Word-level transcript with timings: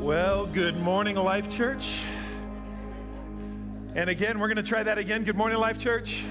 Well, 0.00 0.46
good 0.46 0.78
morning, 0.78 1.16
Life 1.16 1.50
Church. 1.50 2.04
And 3.94 4.08
again, 4.08 4.40
we're 4.40 4.48
going 4.48 4.56
to 4.56 4.62
try 4.62 4.82
that 4.82 4.96
again. 4.96 5.24
Good 5.24 5.36
morning, 5.36 5.58
Life 5.58 5.78
Church. 5.78 6.24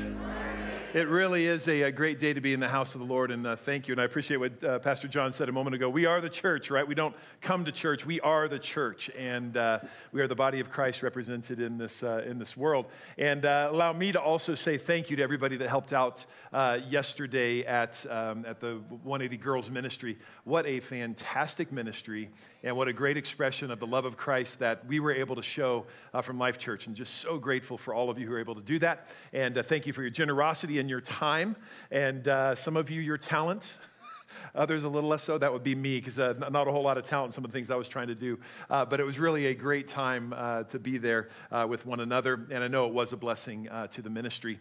It 0.92 1.08
really 1.08 1.46
is 1.46 1.68
a, 1.68 1.84
a, 1.84 1.92
great 1.92 2.20
day 2.20 2.34
to 2.34 2.42
be 2.42 2.52
in 2.52 2.60
the 2.60 2.68
house 2.68 2.96
of 2.96 3.00
the 3.00 3.06
Lord, 3.06 3.30
and 3.30 3.46
uh, 3.46 3.56
thank 3.56 3.88
you. 3.88 3.92
And 3.92 4.02
I 4.02 4.06
appreciate 4.06 4.38
what 4.38 4.64
uh, 4.64 4.80
Pastor 4.80 5.08
John 5.08 5.32
said 5.32 5.48
a 5.48 5.52
moment 5.52 5.76
ago. 5.76 5.88
We 5.88 6.08
are 6.08 6.20
the 6.20 6.32
church, 6.32 6.72
right? 6.72 6.88
We 6.88 6.96
don't 6.96 7.16
come 7.42 7.64
to 7.66 7.72
church. 7.72 8.08
We 8.08 8.20
are 8.22 8.48
the 8.48 8.58
church, 8.58 9.12
and 9.16 9.56
uh, 9.56 9.82
we 10.12 10.20
are 10.22 10.28
the 10.28 10.34
body 10.34 10.60
of 10.60 10.72
Christ 10.72 11.04
represented 11.04 11.60
in 11.60 11.78
this 11.78 12.02
uh, 12.02 12.24
in 12.26 12.40
this 12.40 12.58
world. 12.58 12.88
And 13.20 13.46
uh, 13.46 13.68
allow 13.70 13.94
me 13.94 14.12
to 14.14 14.20
also 14.20 14.56
say 14.56 14.80
thank 14.80 15.12
you 15.12 15.18
to 15.18 15.22
everybody 15.22 15.58
that 15.58 15.70
helped 15.70 15.94
out 15.94 16.26
uh, 16.52 16.80
yesterday 16.90 17.64
at 17.66 18.04
um, 18.10 18.44
at 18.48 18.60
the 18.60 18.82
180 19.04 19.38
Girls 19.38 19.70
Ministry. 19.70 20.18
What 20.44 20.66
a 20.66 20.80
fantastic 20.80 21.72
ministry, 21.72 22.32
and 22.64 22.76
what 22.76 22.88
a 22.88 22.94
great 22.94 23.16
expression 23.16 23.70
of 23.70 23.80
the 23.80 23.88
love 23.88 24.06
of 24.06 24.18
Christ 24.18 24.58
that 24.58 24.88
we 24.88 25.00
were 25.00 25.14
able 25.14 25.36
to 25.36 25.44
show 25.44 25.86
from 26.24 26.40
Life 26.40 26.58
Church. 26.58 26.88
And 26.88 26.96
just 26.96 27.18
so 27.18 27.38
grateful 27.38 27.78
for 27.78 27.94
all 27.94 28.10
of 28.10 28.18
you 28.18 28.26
who 28.26 28.32
were 28.32 28.40
able 28.40 28.56
to 28.56 28.62
do 28.62 28.80
that. 28.80 29.10
And 29.34 29.56
thank 29.56 29.86
you 29.86 29.94
for 29.94 30.02
your 30.02 30.10
generosity 30.10 30.79
and 30.80 30.90
your 30.90 31.02
time, 31.02 31.56
and 31.92 32.28
uh, 32.28 32.56
some 32.56 32.76
of 32.76 32.90
you, 32.90 33.02
your 33.02 33.18
talent. 33.18 33.72
Others 34.56 34.84
a 34.84 34.90
little 34.90 35.10
less 35.10 35.24
so. 35.24 35.38
That 35.38 35.52
would 35.52 35.64
be 35.64 35.76
me 35.76 36.00
because 36.00 36.18
uh, 36.18 36.34
not 36.50 36.68
a 36.68 36.72
whole 36.72 36.82
lot 36.84 36.98
of 36.98 37.06
talent. 37.06 37.34
Some 37.34 37.46
of 37.46 37.52
the 37.52 37.56
things 37.56 37.70
I 37.70 37.76
was 37.76 37.88
trying 37.88 38.08
to 38.08 38.16
do, 38.16 38.40
uh, 38.70 38.86
but 38.86 39.00
it 39.00 39.04
was 39.04 39.20
really 39.20 39.48
a 39.48 39.54
great 39.54 39.88
time 39.88 40.34
uh, 40.36 40.64
to 40.64 40.80
be 40.80 40.98
there 40.98 41.30
uh, 41.52 41.68
with 41.70 41.86
one 41.86 42.00
another, 42.00 42.48
and 42.50 42.64
I 42.64 42.68
know 42.68 42.88
it 42.88 42.94
was 42.94 43.14
a 43.14 43.18
blessing 43.18 43.70
uh, 43.70 43.88
to 43.88 44.02
the 44.02 44.10
ministry. 44.10 44.60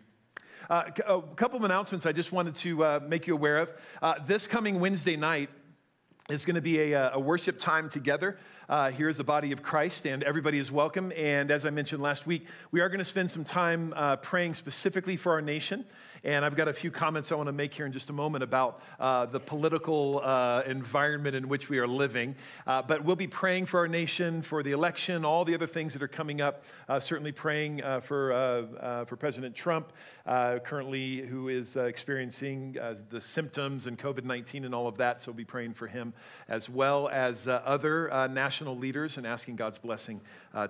a 0.69 0.93
couple 1.37 1.57
of 1.57 1.65
announcements 1.65 2.05
I 2.05 2.13
just 2.13 2.33
wanted 2.33 2.57
to 2.57 3.01
make 3.01 3.27
you 3.27 3.35
aware 3.35 3.59
of. 3.59 3.73
this 4.27 4.47
coming 4.47 4.81
Wednesday 4.81 5.17
night 5.17 5.51
is 6.29 6.45
going 6.45 6.57
to 6.57 6.61
be 6.61 6.93
a, 6.93 7.13
a 7.13 7.19
worship 7.19 7.59
time 7.59 7.89
together. 7.89 8.37
Uh, 8.69 8.91
here's 8.91 9.17
the 9.17 9.25
body 9.25 9.53
of 9.53 9.63
Christ, 9.63 10.07
and 10.07 10.23
everybody 10.23 10.59
is 10.59 10.71
welcome. 10.71 11.11
And 11.17 11.51
as 11.51 11.65
I 11.65 11.71
mentioned 11.71 12.03
last 12.03 12.27
week, 12.27 12.45
we 12.71 12.83
are 12.83 12.91
going 12.91 12.99
to 12.99 13.05
spend 13.07 13.31
some 13.31 13.43
time 13.43 13.95
uh, 13.97 14.17
praying 14.17 14.53
specifically 14.53 15.17
for 15.17 15.33
our 15.33 15.41
nation. 15.41 15.87
And 16.29 16.45
I've 16.45 16.57
got 16.57 16.69
a 16.69 16.75
few 16.75 16.91
comments 16.91 17.33
I 17.33 17.37
want 17.37 17.47
to 17.47 17.55
make 17.55 17.73
here 17.73 17.87
in 17.87 17.93
just 17.93 18.11
a 18.11 18.13
moment 18.13 18.45
about 18.45 18.83
uh, 19.01 19.25
the 19.25 19.41
political 19.41 20.21
uh, 20.23 20.63
environment 20.67 21.35
in 21.35 21.49
which 21.49 21.71
we 21.71 21.79
are 21.79 21.89
living. 21.89 22.37
Uh, 22.67 22.83
but 22.83 23.03
we'll 23.03 23.17
be 23.17 23.27
praying 23.27 23.65
for 23.65 23.81
our 23.81 23.89
nation, 23.89 24.43
for 24.43 24.63
the 24.63 24.73
election, 24.73 25.25
all 25.25 25.47
the 25.47 25.55
other 25.55 25.67
things 25.67 25.95
that 25.95 26.03
are 26.03 26.07
coming 26.07 26.43
up. 26.43 26.65
Uh, 26.87 27.01
certainly 27.01 27.33
praying 27.33 27.83
uh, 27.83 28.01
for, 28.01 28.35
uh, 28.35 29.07
for 29.07 29.17
President 29.17 29.55
Trump, 29.55 29.91
currently, 30.27 31.23
who 31.23 31.49
is 31.49 31.77
experiencing 31.77 32.77
the 33.09 33.23
symptoms 33.23 33.87
and 33.87 33.99
COVID 33.99 34.25
19 34.25 34.67
and 34.67 34.75
all 34.75 34.87
of 34.87 34.99
that. 34.99 35.23
So 35.23 35.31
we'll 35.31 35.37
be 35.39 35.47
praying 35.47 35.73
for 35.73 35.87
him 35.87 36.13
as 36.47 36.69
well 36.69 37.09
as 37.09 37.47
other 37.49 38.29
national 38.31 38.77
leaders 38.77 39.17
and 39.17 39.27
asking 39.27 39.57
God's 39.57 39.79
blessing 39.79 40.21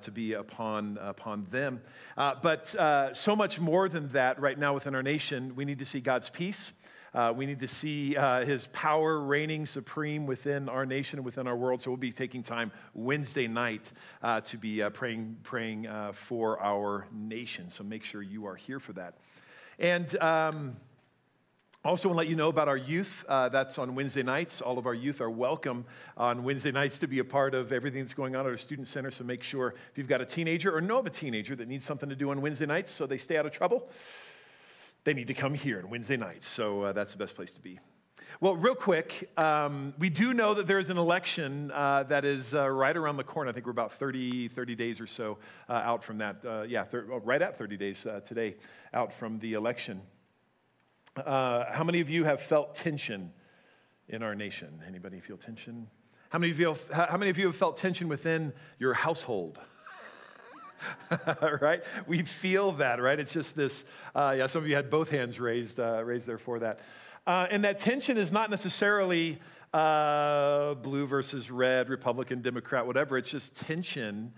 to 0.03 0.12
be 0.12 0.34
upon, 0.34 0.98
upon 1.03 1.48
them. 1.51 1.81
but 2.17 2.77
so 3.17 3.34
much 3.34 3.59
more 3.59 3.89
than 3.89 4.09
that 4.11 4.41
right 4.41 4.56
now 4.56 4.75
within 4.75 4.95
our 4.95 5.03
nation 5.03 5.48
we 5.57 5.65
need 5.65 5.79
to 5.79 5.85
see 5.85 6.01
God's 6.01 6.31
peace. 6.31 6.73
Uh, 7.15 7.33
we 7.35 7.47
need 7.47 7.61
to 7.61 7.69
see 7.69 8.17
uh, 8.17 8.45
his 8.45 8.69
power 8.73 9.21
reigning 9.21 9.65
supreme 9.65 10.27
within 10.27 10.69
our 10.69 10.85
nation 10.85 11.25
within 11.25 11.47
our 11.47 11.57
world. 11.57 11.81
So 11.81 11.91
we'll 11.91 11.97
be 11.97 12.13
taking 12.13 12.43
time 12.43 12.71
Wednesday 12.95 13.49
night 13.49 13.91
uh, 14.23 14.43
to 14.43 14.59
be 14.59 14.83
uh, 14.83 14.91
praying, 14.91 15.39
praying 15.43 15.87
uh, 15.87 16.13
for 16.13 16.61
our 16.61 17.07
nation. 17.13 17.71
So 17.71 17.83
make 17.83 18.05
sure 18.05 18.21
you 18.21 18.47
are 18.47 18.57
here 18.57 18.79
for 18.79 18.93
that. 18.93 19.15
And 19.79 20.19
um, 20.21 20.77
also, 21.85 22.09
want 22.09 22.17
to 22.17 22.19
let 22.19 22.29
you 22.29 22.35
know 22.35 22.49
about 22.49 22.67
our 22.67 22.77
youth. 22.77 23.25
Uh, 23.29 23.49
that's 23.49 23.79
on 23.79 23.95
Wednesday 23.95 24.25
nights. 24.25 24.61
All 24.61 24.79
of 24.79 24.87
our 24.87 24.95
youth 24.95 25.21
are 25.21 25.31
welcome 25.31 25.87
on 26.17 26.43
Wednesday 26.43 26.73
nights 26.73 26.99
to 26.99 27.07
be 27.07 27.21
a 27.21 27.25
part 27.25 27.55
of 27.55 27.73
everything 27.73 28.03
that's 28.03 28.15
going 28.15 28.35
on 28.35 28.45
at 28.45 28.51
our 28.51 28.57
student 28.57 28.89
center. 28.89 29.13
So 29.13 29.23
make 29.23 29.45
sure 29.45 29.75
if 29.91 29.97
you've 29.97 30.09
got 30.09 30.21
a 30.21 30.27
teenager 30.27 30.77
or 30.77 30.81
know 30.81 30.99
of 30.99 31.07
a 31.07 31.11
teenager 31.11 31.55
that 31.55 31.69
needs 31.69 31.85
something 31.85 32.09
to 32.09 32.17
do 32.17 32.31
on 32.31 32.43
Wednesday 32.43 32.67
nights 32.67 32.91
so 32.91 33.07
they 33.07 33.17
stay 33.17 33.37
out 33.37 33.47
of 33.47 33.53
trouble, 33.53 33.89
they 35.08 35.14
need 35.14 35.29
to 35.29 35.33
come 35.33 35.55
here 35.55 35.79
on 35.79 35.89
Wednesday 35.89 36.19
nights. 36.19 36.46
So 36.46 36.83
uh, 36.83 36.92
that's 36.92 37.13
the 37.13 37.17
best 37.17 37.35
place 37.35 37.55
to 37.55 37.63
be. 37.63 37.80
Well, 38.42 38.57
real 38.57 38.74
quick, 38.74 39.30
um, 39.39 39.95
we 39.98 40.11
do 40.11 40.35
know 40.35 40.52
that 40.52 40.67
there 40.67 40.79
is 40.79 40.91
an 40.91 40.98
election 40.98 41.70
uh, 41.70 42.02
that 42.11 42.27
is 42.27 42.52
uh, 42.52 42.69
right 42.69 42.95
around 42.95 43.17
the 43.17 43.24
corner. 43.24 43.48
I 43.48 43.55
think 43.55 43.64
we're 43.64 43.73
about 43.73 43.92
30, 43.92 44.48
30 44.48 44.74
days 44.74 45.01
or 45.01 45.07
so 45.07 45.39
uh, 45.67 45.73
out 45.73 46.05
from 46.05 46.19
that. 46.19 46.36
Uh, 46.45 46.67
yeah, 46.69 46.85
thir- 46.85 47.07
oh, 47.11 47.20
right 47.20 47.41
at 47.41 47.57
30 47.57 47.79
days 47.79 48.05
uh, 48.05 48.20
today 48.20 48.57
out 48.92 49.14
from 49.14 49.39
the 49.39 49.55
election. 49.55 50.02
how 51.17 51.85
many 51.86 52.02
of 52.02 52.11
you 52.11 52.25
have 52.25 52.42
felt 52.42 52.75
tension 52.75 53.33
in 54.11 54.23
our 54.23 54.35
nation? 54.35 54.83
Anybody 54.86 55.20
feel 55.20 55.39
tension? 55.39 55.89
How 56.29 56.39
many 56.39 56.52
of 56.52 56.61
you 56.61 56.67
have, 56.67 57.08
how 57.08 57.17
many 57.17 57.30
of 57.30 57.39
you 57.39 57.46
have 57.46 57.57
felt 57.57 57.79
tension 57.79 58.08
within 58.08 58.52
your 58.79 58.92
household? 58.92 59.58
right? 61.61 61.83
We 62.06 62.22
feel 62.22 62.72
that, 62.72 63.00
right? 63.00 63.18
It's 63.18 63.33
just 63.33 63.56
this, 63.56 63.84
uh, 64.14 64.34
yeah, 64.39 64.46
some 64.46 64.62
of 64.62 64.68
you 64.68 64.74
had 64.74 64.90
both 64.90 65.08
hands 65.08 65.40
raised, 65.40 65.80
uh, 65.80 66.02
raised 66.05 66.27
there 66.27 66.39
for 66.39 66.58
that. 66.61 66.80
Uh, 67.27 67.46
and 67.50 67.64
that 67.64 67.78
tension 67.78 68.16
is 68.16 68.33
not 68.33 68.50
necessarily 68.50 69.39
uh, 69.74 70.74
blue 70.74 71.06
versus 71.06 71.50
red, 71.50 71.89
Republican, 71.89 72.40
Democrat, 72.40 72.86
whatever. 72.86 73.18
It's 73.18 73.30
just 73.30 73.56
tension 73.56 74.33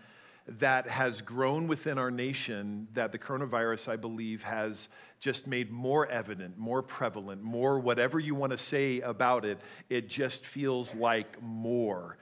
that 0.58 0.88
has 0.88 1.22
grown 1.22 1.68
within 1.68 1.98
our 1.98 2.10
nation 2.10 2.88
that 2.94 3.12
the 3.12 3.18
coronavirus, 3.18 3.88
I 3.88 3.96
believe, 3.96 4.42
has 4.42 4.88
just 5.20 5.46
made 5.46 5.70
more 5.70 6.06
evident, 6.08 6.58
more 6.58 6.82
prevalent, 6.82 7.42
more 7.42 7.78
whatever 7.78 8.18
you 8.18 8.34
want 8.34 8.50
to 8.52 8.58
say 8.58 9.00
about 9.00 9.44
it. 9.44 9.60
It 9.88 10.08
just 10.08 10.44
feels 10.44 10.94
like 10.94 11.40
more. 11.40 12.16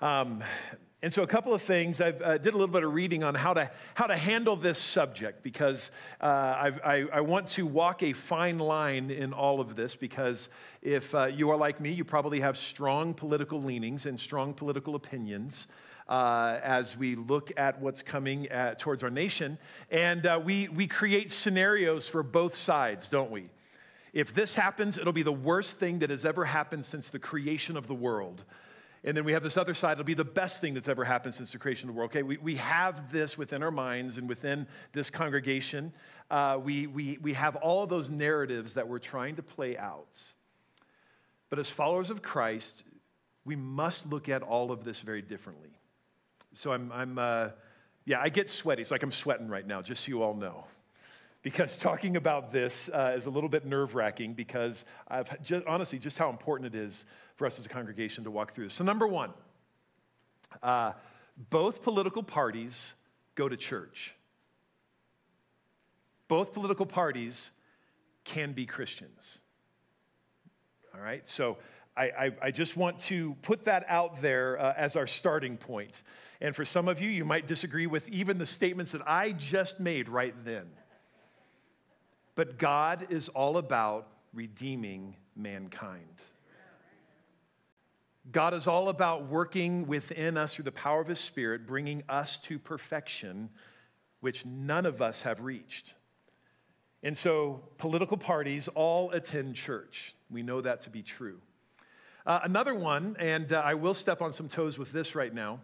Um, 0.00 0.42
and 1.06 1.12
so, 1.12 1.22
a 1.22 1.26
couple 1.28 1.54
of 1.54 1.62
things. 1.62 2.00
I 2.00 2.08
uh, 2.08 2.36
did 2.36 2.52
a 2.52 2.56
little 2.56 2.66
bit 2.66 2.82
of 2.82 2.92
reading 2.92 3.22
on 3.22 3.36
how 3.36 3.54
to, 3.54 3.70
how 3.94 4.08
to 4.08 4.16
handle 4.16 4.56
this 4.56 4.76
subject 4.76 5.44
because 5.44 5.92
uh, 6.20 6.26
I, 6.84 7.06
I, 7.12 7.20
want 7.20 7.46
to 7.50 7.64
walk 7.64 8.02
a 8.02 8.12
fine 8.12 8.58
line 8.58 9.12
in 9.12 9.32
all 9.32 9.60
of 9.60 9.76
this. 9.76 9.94
Because 9.94 10.48
if 10.82 11.14
uh, 11.14 11.26
you 11.26 11.50
are 11.50 11.56
like 11.56 11.80
me, 11.80 11.92
you 11.92 12.02
probably 12.02 12.40
have 12.40 12.58
strong 12.58 13.14
political 13.14 13.62
leanings 13.62 14.06
and 14.06 14.18
strong 14.18 14.52
political 14.52 14.96
opinions. 14.96 15.68
Uh, 16.08 16.58
as 16.64 16.96
we 16.96 17.14
look 17.14 17.52
at 17.56 17.80
what's 17.80 18.02
coming 18.02 18.48
at, 18.48 18.80
towards 18.80 19.04
our 19.04 19.10
nation. 19.10 19.58
And 19.92 20.26
uh, 20.26 20.40
we, 20.44 20.66
we 20.66 20.88
create 20.88 21.30
scenarios 21.30 22.08
for 22.08 22.24
both 22.24 22.56
sides, 22.56 23.08
don't 23.08 23.30
we? 23.30 23.50
If 24.12 24.34
this 24.34 24.56
happens, 24.56 24.98
it'll 24.98 25.12
be 25.12 25.22
the 25.22 25.30
worst 25.30 25.76
thing 25.76 26.00
that 26.00 26.10
has 26.10 26.24
ever 26.24 26.44
happened 26.44 26.84
since 26.84 27.10
the 27.10 27.20
creation 27.20 27.76
of 27.76 27.86
the 27.86 27.94
world. 27.94 28.42
And 29.06 29.16
then 29.16 29.24
we 29.24 29.32
have 29.34 29.44
this 29.44 29.56
other 29.56 29.72
side, 29.72 29.92
it'll 29.92 30.04
be 30.04 30.14
the 30.14 30.24
best 30.24 30.60
thing 30.60 30.74
that's 30.74 30.88
ever 30.88 31.04
happened 31.04 31.34
since 31.34 31.52
the 31.52 31.58
creation 31.58 31.88
of 31.88 31.94
the 31.94 31.98
world. 31.98 32.10
Okay, 32.10 32.24
we, 32.24 32.38
we 32.38 32.56
have 32.56 33.12
this 33.12 33.38
within 33.38 33.62
our 33.62 33.70
minds 33.70 34.18
and 34.18 34.28
within 34.28 34.66
this 34.92 35.10
congregation. 35.10 35.92
Uh, 36.28 36.58
we, 36.62 36.88
we, 36.88 37.16
we 37.22 37.32
have 37.32 37.54
all 37.54 37.86
those 37.86 38.10
narratives 38.10 38.74
that 38.74 38.88
we're 38.88 38.98
trying 38.98 39.36
to 39.36 39.44
play 39.44 39.78
out. 39.78 40.18
But 41.50 41.60
as 41.60 41.70
followers 41.70 42.10
of 42.10 42.20
Christ, 42.20 42.82
we 43.44 43.54
must 43.54 44.06
look 44.06 44.28
at 44.28 44.42
all 44.42 44.72
of 44.72 44.82
this 44.82 44.98
very 44.98 45.22
differently. 45.22 45.70
So 46.52 46.72
I'm, 46.72 46.90
I'm 46.90 47.16
uh, 47.16 47.50
yeah, 48.06 48.20
I 48.20 48.28
get 48.28 48.50
sweaty. 48.50 48.82
It's 48.82 48.90
like 48.90 49.04
I'm 49.04 49.12
sweating 49.12 49.46
right 49.46 49.66
now, 49.66 49.82
just 49.82 50.04
so 50.04 50.08
you 50.08 50.22
all 50.24 50.34
know. 50.34 50.64
Because 51.46 51.78
talking 51.78 52.16
about 52.16 52.50
this 52.50 52.90
uh, 52.92 53.14
is 53.16 53.26
a 53.26 53.30
little 53.30 53.48
bit 53.48 53.64
nerve 53.64 53.94
wracking 53.94 54.34
because 54.34 54.84
I've 55.06 55.40
just, 55.44 55.64
honestly, 55.64 55.96
just 55.96 56.18
how 56.18 56.28
important 56.28 56.74
it 56.74 56.76
is 56.76 57.04
for 57.36 57.46
us 57.46 57.56
as 57.60 57.66
a 57.66 57.68
congregation 57.68 58.24
to 58.24 58.32
walk 58.32 58.52
through 58.52 58.64
this. 58.64 58.74
So, 58.74 58.82
number 58.82 59.06
one, 59.06 59.30
uh, 60.60 60.94
both 61.48 61.82
political 61.82 62.24
parties 62.24 62.94
go 63.36 63.48
to 63.48 63.56
church. 63.56 64.16
Both 66.26 66.52
political 66.52 66.84
parties 66.84 67.52
can 68.24 68.52
be 68.52 68.66
Christians. 68.66 69.38
All 70.96 71.00
right? 71.00 71.28
So, 71.28 71.58
I, 71.96 72.04
I, 72.06 72.32
I 72.42 72.50
just 72.50 72.76
want 72.76 72.98
to 73.02 73.36
put 73.42 73.66
that 73.66 73.86
out 73.86 74.20
there 74.20 74.58
uh, 74.58 74.74
as 74.76 74.96
our 74.96 75.06
starting 75.06 75.58
point. 75.58 76.02
And 76.40 76.56
for 76.56 76.64
some 76.64 76.88
of 76.88 77.00
you, 77.00 77.08
you 77.08 77.24
might 77.24 77.46
disagree 77.46 77.86
with 77.86 78.08
even 78.08 78.36
the 78.36 78.46
statements 78.46 78.90
that 78.90 79.02
I 79.06 79.30
just 79.30 79.78
made 79.78 80.08
right 80.08 80.34
then. 80.44 80.66
But 82.36 82.58
God 82.58 83.08
is 83.10 83.28
all 83.30 83.56
about 83.56 84.06
redeeming 84.32 85.16
mankind. 85.34 86.04
God 88.30 88.54
is 88.54 88.66
all 88.66 88.88
about 88.88 89.26
working 89.28 89.86
within 89.86 90.36
us 90.36 90.54
through 90.54 90.64
the 90.64 90.72
power 90.72 91.00
of 91.00 91.08
His 91.08 91.18
Spirit, 91.18 91.66
bringing 91.66 92.02
us 92.08 92.36
to 92.42 92.58
perfection, 92.58 93.48
which 94.20 94.44
none 94.44 94.84
of 94.84 95.00
us 95.00 95.22
have 95.22 95.40
reached. 95.40 95.94
And 97.02 97.16
so, 97.16 97.62
political 97.78 98.16
parties 98.16 98.68
all 98.74 99.10
attend 99.12 99.54
church. 99.54 100.14
We 100.30 100.42
know 100.42 100.60
that 100.60 100.82
to 100.82 100.90
be 100.90 101.02
true. 101.02 101.38
Uh, 102.26 102.40
another 102.42 102.74
one, 102.74 103.16
and 103.20 103.52
uh, 103.52 103.62
I 103.64 103.74
will 103.74 103.94
step 103.94 104.20
on 104.20 104.32
some 104.32 104.48
toes 104.48 104.76
with 104.76 104.90
this 104.92 105.14
right 105.14 105.32
now. 105.32 105.60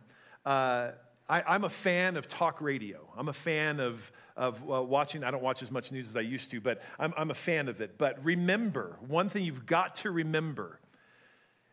Uh, 0.47 0.93
I, 1.29 1.55
am 1.55 1.65
a 1.65 1.71
fan 1.71 2.17
of 2.17 2.29
talk 2.29 2.61
radio. 2.61 3.09
I'm 3.17 3.29
a 3.29 3.33
fan 3.33 3.81
of, 3.81 4.13
of 4.37 4.61
uh, 4.71 4.83
watching, 4.83 5.25
I 5.25 5.31
don't 5.31 5.43
watch 5.43 5.63
as 5.63 5.71
much 5.71 5.93
news 5.93 6.09
as 6.09 6.17
I 6.17 6.21
used 6.21 6.51
to, 6.51 6.61
but 6.61 6.83
I'm, 6.99 7.15
I'm 7.17 7.31
a 7.31 7.35
fan 7.35 7.69
of 7.69 7.81
it. 7.81 7.97
But 7.97 8.23
remember, 8.25 8.99
one 9.07 9.29
thing 9.29 9.45
you've 9.45 9.67
got 9.67 9.97
to 9.97 10.11
remember 10.11 10.81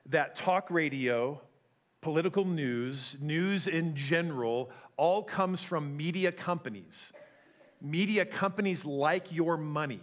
that 0.08 0.36
talk 0.36 0.72
radio 0.72 1.42
political 2.02 2.46
news, 2.46 3.18
news 3.20 3.68
in 3.68 3.96
general, 3.96 4.70
all 4.98 5.24
comes 5.24 5.64
from 5.64 5.96
media 5.98 6.32
companies. 6.32 7.12
Media 7.82 8.26
companies 8.26 8.86
like 8.86 9.32
your 9.32 9.58
money. 9.58 10.02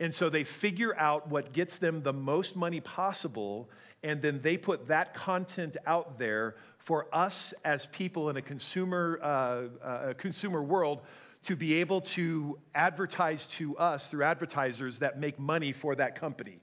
And 0.00 0.14
so 0.14 0.30
they 0.30 0.44
figure 0.44 0.96
out 0.98 1.28
what 1.28 1.52
gets 1.52 1.78
them 1.78 2.02
the 2.02 2.12
most 2.12 2.56
money 2.56 2.80
possible, 2.80 3.68
and 4.02 4.22
then 4.22 4.40
they 4.40 4.56
put 4.56 4.88
that 4.88 5.12
content 5.12 5.76
out 5.86 6.18
there 6.18 6.56
for 6.78 7.06
us 7.12 7.52
as 7.66 7.84
people 7.86 8.30
in 8.30 8.38
a 8.38 8.42
consumer, 8.42 9.20
uh, 9.22 9.86
uh, 9.86 10.14
consumer 10.14 10.62
world 10.62 11.02
to 11.42 11.54
be 11.54 11.74
able 11.74 12.00
to 12.00 12.58
advertise 12.74 13.46
to 13.48 13.76
us 13.76 14.08
through 14.08 14.24
advertisers 14.24 14.98
that 14.98 15.20
make 15.20 15.38
money 15.38 15.70
for 15.70 15.94
that 15.94 16.18
company. 16.18 16.58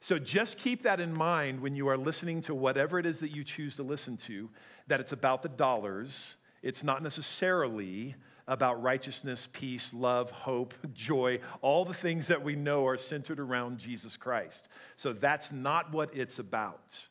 So 0.00 0.18
just 0.18 0.58
keep 0.58 0.82
that 0.82 1.00
in 1.00 1.14
mind 1.14 1.60
when 1.60 1.74
you 1.74 1.88
are 1.88 1.96
listening 1.96 2.42
to 2.42 2.54
whatever 2.54 2.98
it 2.98 3.06
is 3.06 3.20
that 3.20 3.30
you 3.30 3.44
choose 3.44 3.76
to 3.76 3.82
listen 3.82 4.18
to, 4.18 4.50
that 4.86 5.00
it's 5.00 5.12
about 5.12 5.42
the 5.42 5.48
dollars. 5.48 6.36
It's 6.62 6.84
not 6.84 7.02
necessarily 7.02 8.14
about 8.46 8.82
righteousness, 8.82 9.48
peace, 9.52 9.92
love, 9.94 10.30
hope, 10.30 10.74
joy, 10.92 11.40
all 11.62 11.84
the 11.84 11.94
things 11.94 12.28
that 12.28 12.42
we 12.42 12.54
know 12.54 12.86
are 12.86 12.96
centered 12.96 13.40
around 13.40 13.78
Jesus 13.78 14.16
Christ. 14.16 14.68
So 14.96 15.12
that's 15.12 15.52
not 15.52 15.92
what 15.92 16.14
it's 16.14 16.38
about. 16.38 17.08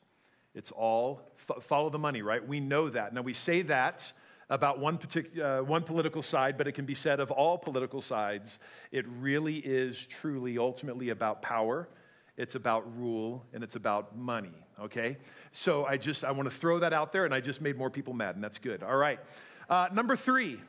It's 0.56 0.72
all 0.72 1.22
follow 1.62 1.90
the 1.90 2.00
money, 2.00 2.22
right? 2.22 2.46
We 2.48 2.60
know 2.60 2.90
that. 2.90 3.14
Now 3.14 3.22
we 3.22 3.34
say 3.34 3.64
that 3.64 4.12
about 4.50 4.80
one, 4.80 4.98
particular, 4.98 5.60
uh, 5.60 5.64
one 5.64 5.84
political 5.84 6.22
side, 6.22 6.58
but 6.58 6.68
it 6.68 6.74
can 6.74 6.86
be 6.86 6.96
said 6.96 7.20
of 7.20 7.32
all 7.32 7.58
political 7.58 8.02
sides. 8.02 8.60
It 8.92 9.06
really 9.08 9.58
is 9.58 9.98
truly, 9.98 10.58
ultimately 10.58 11.10
about 11.10 11.42
power. 11.42 11.90
It's 12.38 12.56
about 12.56 12.98
rule 12.98 13.46
and 13.54 13.64
it's 13.64 13.76
about 13.76 14.18
money, 14.18 14.54
okay? 14.80 15.18
So 15.52 15.86
I 15.86 15.98
just, 15.98 16.24
I 16.24 16.32
want 16.32 16.50
to 16.50 16.56
throw 16.56 16.80
that 16.80 16.94
out 16.94 17.12
there 17.12 17.26
and 17.26 17.34
I 17.34 17.42
just 17.42 17.62
made 17.62 17.78
more 17.78 17.90
people 17.90 18.14
mad 18.14 18.36
and 18.36 18.44
that's 18.44 18.60
good. 18.60 18.84
All 18.84 18.96
right. 18.96 19.20
Uh, 19.70 19.88
number 19.94 20.16
three, 20.16 20.60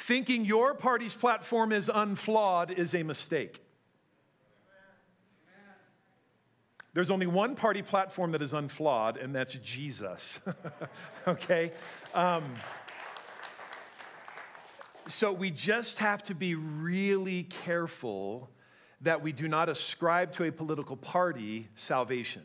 thinking 0.00 0.44
your 0.44 0.74
party's 0.74 1.14
platform 1.14 1.72
is 1.72 1.90
unflawed 1.92 2.70
is 2.70 2.94
a 2.94 3.02
mistake. 3.02 3.60
There's 6.92 7.10
only 7.10 7.26
one 7.26 7.54
party 7.54 7.82
platform 7.82 8.32
that 8.32 8.42
is 8.42 8.52
unflawed, 8.52 9.16
and 9.16 9.34
that's 9.34 9.54
Jesus. 9.54 10.40
okay? 11.28 11.70
Um, 12.14 12.44
so 15.06 15.32
we 15.32 15.50
just 15.50 15.98
have 15.98 16.24
to 16.24 16.34
be 16.34 16.56
really 16.56 17.44
careful 17.44 18.50
that 19.02 19.22
we 19.22 19.32
do 19.32 19.46
not 19.46 19.68
ascribe 19.68 20.32
to 20.32 20.44
a 20.44 20.52
political 20.52 20.96
party 20.96 21.68
salvation, 21.76 22.42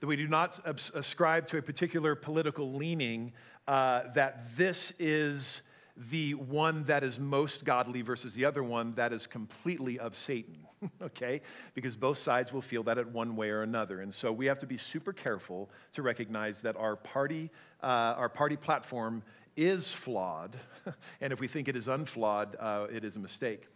that 0.00 0.06
we 0.06 0.16
do 0.16 0.26
not 0.26 0.58
ascribe 0.94 1.46
to 1.48 1.58
a 1.58 1.62
particular 1.62 2.16
political 2.16 2.72
leaning, 2.72 3.32
uh, 3.68 4.02
that 4.14 4.56
this 4.56 4.92
is 4.98 5.62
the 6.10 6.34
one 6.34 6.84
that 6.84 7.02
is 7.02 7.18
most 7.18 7.64
godly 7.64 8.02
versus 8.02 8.32
the 8.34 8.44
other 8.44 8.62
one 8.62 8.94
that 8.94 9.12
is 9.12 9.26
completely 9.26 9.98
of 9.98 10.14
Satan, 10.14 10.58
okay? 11.02 11.40
Because 11.74 11.96
both 11.96 12.18
sides 12.18 12.52
will 12.52 12.62
feel 12.62 12.84
that 12.84 12.98
at 12.98 13.08
one 13.08 13.34
way 13.34 13.50
or 13.50 13.62
another. 13.62 14.00
And 14.00 14.14
so 14.14 14.32
we 14.32 14.46
have 14.46 14.60
to 14.60 14.66
be 14.66 14.76
super 14.76 15.12
careful 15.12 15.68
to 15.94 16.02
recognize 16.02 16.60
that 16.62 16.76
our 16.76 16.94
party, 16.94 17.50
uh, 17.82 18.14
our 18.16 18.28
party 18.28 18.56
platform 18.56 19.22
is 19.56 19.92
flawed, 19.92 20.56
and 21.20 21.32
if 21.32 21.40
we 21.40 21.48
think 21.48 21.66
it 21.66 21.74
is 21.74 21.88
unflawed, 21.88 22.56
uh, 22.60 22.86
it 22.92 23.04
is 23.04 23.16
a 23.16 23.18
mistake. 23.18 23.66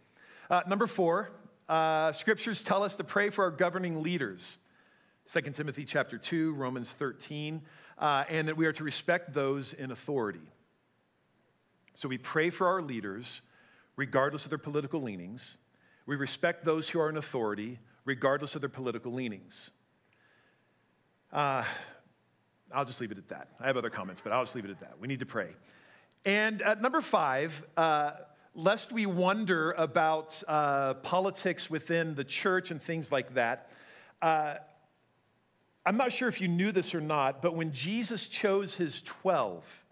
Uh, 0.49 0.61
number 0.65 0.87
four, 0.87 1.29
uh, 1.67 2.13
scriptures 2.13 2.63
tell 2.63 2.83
us 2.83 2.95
to 2.95 3.03
pray 3.03 3.29
for 3.29 3.43
our 3.43 3.51
governing 3.51 4.01
leaders. 4.01 4.59
2 5.31 5.41
Timothy 5.51 5.83
chapter 5.83 6.17
2, 6.17 6.53
Romans 6.53 6.91
13, 6.91 7.61
uh, 7.97 8.23
and 8.29 8.47
that 8.47 8.55
we 8.55 8.65
are 8.65 8.73
to 8.73 8.83
respect 8.83 9.33
those 9.33 9.73
in 9.73 9.91
authority. 9.91 10.41
So 11.93 12.07
we 12.07 12.17
pray 12.17 12.49
for 12.49 12.67
our 12.67 12.81
leaders, 12.81 13.41
regardless 13.95 14.45
of 14.45 14.49
their 14.49 14.57
political 14.57 15.01
leanings. 15.01 15.57
We 16.05 16.15
respect 16.15 16.65
those 16.65 16.89
who 16.89 16.99
are 16.99 17.09
in 17.09 17.17
authority, 17.17 17.79
regardless 18.05 18.55
of 18.55 18.61
their 18.61 18.69
political 18.69 19.13
leanings. 19.13 19.71
Uh, 21.31 21.63
I'll 22.73 22.85
just 22.85 22.99
leave 22.99 23.11
it 23.11 23.17
at 23.17 23.29
that. 23.29 23.49
I 23.59 23.67
have 23.67 23.77
other 23.77 23.89
comments, 23.89 24.21
but 24.23 24.33
I'll 24.33 24.43
just 24.43 24.55
leave 24.55 24.65
it 24.65 24.71
at 24.71 24.79
that. 24.79 24.99
We 24.99 25.07
need 25.07 25.19
to 25.19 25.25
pray. 25.25 25.49
And 26.25 26.61
at 26.61 26.81
number 26.81 27.01
five, 27.01 27.63
uh, 27.77 28.11
lest 28.55 28.91
we 28.91 29.05
wonder 29.05 29.73
about 29.73 30.41
uh, 30.47 30.95
politics 30.95 31.69
within 31.69 32.15
the 32.15 32.23
church 32.23 32.71
and 32.71 32.81
things 32.81 33.11
like 33.11 33.35
that, 33.35 33.71
uh, 34.21 34.55
I'm 35.85 35.97
not 35.97 36.11
sure 36.11 36.29
if 36.29 36.39
you 36.39 36.47
knew 36.47 36.71
this 36.71 36.95
or 36.95 37.01
not, 37.01 37.41
but 37.41 37.55
when 37.55 37.73
Jesus 37.73 38.27
chose 38.27 38.75
his 38.75 39.01
12, 39.01 39.82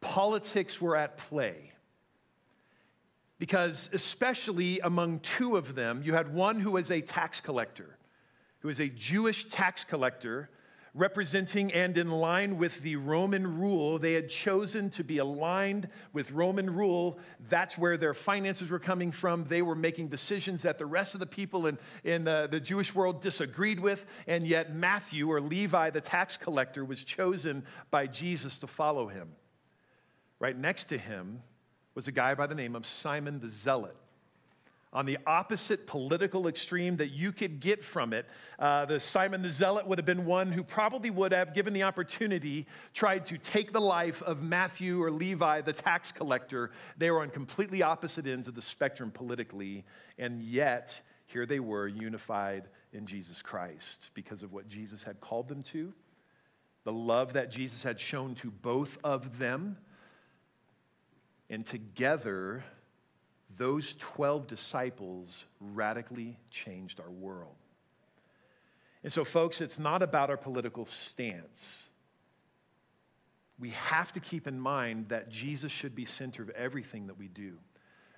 politics 0.00 0.80
were 0.80 0.96
at 0.96 1.16
play. 1.16 1.72
Because, 3.38 3.88
especially 3.92 4.80
among 4.80 5.20
two 5.20 5.56
of 5.56 5.74
them, 5.74 6.02
you 6.04 6.14
had 6.14 6.34
one 6.34 6.58
who 6.58 6.72
was 6.72 6.90
a 6.90 7.00
tax 7.00 7.40
collector, 7.40 7.96
who 8.60 8.68
was 8.68 8.80
a 8.80 8.88
Jewish 8.88 9.44
tax 9.48 9.84
collector 9.84 10.50
representing 10.94 11.72
and 11.72 11.96
in 11.96 12.10
line 12.10 12.58
with 12.58 12.80
the 12.80 12.96
Roman 12.96 13.58
rule. 13.58 13.98
They 13.98 14.14
had 14.14 14.28
chosen 14.28 14.90
to 14.90 15.04
be 15.04 15.18
aligned 15.18 15.88
with 16.12 16.32
Roman 16.32 16.74
rule. 16.74 17.18
That's 17.48 17.78
where 17.78 17.96
their 17.96 18.14
finances 18.14 18.68
were 18.68 18.78
coming 18.78 19.12
from. 19.12 19.44
They 19.44 19.62
were 19.62 19.76
making 19.76 20.08
decisions 20.08 20.62
that 20.62 20.78
the 20.78 20.86
rest 20.86 21.14
of 21.14 21.20
the 21.20 21.26
people 21.26 21.66
in, 21.66 21.78
in 22.04 22.24
the, 22.24 22.48
the 22.50 22.60
Jewish 22.60 22.94
world 22.94 23.22
disagreed 23.22 23.78
with. 23.78 24.04
And 24.26 24.46
yet, 24.46 24.74
Matthew, 24.74 25.30
or 25.30 25.40
Levi, 25.40 25.90
the 25.90 26.00
tax 26.00 26.36
collector, 26.36 26.84
was 26.84 27.04
chosen 27.04 27.64
by 27.90 28.06
Jesus 28.06 28.58
to 28.58 28.66
follow 28.66 29.06
him. 29.06 29.28
Right 30.40 30.56
next 30.56 30.84
to 30.86 30.98
him 30.98 31.42
was 31.94 32.08
a 32.08 32.12
guy 32.12 32.34
by 32.34 32.46
the 32.46 32.54
name 32.54 32.76
of 32.76 32.86
Simon 32.86 33.40
the 33.40 33.48
Zealot 33.48 33.96
on 34.92 35.04
the 35.04 35.18
opposite 35.26 35.86
political 35.86 36.48
extreme 36.48 36.96
that 36.96 37.08
you 37.08 37.32
could 37.32 37.60
get 37.60 37.84
from 37.84 38.12
it. 38.12 38.26
Uh, 38.58 38.86
the 38.86 38.98
Simon 38.98 39.42
the 39.42 39.50
Zealot 39.50 39.86
would 39.86 39.98
have 39.98 40.06
been 40.06 40.24
one 40.24 40.50
who 40.50 40.62
probably 40.62 41.10
would 41.10 41.32
have, 41.32 41.54
given 41.54 41.72
the 41.74 41.82
opportunity, 41.82 42.66
tried 42.94 43.26
to 43.26 43.36
take 43.36 43.72
the 43.72 43.80
life 43.80 44.22
of 44.22 44.42
Matthew 44.42 45.02
or 45.02 45.10
Levi, 45.10 45.60
the 45.60 45.72
tax 45.72 46.10
collector. 46.10 46.70
They 46.96 47.10
were 47.10 47.20
on 47.20 47.30
completely 47.30 47.82
opposite 47.82 48.26
ends 48.26 48.48
of 48.48 48.54
the 48.54 48.62
spectrum 48.62 49.10
politically, 49.10 49.84
and 50.18 50.42
yet 50.42 51.00
here 51.26 51.44
they 51.44 51.60
were 51.60 51.86
unified 51.86 52.68
in 52.92 53.06
Jesus 53.06 53.42
Christ 53.42 54.10
because 54.14 54.42
of 54.42 54.52
what 54.52 54.68
Jesus 54.68 55.02
had 55.02 55.20
called 55.20 55.48
them 55.48 55.62
to, 55.64 55.92
the 56.84 56.92
love 56.92 57.34
that 57.34 57.50
Jesus 57.50 57.82
had 57.82 58.00
shown 58.00 58.34
to 58.36 58.50
both 58.50 58.96
of 59.04 59.38
them, 59.38 59.76
and 61.50 61.64
together 61.64 62.64
those 63.56 63.94
12 63.98 64.46
disciples 64.46 65.44
radically 65.60 66.38
changed 66.50 67.00
our 67.00 67.10
world. 67.10 67.56
And 69.02 69.12
so, 69.12 69.24
folks, 69.24 69.60
it's 69.60 69.78
not 69.78 70.02
about 70.02 70.30
our 70.30 70.36
political 70.36 70.84
stance. 70.84 71.88
We 73.58 73.70
have 73.70 74.12
to 74.12 74.20
keep 74.20 74.46
in 74.46 74.58
mind 74.58 75.08
that 75.08 75.30
Jesus 75.30 75.72
should 75.72 75.94
be 75.94 76.04
center 76.04 76.42
of 76.42 76.50
everything 76.50 77.06
that 77.06 77.18
we 77.18 77.28
do. 77.28 77.54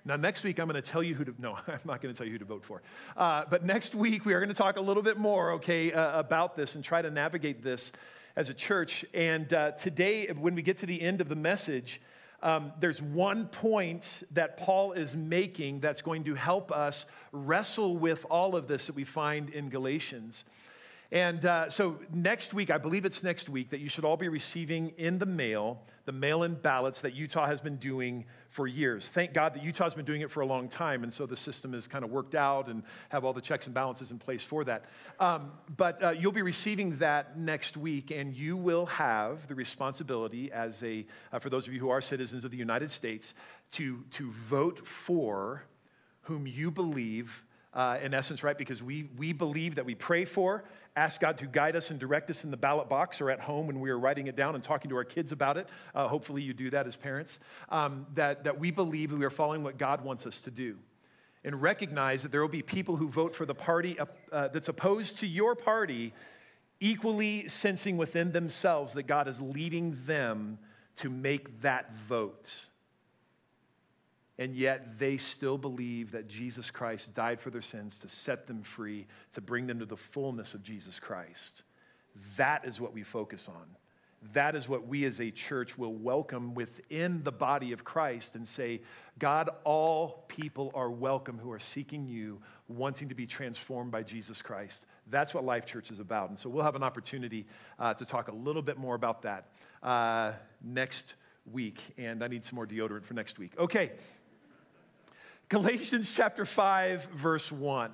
Now, 0.03 0.15
next 0.15 0.43
week, 0.43 0.59
I'm 0.59 0.67
going 0.67 0.81
to 0.81 0.87
tell 0.87 1.03
you 1.03 1.13
who 1.13 1.23
to, 1.25 1.35
no, 1.37 1.57
I'm 1.67 1.79
not 1.85 2.01
going 2.01 2.13
to 2.13 2.17
tell 2.17 2.25
you 2.25 2.33
who 2.33 2.39
to 2.39 2.45
vote 2.45 2.65
for. 2.65 2.81
Uh, 3.15 3.43
but 3.49 3.63
next 3.63 3.93
week, 3.93 4.25
we 4.25 4.33
are 4.33 4.39
going 4.39 4.49
to 4.49 4.55
talk 4.55 4.77
a 4.77 4.81
little 4.81 5.03
bit 5.03 5.17
more, 5.17 5.53
okay, 5.53 5.93
uh, 5.93 6.19
about 6.19 6.55
this 6.55 6.75
and 6.75 6.83
try 6.83 7.01
to 7.01 7.11
navigate 7.11 7.63
this 7.63 7.91
as 8.35 8.49
a 8.49 8.53
church. 8.53 9.05
And 9.13 9.53
uh, 9.53 9.71
today, 9.71 10.27
when 10.27 10.55
we 10.55 10.63
get 10.63 10.77
to 10.77 10.87
the 10.87 10.99
end 11.01 11.21
of 11.21 11.29
the 11.29 11.35
message, 11.35 12.01
um, 12.43 12.71
there's 12.79 13.01
one 13.01 13.47
point 13.47 14.23
that 14.31 14.57
Paul 14.57 14.93
is 14.93 15.15
making 15.15 15.79
that's 15.79 16.01
going 16.01 16.23
to 16.23 16.35
help 16.35 16.71
us 16.71 17.05
wrestle 17.31 17.97
with 17.97 18.25
all 18.29 18.55
of 18.55 18.67
this 18.67 18.87
that 18.87 18.95
we 18.95 19.03
find 19.03 19.49
in 19.49 19.69
Galatians. 19.69 20.45
And 21.11 21.45
uh, 21.45 21.69
so 21.69 21.99
next 22.13 22.53
week, 22.53 22.69
I 22.69 22.77
believe 22.77 23.05
it's 23.05 23.21
next 23.23 23.49
week, 23.49 23.69
that 23.71 23.79
you 23.79 23.89
should 23.89 24.05
all 24.05 24.17
be 24.17 24.29
receiving 24.29 24.93
in 24.97 25.19
the 25.19 25.25
mail 25.25 25.81
the 26.05 26.11
mail 26.11 26.43
in 26.43 26.55
ballots 26.55 27.01
that 27.01 27.13
Utah 27.13 27.45
has 27.45 27.61
been 27.61 27.77
doing 27.77 28.25
for 28.49 28.67
years. 28.67 29.07
Thank 29.07 29.33
God 29.33 29.53
that 29.53 29.63
Utah's 29.63 29.93
been 29.93 30.05
doing 30.05 30.21
it 30.21 30.31
for 30.31 30.41
a 30.41 30.45
long 30.45 30.67
time, 30.67 31.03
and 31.03 31.13
so 31.13 31.25
the 31.25 31.37
system 31.37 31.73
is 31.73 31.87
kind 31.87 32.03
of 32.03 32.11
worked 32.11 32.35
out 32.35 32.67
and 32.67 32.83
have 33.09 33.23
all 33.23 33.33
the 33.33 33.41
checks 33.41 33.65
and 33.67 33.73
balances 33.73 34.11
in 34.11 34.17
place 34.17 34.43
for 34.43 34.63
that. 34.63 34.85
Um, 35.19 35.51
but 35.77 36.03
uh, 36.03 36.09
you'll 36.11 36.31
be 36.31 36.41
receiving 36.41 36.97
that 36.97 37.37
next 37.37 37.77
week, 37.77 38.11
and 38.11 38.35
you 38.35 38.57
will 38.57 38.87
have 38.87 39.47
the 39.47 39.55
responsibility, 39.55 40.51
as 40.51 40.81
a 40.83 41.05
uh, 41.31 41.39
for 41.39 41.49
those 41.49 41.67
of 41.67 41.73
you 41.73 41.79
who 41.79 41.89
are 41.89 42.01
citizens 42.01 42.43
of 42.43 42.51
the 42.51 42.57
United 42.57 42.89
States, 42.91 43.33
to 43.71 44.03
to 44.11 44.31
vote 44.31 44.85
for 44.85 45.63
whom 46.23 46.47
you 46.47 46.71
believe. 46.71 47.43
Uh, 47.73 47.97
in 48.03 48.13
essence, 48.13 48.43
right? 48.43 48.57
Because 48.57 48.83
we, 48.83 49.09
we 49.17 49.31
believe 49.31 49.75
that 49.75 49.85
we 49.85 49.95
pray 49.95 50.25
for 50.25 50.65
ask 50.95 51.21
God 51.21 51.37
to 51.37 51.45
guide 51.45 51.75
us 51.75 51.89
and 51.89 51.99
direct 51.99 52.29
us 52.29 52.43
in 52.43 52.51
the 52.51 52.57
ballot 52.57 52.89
box 52.89 53.21
or 53.21 53.29
at 53.29 53.39
home 53.39 53.67
when 53.67 53.79
we 53.79 53.89
are 53.89 53.99
writing 53.99 54.27
it 54.27 54.35
down 54.35 54.55
and 54.55 54.63
talking 54.63 54.89
to 54.89 54.97
our 54.97 55.03
kids 55.03 55.31
about 55.31 55.57
it. 55.57 55.67
Uh, 55.95 56.07
hopefully, 56.07 56.41
you 56.41 56.53
do 56.53 56.69
that 56.69 56.87
as 56.87 56.95
parents. 56.95 57.39
Um, 57.69 58.05
that, 58.15 58.43
that 58.43 58.59
we 58.59 58.71
believe 58.71 59.11
that 59.11 59.17
we 59.17 59.25
are 59.25 59.29
following 59.29 59.63
what 59.63 59.77
God 59.77 60.03
wants 60.03 60.25
us 60.27 60.41
to 60.41 60.51
do. 60.51 60.77
And 61.43 61.61
recognize 61.61 62.21
that 62.23 62.31
there 62.31 62.41
will 62.41 62.49
be 62.49 62.61
people 62.61 62.97
who 62.97 63.07
vote 63.07 63.35
for 63.35 63.45
the 63.45 63.55
party 63.55 63.97
uh, 63.99 64.49
that's 64.49 64.67
opposed 64.67 65.17
to 65.19 65.27
your 65.27 65.55
party 65.55 66.13
equally 66.79 67.47
sensing 67.47 67.97
within 67.97 68.31
themselves 68.31 68.93
that 68.93 69.03
God 69.03 69.27
is 69.27 69.39
leading 69.39 69.97
them 70.05 70.59
to 70.97 71.09
make 71.09 71.61
that 71.61 71.95
vote. 72.07 72.67
And 74.41 74.55
yet 74.55 74.97
they 74.97 75.17
still 75.17 75.59
believe 75.59 76.13
that 76.13 76.27
Jesus 76.27 76.71
Christ 76.71 77.13
died 77.13 77.39
for 77.39 77.51
their 77.51 77.61
sins 77.61 77.99
to 77.99 78.09
set 78.09 78.47
them 78.47 78.63
free, 78.63 79.05
to 79.33 79.39
bring 79.39 79.67
them 79.67 79.77
to 79.77 79.85
the 79.85 79.95
fullness 79.95 80.55
of 80.55 80.63
Jesus 80.63 80.99
Christ. 80.99 81.61
That 82.37 82.65
is 82.65 82.81
what 82.81 82.91
we 82.91 83.03
focus 83.03 83.47
on. 83.47 83.67
That 84.33 84.55
is 84.55 84.67
what 84.67 84.87
we 84.87 85.05
as 85.05 85.21
a 85.21 85.29
church 85.29 85.77
will 85.77 85.93
welcome 85.93 86.55
within 86.55 87.21
the 87.21 87.31
body 87.31 87.71
of 87.71 87.83
Christ 87.83 88.33
and 88.33 88.47
say, 88.47 88.81
God, 89.19 89.51
all 89.63 90.25
people 90.27 90.71
are 90.73 90.89
welcome 90.89 91.37
who 91.37 91.51
are 91.51 91.59
seeking 91.59 92.07
you, 92.07 92.41
wanting 92.67 93.09
to 93.09 93.15
be 93.15 93.27
transformed 93.27 93.91
by 93.91 94.01
Jesus 94.01 94.41
Christ. 94.41 94.87
That's 95.11 95.35
what 95.35 95.45
Life 95.45 95.67
Church 95.67 95.91
is 95.91 95.99
about. 95.99 96.29
And 96.29 96.39
so 96.39 96.49
we'll 96.49 96.63
have 96.63 96.75
an 96.75 96.83
opportunity 96.83 97.45
uh, 97.77 97.93
to 97.93 98.05
talk 98.05 98.27
a 98.27 98.33
little 98.33 98.63
bit 98.63 98.79
more 98.79 98.95
about 98.95 99.21
that 99.21 99.49
uh, 99.83 100.31
next 100.63 101.13
week. 101.51 101.79
And 101.99 102.23
I 102.23 102.27
need 102.27 102.43
some 102.43 102.55
more 102.55 102.65
deodorant 102.65 103.05
for 103.05 103.13
next 103.13 103.37
week. 103.37 103.51
Okay. 103.59 103.91
Galatians 105.51 106.13
chapter 106.15 106.45
5, 106.45 107.09
verse 107.13 107.51
1 107.51 107.91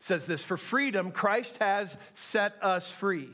says 0.00 0.26
this 0.26 0.44
For 0.44 0.56
freedom, 0.56 1.12
Christ 1.12 1.56
has 1.58 1.96
set 2.14 2.54
us 2.60 2.90
free. 2.90 3.28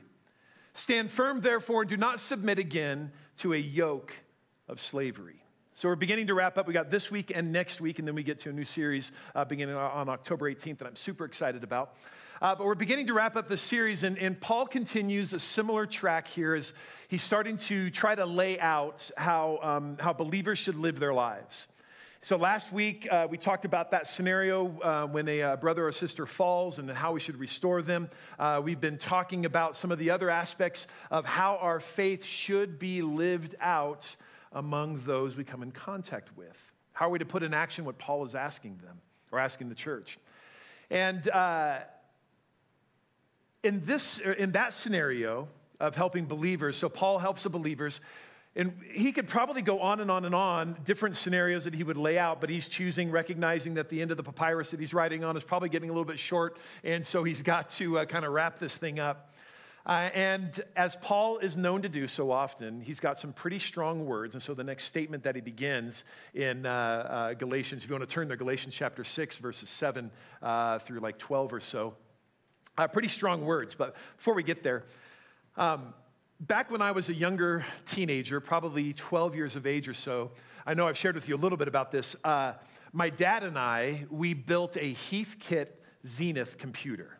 Stand 0.75 1.11
firm, 1.11 1.41
therefore, 1.41 1.81
and 1.81 1.88
do 1.88 1.97
not 1.97 2.21
submit 2.21 2.59
again 2.59 3.12
to 3.38 3.55
a 3.55 3.57
yoke 3.57 4.12
of 4.69 4.79
slavery. 4.79 5.43
So 5.73 5.88
we're 5.88 5.97
beginning 5.97 6.26
to 6.26 6.35
wrap 6.35 6.59
up. 6.59 6.67
We 6.67 6.75
got 6.75 6.91
this 6.91 7.11
week 7.11 7.33
and 7.35 7.50
next 7.50 7.81
week, 7.81 7.99
and 7.99 8.07
then 8.07 8.14
we 8.14 8.23
get 8.23 8.41
to 8.41 8.50
a 8.50 8.52
new 8.52 8.67
series 8.67 9.11
uh, 9.35 9.47
beginning 9.47 9.75
on 9.75 10.11
October 10.11 10.52
18th 10.52 10.76
that 10.76 10.87
I'm 10.87 10.97
super 10.97 11.25
excited 11.25 11.64
about. 11.64 11.95
Uh, 12.43 12.55
but 12.55 12.67
we're 12.67 12.75
beginning 12.75 13.07
to 13.07 13.14
wrap 13.14 13.37
up 13.37 13.49
the 13.49 13.57
series, 13.57 14.02
and, 14.02 14.19
and 14.19 14.38
Paul 14.38 14.67
continues 14.67 15.33
a 15.33 15.41
similar 15.41 15.87
track 15.87 16.29
here 16.29 16.55
as 16.55 16.75
he's 17.09 17.23
starting 17.23 17.57
to 17.57 17.88
try 17.88 18.14
to 18.14 18.26
lay 18.26 18.61
out 18.61 19.11
how, 19.17 19.61
um, 19.62 19.97
how 19.99 20.12
believers 20.12 20.59
should 20.59 20.76
live 20.76 21.00
their 21.00 21.14
lives. 21.14 21.69
So 22.25 22.37
last 22.37 22.73
week, 22.73 23.09
uh, 23.11 23.26
we 23.29 23.37
talked 23.37 23.64
about 23.64 23.91
that 23.91 24.07
scenario 24.07 24.81
uh, 24.81 25.07
when 25.09 25.26
a 25.26 25.43
uh, 25.43 25.57
brother 25.57 25.88
or 25.88 25.91
sister 25.91 26.25
falls 26.25 26.79
and 26.79 26.88
how 26.88 27.14
we 27.14 27.19
should 27.19 27.35
restore 27.35 27.83
them. 27.83 28.09
Uh, 28.38 28.61
we've 28.62 28.81
been 28.81 28.97
talking 28.97 29.45
about 29.45 29.75
some 29.75 29.91
of 29.91 29.99
the 29.99 30.11
other 30.11 30.31
aspects 30.31 30.87
of 31.11 31.25
how 31.25 31.57
our 31.57 31.81
faith 31.81 32.25
should 32.25 32.79
be 32.79 33.02
lived 33.02 33.57
out 33.61 34.14
among 34.52 35.02
those 35.05 35.37
we 35.37 35.43
come 35.43 35.64
in 35.64 35.73
contact 35.73 36.29
with. 36.37 36.57
How 36.93 37.07
are 37.07 37.11
we 37.11 37.19
to 37.19 37.25
put 37.25 37.43
in 37.43 37.52
action 37.52 37.85
what 37.85 37.99
Paul 37.99 38.25
is 38.25 38.37
asking 38.37 38.79
them 38.85 39.00
or 39.33 39.41
asking 39.41 39.69
the 39.69 39.75
church? 39.75 40.17
And 40.93 41.29
uh, 41.29 41.79
in, 43.64 43.85
this, 43.85 44.21
in 44.21 44.52
that 44.52 44.75
scenario 44.75 45.49
of 45.81 45.97
helping 45.97 46.26
believers, 46.26 46.76
so 46.76 46.88
Paul 46.88 47.19
helps 47.19 47.43
the 47.43 47.50
believers, 47.50 48.00
and 48.54 48.78
he 48.92 49.12
could 49.12 49.28
probably 49.28 49.62
go 49.62 49.80
on 49.80 50.00
and 50.00 50.11
on 50.11 50.25
and 50.25 50.35
on, 50.35 50.76
different 50.85 51.16
scenarios 51.16 51.64
that 51.64 51.75
he 51.75 51.82
would 51.82 51.97
lay 51.97 52.18
out, 52.18 52.40
but 52.40 52.50
he's 52.50 52.68
choosing, 52.68 53.11
recognizing 53.11 53.75
that 53.75 53.88
the 53.88 54.02
end 54.02 54.11
of 54.11 54.18
the 54.18 54.23
papyrus 54.23 54.71
that 54.73 54.80
he's 54.80 54.92
writing 54.92 55.25
on 55.25 55.37
is 55.37 55.44
probably 55.44 55.71
getting 55.71 55.88
a 55.88 55.92
little 55.92 56.04
bit 56.04 56.18
short, 56.18 56.59
and 56.85 57.06
so 57.06 57.25
he's 57.25 57.40
got 57.40 57.71
to 57.71 57.99
uh, 57.99 58.04
kind 58.04 58.25
of 58.25 58.32
wrap 58.32 58.59
this 58.59 58.76
thing 58.76 58.99
up. 58.99 59.32
Uh, 59.85 60.11
and 60.14 60.62
as 60.76 60.97
Paul 60.97 61.38
is 61.38 61.56
known 61.56 61.82
to 61.82 61.88
do 61.88 62.06
so 62.06 62.30
often, 62.30 62.80
he's 62.80 63.00
got 63.00 63.18
some 63.18 63.32
pretty 63.32 63.59
strong 63.59 64.06
words. 64.06 64.35
And 64.35 64.42
so 64.42 64.54
the 64.54 64.62
next 64.62 64.85
statement 64.85 65.25
that 65.25 65.35
he 65.35 65.40
begins 65.40 66.04
in 66.35 66.66
uh, 66.66 66.71
uh, 66.71 67.35
Galatians, 67.35 67.82
if 67.82 67.90
you 67.90 67.97
want 67.97 68.09
to 68.09 68.14
turn 68.14 68.28
there, 68.28 68.37
Galatians 68.37 68.76
chapter 68.76 69.02
6, 69.02 69.38
verses 69.38 69.68
7 69.68 70.11
uh, 70.40 70.78
through 70.80 71.00
like 71.00 71.18
12 71.18 71.52
or 71.52 71.59
so, 71.59 71.94
uh, 72.78 72.87
pretty 72.87 73.09
strong 73.09 73.44
words. 73.44 73.75
But 73.75 73.97
before 74.18 74.35
we 74.35 74.44
get 74.44 74.62
there, 74.62 74.85
um, 75.56 75.94
back 76.42 76.72
when 76.72 76.82
I 76.82 76.90
was 76.90 77.08
a 77.08 77.14
younger 77.14 77.64
teenager, 77.87 78.40
probably 78.40 78.92
12 78.92 79.37
years 79.37 79.56
of 79.56 79.64
age 79.66 79.88
or 79.88 79.94
so, 79.94 80.32
I 80.66 80.75
know 80.75 80.88
I've 80.88 80.99
shared 80.99 81.14
with 81.14 81.28
you 81.28 81.37
a 81.37 81.38
little 81.38 81.56
bit 81.56 81.68
about 81.68 81.92
this. 81.92 82.16
Uh, 82.25 82.54
my 82.92 83.11
dad 83.11 83.44
and 83.44 83.56
I, 83.56 84.06
we 84.11 84.34
built 84.34 84.76
a 84.76 84.94
Heathkit 85.11 85.68
Zenith 86.04 86.58
computer. 86.58 87.16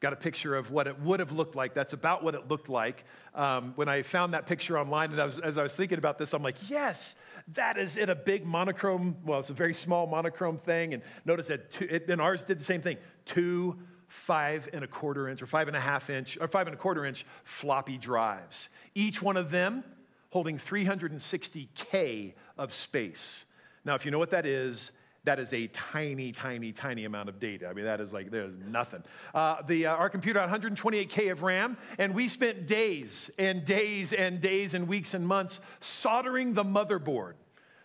Got 0.00 0.12
a 0.12 0.16
picture 0.16 0.54
of 0.54 0.70
what 0.70 0.86
it 0.86 1.00
would 1.00 1.20
have 1.20 1.32
looked 1.32 1.56
like. 1.56 1.72
That's 1.72 1.94
about 1.94 2.22
what 2.22 2.34
it 2.34 2.48
looked 2.48 2.68
like. 2.68 3.04
Um, 3.34 3.72
when 3.76 3.88
I 3.88 4.02
found 4.02 4.34
that 4.34 4.44
picture 4.44 4.78
online, 4.78 5.10
and 5.10 5.20
I 5.20 5.24
was, 5.24 5.38
as 5.38 5.56
I 5.56 5.62
was 5.62 5.74
thinking 5.74 5.96
about 5.96 6.18
this, 6.18 6.34
I'm 6.34 6.42
like, 6.42 6.68
yes, 6.68 7.14
that 7.54 7.78
is 7.78 7.96
in 7.96 8.10
a 8.10 8.14
big 8.14 8.44
monochrome. 8.44 9.16
Well, 9.24 9.40
it's 9.40 9.48
a 9.48 9.54
very 9.54 9.72
small 9.72 10.06
monochrome 10.06 10.58
thing. 10.58 10.92
And 10.92 11.02
notice 11.24 11.46
that, 11.46 11.70
two, 11.70 11.88
it, 11.90 12.10
and 12.10 12.20
ours 12.20 12.42
did 12.42 12.60
the 12.60 12.64
same 12.64 12.82
thing. 12.82 12.98
Two 13.24 13.78
five 14.08 14.68
and 14.72 14.84
a 14.84 14.86
quarter 14.86 15.28
inch 15.28 15.42
or 15.42 15.46
five 15.46 15.68
and 15.68 15.76
a 15.76 15.80
half 15.80 16.10
inch 16.10 16.38
or 16.40 16.48
five 16.48 16.66
and 16.66 16.74
a 16.74 16.78
quarter 16.78 17.04
inch 17.04 17.26
floppy 17.44 17.98
drives. 17.98 18.68
Each 18.94 19.20
one 19.20 19.36
of 19.36 19.50
them 19.50 19.84
holding 20.30 20.58
360K 20.58 22.34
of 22.58 22.72
space. 22.72 23.44
Now, 23.84 23.94
if 23.94 24.04
you 24.04 24.10
know 24.10 24.18
what 24.18 24.30
that 24.30 24.46
is, 24.46 24.92
that 25.24 25.40
is 25.40 25.52
a 25.52 25.66
tiny, 25.68 26.30
tiny, 26.30 26.72
tiny 26.72 27.04
amount 27.04 27.28
of 27.28 27.40
data. 27.40 27.68
I 27.68 27.72
mean, 27.72 27.84
that 27.84 28.00
is 28.00 28.12
like, 28.12 28.30
there's 28.30 28.56
nothing. 28.56 29.02
Uh, 29.34 29.62
the, 29.62 29.86
uh, 29.86 29.94
our 29.94 30.08
computer 30.08 30.40
had 30.40 30.62
128K 30.62 31.32
of 31.32 31.42
RAM, 31.42 31.76
and 31.98 32.14
we 32.14 32.28
spent 32.28 32.66
days 32.66 33.30
and 33.38 33.64
days 33.64 34.12
and 34.12 34.40
days 34.40 34.74
and 34.74 34.86
weeks 34.86 35.14
and 35.14 35.26
months 35.26 35.60
soldering 35.80 36.54
the 36.54 36.64
motherboard. 36.64 37.34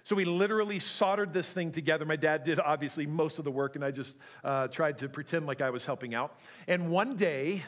So 0.03 0.15
we 0.15 0.25
literally 0.25 0.79
soldered 0.79 1.33
this 1.33 1.51
thing 1.51 1.71
together. 1.71 2.05
My 2.05 2.15
dad 2.15 2.43
did 2.43 2.59
obviously 2.59 3.05
most 3.05 3.39
of 3.39 3.45
the 3.45 3.51
work, 3.51 3.75
and 3.75 3.85
I 3.85 3.91
just 3.91 4.17
uh, 4.43 4.67
tried 4.67 4.99
to 4.99 5.09
pretend 5.09 5.45
like 5.45 5.61
I 5.61 5.69
was 5.69 5.85
helping 5.85 6.15
out. 6.15 6.39
And 6.67 6.89
one 6.89 7.15
day, 7.15 7.63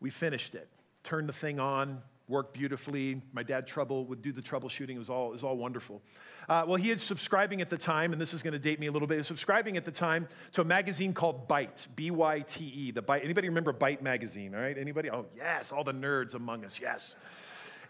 we 0.00 0.10
finished 0.10 0.54
it, 0.54 0.68
turned 1.04 1.28
the 1.28 1.32
thing 1.32 1.58
on, 1.58 2.02
worked 2.28 2.52
beautifully. 2.52 3.22
My 3.32 3.42
dad 3.42 3.66
trouble 3.66 4.04
would 4.06 4.20
do 4.20 4.32
the 4.32 4.42
troubleshooting. 4.42 4.90
It 4.90 4.98
was 4.98 5.10
all, 5.10 5.28
it 5.28 5.32
was 5.32 5.44
all 5.44 5.56
wonderful. 5.56 6.02
Uh, 6.48 6.64
well, 6.66 6.76
he 6.76 6.90
is 6.90 7.02
subscribing 7.02 7.60
at 7.60 7.70
the 7.70 7.78
time, 7.78 8.12
and 8.12 8.20
this 8.20 8.32
is 8.32 8.42
going 8.42 8.52
to 8.52 8.58
date 8.58 8.78
me 8.78 8.86
a 8.86 8.92
little 8.92 9.08
bit. 9.08 9.24
Subscribing 9.24 9.76
at 9.76 9.84
the 9.84 9.90
time 9.90 10.28
to 10.52 10.60
a 10.60 10.64
magazine 10.64 11.12
called 11.12 11.48
Byte, 11.48 11.86
B-Y-T-E. 11.96 12.90
The 12.92 13.02
Byte. 13.02 13.24
Anybody 13.24 13.48
remember 13.48 13.72
Byte 13.72 14.02
magazine? 14.02 14.54
All 14.54 14.60
right, 14.60 14.76
anybody? 14.76 15.10
Oh, 15.10 15.26
yes, 15.36 15.72
all 15.72 15.84
the 15.84 15.92
nerds 15.92 16.34
among 16.34 16.64
us. 16.64 16.78
Yes. 16.80 17.16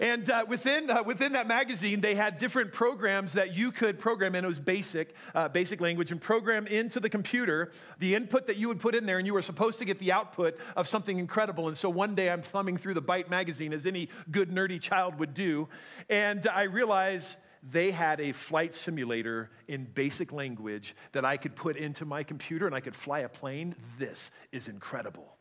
And 0.01 0.31
uh, 0.31 0.45
within, 0.47 0.91
uh, 0.91 1.03
within 1.03 1.33
that 1.33 1.49
magazine, 1.49 2.01
they 2.01 2.15
had 2.15 2.39
different 2.39 2.73
programs 2.73 3.33
that 3.33 3.57
you 3.57 3.73
could 3.73 3.99
program 3.99 4.35
in. 4.35 4.45
It 4.45 4.49
was 4.49 4.61
basic, 4.61 5.15
uh, 5.35 5.49
basic 5.49 5.81
language, 5.81 6.13
and 6.13 6.21
program 6.21 6.67
into 6.67 7.01
the 7.01 7.11
computer 7.11 7.73
the 7.99 8.15
input 8.15 8.47
that 8.47 8.57
you 8.57 8.69
would 8.69 8.81
put 8.81 8.95
in 8.95 9.07
there, 9.07 9.19
and 9.19 9.27
you 9.27 9.35
were 9.35 9.43
supposed 9.43 9.79
to 9.81 9.85
get 9.85 9.99
the 9.99 10.13
output 10.13 10.57
of 10.77 10.87
something 10.87 11.19
incredible. 11.19 11.69
And 11.69 11.77
so 11.77 11.91
one 11.91 12.15
day 12.15 12.31
I'm 12.31 12.43
thumbing 12.43 12.77
through 12.77 12.95
the 12.95 13.03
Byte 13.03 13.29
magazine, 13.29 13.73
as 13.73 13.87
any 13.87 14.09
good 14.31 14.51
nerdy 14.51 14.81
child 14.81 15.19
would 15.19 15.35
do, 15.35 15.69
and 16.09 16.47
I 16.47 16.65
realize 16.65 17.37
they 17.73 17.91
had 17.91 18.21
a 18.21 18.33
flight 18.33 18.73
simulator 18.73 19.51
in 19.67 19.85
basic 19.85 20.33
language 20.33 20.95
that 21.13 21.25
I 21.25 21.37
could 21.37 21.57
put 21.57 21.77
into 21.77 22.05
my 22.05 22.23
computer 22.23 22.67
and 22.67 22.75
I 22.75 22.81
could 22.81 22.95
fly 22.95 23.21
a 23.21 23.29
plane. 23.29 23.75
This 23.99 24.31
is 24.53 24.69
incredible. 24.69 25.37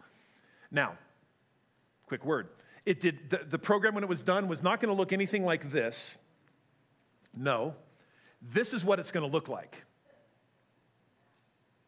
Now, 0.72 0.98
quick 2.08 2.26
word. 2.26 2.50
It 2.88 3.02
did, 3.02 3.30
the, 3.30 3.42
the 3.50 3.60
program, 3.60 3.96
when 3.96 4.04
it 4.06 4.10
was 4.10 4.24
done, 4.24 4.48
was 4.48 4.64
not 4.64 4.80
going 4.80 4.88
to 4.88 4.98
look 4.98 5.12
anything 5.12 5.44
like 5.44 5.72
this. 5.72 6.16
No, 7.36 7.76
this 8.42 8.72
is 8.72 8.86
what 8.86 8.98
it's 8.98 9.12
going 9.12 9.30
to 9.30 9.32
look 9.32 9.50
like. 9.50 9.84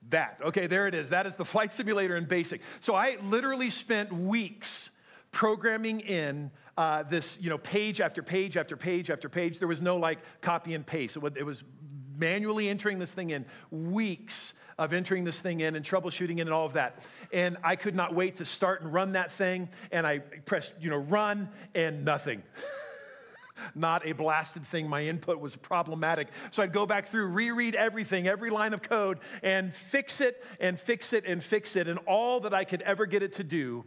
That, 0.09 0.39
okay, 0.43 0.67
there 0.67 0.87
it 0.87 0.93
is. 0.93 1.07
That 1.07 1.25
is 1.25 1.37
the 1.37 1.45
flight 1.45 1.71
simulator 1.71 2.17
in 2.17 2.25
basic. 2.25 2.59
So 2.81 2.95
I 2.95 3.17
literally 3.23 3.69
spent 3.69 4.11
weeks 4.11 4.89
programming 5.31 6.01
in 6.01 6.51
uh, 6.77 7.03
this, 7.03 7.37
you 7.39 7.49
know, 7.49 7.59
page 7.59 8.01
after 8.01 8.21
page 8.21 8.57
after 8.57 8.75
page 8.75 9.09
after 9.09 9.29
page. 9.29 9.57
There 9.57 9.69
was 9.69 9.81
no 9.81 9.95
like 9.95 10.19
copy 10.41 10.73
and 10.73 10.85
paste. 10.85 11.15
It 11.15 11.45
was 11.45 11.63
manually 12.17 12.67
entering 12.67 12.99
this 12.99 13.11
thing 13.11 13.29
in, 13.29 13.45
weeks 13.71 14.51
of 14.79 14.93
entering 14.93 15.25
this 15.25 15.39
thing 15.39 15.59
in 15.59 15.75
and 15.75 15.85
troubleshooting 15.85 16.37
it 16.37 16.41
and 16.41 16.51
all 16.51 16.65
of 16.65 16.73
that. 16.73 16.99
And 17.33 17.57
I 17.63 17.75
could 17.75 17.95
not 17.95 18.15
wait 18.15 18.37
to 18.37 18.45
start 18.45 18.81
and 18.81 18.91
run 18.91 19.11
that 19.11 19.31
thing. 19.33 19.67
And 19.91 20.07
I 20.07 20.19
pressed, 20.19 20.73
you 20.79 20.89
know, 20.89 20.97
run 20.97 21.49
and 21.75 22.05
nothing. 22.05 22.41
not 23.75 24.07
a 24.07 24.13
blasted 24.13 24.65
thing. 24.65 24.87
My 24.87 25.03
input 25.03 25.39
was 25.39 25.53
problematic. 25.57 26.29
So 26.51 26.63
I'd 26.63 26.71
go 26.71 26.85
back 26.85 27.09
through, 27.09 27.27
reread 27.27 27.75
everything, 27.75 28.25
every 28.25 28.49
line 28.49 28.73
of 28.73 28.81
code, 28.81 29.19
and 29.43 29.75
fix 29.75 30.21
it 30.21 30.41
and 30.61 30.79
fix 30.79 31.11
it 31.11 31.25
and 31.25 31.43
fix 31.43 31.75
it. 31.75 31.89
And 31.89 31.99
all 32.07 32.39
that 32.39 32.53
I 32.53 32.63
could 32.63 32.81
ever 32.83 33.05
get 33.05 33.21
it 33.21 33.33
to 33.33 33.43
do, 33.43 33.83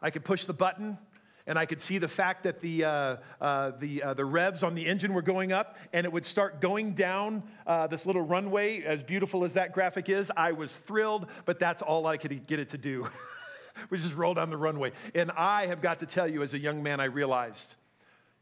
I 0.00 0.10
could 0.10 0.24
push 0.24 0.44
the 0.44 0.54
button 0.54 0.96
and 1.46 1.58
I 1.58 1.66
could 1.66 1.80
see 1.80 1.98
the 1.98 2.08
fact 2.08 2.44
that 2.44 2.60
the, 2.60 2.84
uh, 2.84 3.16
uh, 3.40 3.72
the, 3.78 4.02
uh, 4.02 4.14
the 4.14 4.24
revs 4.24 4.62
on 4.62 4.74
the 4.74 4.86
engine 4.86 5.12
were 5.12 5.22
going 5.22 5.52
up, 5.52 5.76
and 5.92 6.06
it 6.06 6.12
would 6.12 6.24
start 6.24 6.60
going 6.60 6.94
down 6.94 7.42
uh, 7.66 7.86
this 7.86 8.06
little 8.06 8.22
runway, 8.22 8.82
as 8.82 9.02
beautiful 9.02 9.44
as 9.44 9.52
that 9.52 9.72
graphic 9.72 10.08
is. 10.08 10.30
I 10.36 10.52
was 10.52 10.74
thrilled, 10.74 11.26
but 11.44 11.58
that's 11.58 11.82
all 11.82 12.06
I 12.06 12.16
could 12.16 12.46
get 12.46 12.60
it 12.60 12.70
to 12.70 12.78
do. 12.78 13.08
we 13.90 13.98
just 13.98 14.14
roll 14.14 14.34
down 14.34 14.48
the 14.48 14.56
runway. 14.56 14.92
And 15.14 15.30
I 15.32 15.66
have 15.66 15.82
got 15.82 16.00
to 16.00 16.06
tell 16.06 16.26
you, 16.26 16.42
as 16.42 16.54
a 16.54 16.58
young 16.58 16.82
man, 16.82 16.98
I 16.98 17.04
realized 17.04 17.74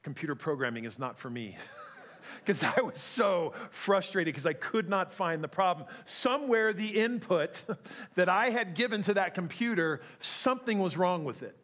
computer 0.04 0.34
programming 0.34 0.84
is 0.84 0.98
not 0.98 1.18
for 1.18 1.30
me. 1.30 1.56
because 2.44 2.62
I 2.62 2.82
was 2.82 2.98
so 2.98 3.52
frustrated 3.70 4.32
because 4.32 4.46
I 4.46 4.52
could 4.52 4.88
not 4.88 5.12
find 5.12 5.42
the 5.42 5.48
problem. 5.48 5.88
Somewhere, 6.04 6.72
the 6.72 6.88
input 6.88 7.62
that 8.14 8.28
I 8.28 8.50
had 8.50 8.74
given 8.74 9.02
to 9.02 9.14
that 9.14 9.34
computer, 9.34 10.02
something 10.20 10.78
was 10.78 10.96
wrong 10.96 11.24
with 11.24 11.42
it. 11.42 11.56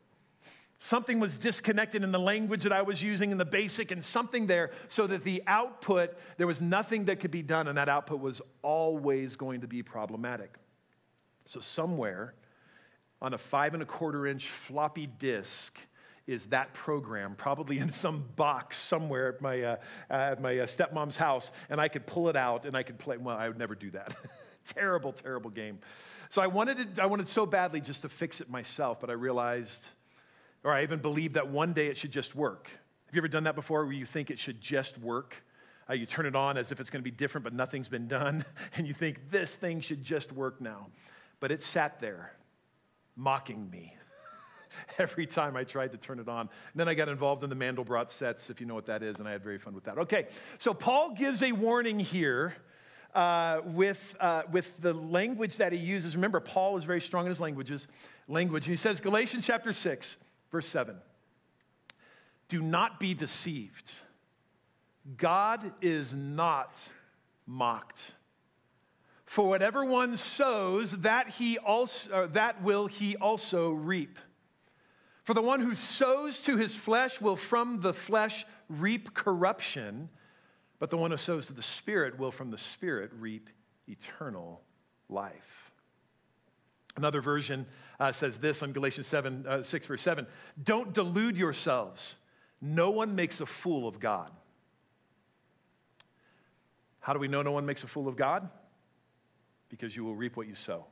Something 0.81 1.19
was 1.19 1.37
disconnected 1.37 2.05
in 2.05 2.13
the 2.13 2.21
language 2.21 2.63
that 2.63 2.73
I 2.73 2.83
was 2.83 3.03
using 3.03 3.33
in 3.33 3.39
the 3.39 3.45
basic, 3.45 3.91
and 3.91 4.03
something 4.03 4.47
there, 4.47 4.71
so 4.89 5.07
that 5.09 5.25
the 5.25 5.43
output, 5.47 6.17
there 6.37 6.47
was 6.47 6.61
nothing 6.61 7.07
that 7.07 7.19
could 7.19 7.33
be 7.33 7.43
done, 7.43 7.67
and 7.67 7.77
that 7.77 7.89
output 7.89 8.21
was 8.21 8.41
always 8.63 9.35
going 9.35 9.63
to 9.63 9.67
be 9.67 9.83
problematic. 9.83 10.55
So, 11.47 11.59
somewhere 11.59 12.35
on 13.21 13.35
a 13.35 13.39
five 13.39 13.75
and 13.75 13.83
a 13.83 13.87
quarter 13.87 14.27
inch 14.27 14.49
floppy 14.49 15.07
disk 15.07 15.79
is 16.29 16.45
that 16.47 16.73
program, 16.75 17.35
probably 17.37 17.79
in 17.79 17.91
some 17.91 18.25
box 18.37 18.77
somewhere 18.77 19.31
at 19.31 19.41
my, 19.41 19.63
uh, 19.63 19.77
at 20.11 20.41
my 20.41 20.59
uh, 20.59 20.67
stepmom's 20.67 21.17
house, 21.17 21.51
and 21.71 21.81
I 21.81 21.89
could 21.89 22.07
pull 22.07 22.29
it 22.29 22.37
out 22.37 22.67
and 22.67 22.77
I 22.77 22.83
could 22.83 22.99
play. 22.99 23.17
Well, 23.17 23.37
I 23.37 23.49
would 23.49 23.59
never 23.59 23.75
do 23.75 23.91
that. 23.93 24.15
terrible, 24.75 25.13
terrible 25.13 25.51
game. 25.51 25.79
So 26.29 26.43
I 26.43 26.47
wanted, 26.47 26.97
to, 26.97 27.03
I 27.03 27.07
wanted 27.07 27.29
so 27.29 27.47
badly 27.47 27.81
just 27.81 28.03
to 28.03 28.09
fix 28.09 28.41
it 28.43 28.51
myself, 28.51 29.01
but 29.01 29.09
I 29.09 29.15
realized, 29.15 29.87
or 30.69 30.75
I 30.75 30.83
even 30.83 30.99
believe 30.99 31.33
that 31.33 31.49
one 31.49 31.73
day 31.73 31.87
it 31.87 31.97
should 31.97 32.11
just 32.11 32.35
work. 32.35 32.69
Have 33.07 33.15
you 33.15 33.21
ever 33.21 33.29
done 33.29 33.45
that 33.45 33.55
before 33.55 33.87
where 33.87 33.95
you 33.95 34.05
think 34.05 34.31
it 34.31 34.39
should 34.39 34.61
just 34.61 34.99
work? 34.99 35.35
Uh, 35.89 35.95
you 35.95 36.05
turn 36.05 36.27
it 36.27 36.37
on 36.37 36.59
as 36.59 36.71
if 36.71 36.79
it's 36.79 36.91
going 36.91 37.03
to 37.03 37.11
be 37.11 37.17
different, 37.17 37.43
but 37.43 37.55
nothing's 37.55 37.89
been 37.89 38.07
done, 38.07 38.45
and 38.77 38.87
you 38.87 38.93
think 38.93 39.31
this 39.31 39.57
thing 39.57 39.81
should 39.81 40.05
just 40.05 40.31
work 40.31 40.61
now. 40.61 40.89
But 41.41 41.53
it 41.53 41.63
sat 41.63 42.01
there 42.01 42.35
mocking 43.17 43.71
me 43.71 43.97
every 44.99 45.25
time 45.25 45.57
I 45.57 45.65
tried 45.65 45.91
to 45.93 45.97
turn 45.97 46.19
it 46.19 46.29
on. 46.29 46.41
And 46.41 46.51
then 46.75 46.87
I 46.87 46.93
got 46.93 47.09
involved 47.09 47.43
in 47.43 47.49
the 47.49 47.57
Mandelbrot 47.57 48.11
sets, 48.11 48.51
if 48.51 48.61
you 48.61 48.67
know 48.67 48.75
what 48.75 48.85
that 48.87 49.03
is, 49.03 49.21
and 49.21 49.27
I 49.27 49.33
had 49.33 49.43
very 49.43 49.59
fun 49.59 49.73
with 49.75 49.85
that. 49.85 49.97
Okay, 49.97 50.27
so 50.59 50.75
Paul 50.75 51.15
gives 51.15 51.43
a 51.43 51.53
warning 51.53 51.99
here. 51.99 52.55
Uh, 53.15 53.63
with, 53.65 54.15
uh, 54.21 54.43
with 54.53 54.71
the 54.83 54.93
language 54.93 55.57
that 55.57 55.73
he 55.73 55.79
uses. 55.79 56.15
Remember, 56.15 56.41
Paul 56.41 56.77
is 56.77 56.85
very 56.85 57.01
strong 57.01 57.25
in 57.25 57.31
his 57.31 57.41
languages, 57.41 57.89
language. 58.29 58.67
He 58.67 58.77
says, 58.77 59.01
Galatians 59.01 59.47
chapter 59.47 59.73
6, 59.73 60.19
verse 60.50 60.67
7. 60.67 60.97
Do 62.49 62.62
not 62.62 62.99
be 62.99 63.14
deceived. 63.14 63.93
God 65.17 65.73
is 65.81 66.14
not 66.14 66.76
mocked. 67.47 68.14
For 69.25 69.47
whatever 69.47 69.85
one 69.85 70.17
sows, 70.17 70.93
that, 70.93 71.28
he 71.28 71.59
also, 71.59 72.28
that 72.28 72.62
will 72.62 72.87
he 72.87 73.17
also 73.17 73.71
reap. 73.71 74.19
For 75.25 75.35
the 75.35 75.43
one 75.43 75.61
who 75.61 75.75
sows 75.75 76.40
to 76.43 76.57
his 76.57 76.75
flesh 76.75 77.21
will 77.21 77.37
from 77.37 77.83
the 77.83 77.93
flesh 77.93 78.47
reap 78.71 79.12
corruption, 79.12 80.09
but 80.78 80.88
the 80.88 80.97
one 80.97 81.11
who 81.11 81.19
sows 81.19 81.49
to 81.49 81.52
the 81.52 81.62
Spirit 81.62 82.19
will 82.19 82.31
from 82.31 82.50
the 82.50 82.57
Spirit 82.57 83.11
reap 83.19 83.50
eternal 83.87 84.62
life. 85.11 85.71
Another 86.97 87.21
version 87.21 87.67
uh, 88.00 88.12
says 88.12 88.38
this 88.38 88.62
on 88.62 88.73
Galatians 88.73 89.07
7, 89.07 89.47
uh, 89.47 89.62
6, 89.62 89.87
verse 89.87 90.02
7 90.02 90.26
Don't 90.62 90.93
delude 90.93 91.37
yourselves. 91.37 92.17
No 92.61 92.90
one 92.90 93.14
makes 93.14 93.40
a 93.40 93.47
fool 93.47 93.87
of 93.87 94.00
God. 94.00 94.33
How 97.00 97.12
do 97.12 97.21
we 97.21 97.28
know 97.28 97.43
no 97.43 97.52
one 97.52 97.64
makes 97.64 97.85
a 97.85 97.87
fool 97.87 98.09
of 98.09 98.17
God? 98.17 98.49
because 99.69 99.95
you 99.95 100.05
will 100.05 100.14
reap 100.14 100.37
what 100.37 100.47
you 100.47 100.55
sow. 100.55 100.85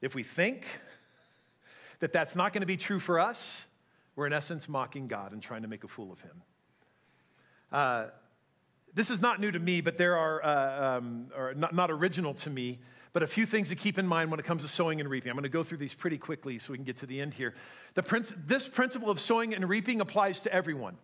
If 0.00 0.14
we 0.14 0.22
think 0.22 0.66
that 2.00 2.12
that's 2.12 2.34
not 2.34 2.52
going 2.52 2.62
to 2.62 2.66
be 2.66 2.76
true 2.76 2.98
for 2.98 3.20
us, 3.20 3.66
we're 4.16 4.26
in 4.26 4.32
essence 4.32 4.68
mocking 4.68 5.06
God 5.06 5.32
and 5.32 5.42
trying 5.42 5.62
to 5.62 5.68
make 5.68 5.84
a 5.84 5.88
fool 5.88 6.12
of 6.12 6.20
him. 6.20 6.42
Uh, 7.70 8.06
this 8.94 9.10
is 9.10 9.20
not 9.20 9.40
new 9.40 9.50
to 9.50 9.58
me, 9.58 9.80
but 9.80 9.96
there 9.96 10.16
are, 10.16 10.44
uh, 10.44 10.98
um, 10.98 11.28
or 11.36 11.54
not, 11.54 11.74
not 11.74 11.90
original 11.90 12.34
to 12.34 12.50
me, 12.50 12.78
but 13.12 13.22
a 13.22 13.26
few 13.26 13.44
things 13.44 13.68
to 13.68 13.74
keep 13.74 13.98
in 13.98 14.06
mind 14.06 14.30
when 14.30 14.40
it 14.40 14.46
comes 14.46 14.62
to 14.62 14.68
sowing 14.68 15.00
and 15.00 15.08
reaping. 15.08 15.30
I'm 15.30 15.36
going 15.36 15.42
to 15.42 15.50
go 15.50 15.62
through 15.62 15.78
these 15.78 15.94
pretty 15.94 16.18
quickly 16.18 16.58
so 16.58 16.72
we 16.72 16.78
can 16.78 16.84
get 16.84 16.98
to 16.98 17.06
the 17.06 17.20
end 17.20 17.34
here. 17.34 17.54
The 17.94 18.02
princ- 18.02 18.34
this 18.46 18.66
principle 18.68 19.10
of 19.10 19.20
sowing 19.20 19.54
and 19.54 19.68
reaping 19.68 20.00
applies 20.00 20.42
to 20.42 20.52
everyone. 20.52 20.96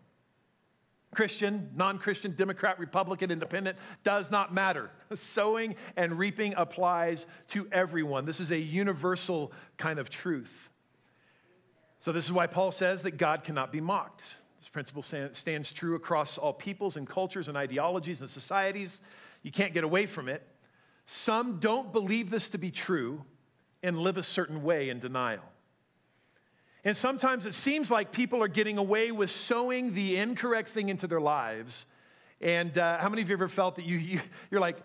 Christian, 1.15 1.71
non 1.75 1.99
Christian, 1.99 2.35
Democrat, 2.37 2.79
Republican, 2.79 3.31
Independent, 3.31 3.79
does 4.05 4.31
not 4.31 4.53
matter. 4.53 4.91
Sowing 5.15 5.77
and 5.97 6.19
reaping 6.19 6.55
applies 6.57 7.27
to 7.49 7.67
everyone. 7.73 8.27
This 8.27 8.41
is 8.41 8.51
a 8.51 8.59
universal 8.59 9.53
kind 9.79 9.99
of 9.99 10.11
truth. 10.11 10.71
So, 12.01 12.13
this 12.13 12.27
is 12.27 12.33
why 12.33 12.47
Paul 12.47 12.73
says 12.73 13.03
that 13.03 13.13
God 13.13 13.43
cannot 13.43 13.73
be 13.73 13.81
mocked. 13.81 14.23
This 14.59 14.69
principle 14.69 15.03
stands 15.03 15.73
true 15.73 15.95
across 15.95 16.37
all 16.37 16.53
peoples 16.53 16.97
and 16.97 17.07
cultures 17.07 17.49
and 17.49 17.57
ideologies 17.57 18.21
and 18.21 18.29
societies. 18.29 19.01
You 19.43 19.53
can't 19.53 19.73
get 19.73 19.85
away 19.85 20.05
from 20.07 20.29
it. 20.29 20.43
Some 21.11 21.59
don't 21.59 21.91
believe 21.91 22.29
this 22.29 22.51
to 22.51 22.59
be 22.59 22.71
true 22.71 23.25
and 23.83 23.99
live 23.99 24.19
a 24.19 24.23
certain 24.23 24.63
way 24.63 24.91
in 24.91 25.01
denial. 25.01 25.43
And 26.85 26.95
sometimes 26.95 27.47
it 27.47 27.55
seems 27.55 27.91
like 27.91 28.13
people 28.13 28.43
are 28.43 28.49
getting 28.49 28.77
away 28.77 29.11
with 29.11 29.31
sowing 29.31 29.95
the 29.95 30.19
incorrect 30.19 30.69
thing 30.69 30.91
into 30.91 31.07
their 31.07 31.21
lives. 31.21 31.87
And 32.43 32.77
uh, 32.77 32.99
how 32.99 33.09
many 33.09 33.23
of 33.23 33.31
you 33.31 33.37
ever 33.37 33.49
felt 33.49 33.77
that 33.77 33.87
you, 33.87 33.97
you, 33.97 34.21
you're 34.51 34.61
like, 34.61 34.77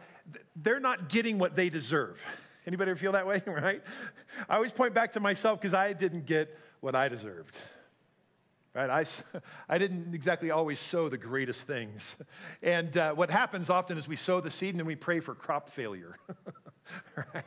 they're 0.55 0.79
not 0.79 1.09
getting 1.09 1.39
what 1.39 1.57
they 1.57 1.69
deserve? 1.69 2.17
Anybody 2.65 2.91
ever 2.91 2.97
feel 2.97 3.12
that 3.12 3.27
way, 3.27 3.41
right? 3.45 3.81
I 4.47 4.55
always 4.55 4.71
point 4.71 4.93
back 4.93 5.12
to 5.13 5.19
myself 5.19 5.59
because 5.59 5.73
I 5.73 5.91
didn't 5.91 6.25
get 6.25 6.57
what 6.79 6.95
I 6.95 7.09
deserved. 7.09 7.57
Right? 8.73 8.89
I, 8.89 9.05
I 9.69 9.77
didn't 9.77 10.13
exactly 10.15 10.51
always 10.51 10.79
sow 10.79 11.09
the 11.09 11.17
greatest 11.17 11.67
things. 11.67 12.15
And 12.62 12.95
uh, 12.95 13.13
what 13.13 13.29
happens 13.29 13.69
often 13.69 13.97
is 13.97 14.07
we 14.07 14.15
sow 14.15 14.39
the 14.39 14.49
seed 14.49 14.69
and 14.69 14.79
then 14.79 14.86
we 14.88 14.95
pray 14.95 15.19
for 15.19 15.36
crop 15.36 15.69
failure. 15.69 16.17
right? 17.17 17.43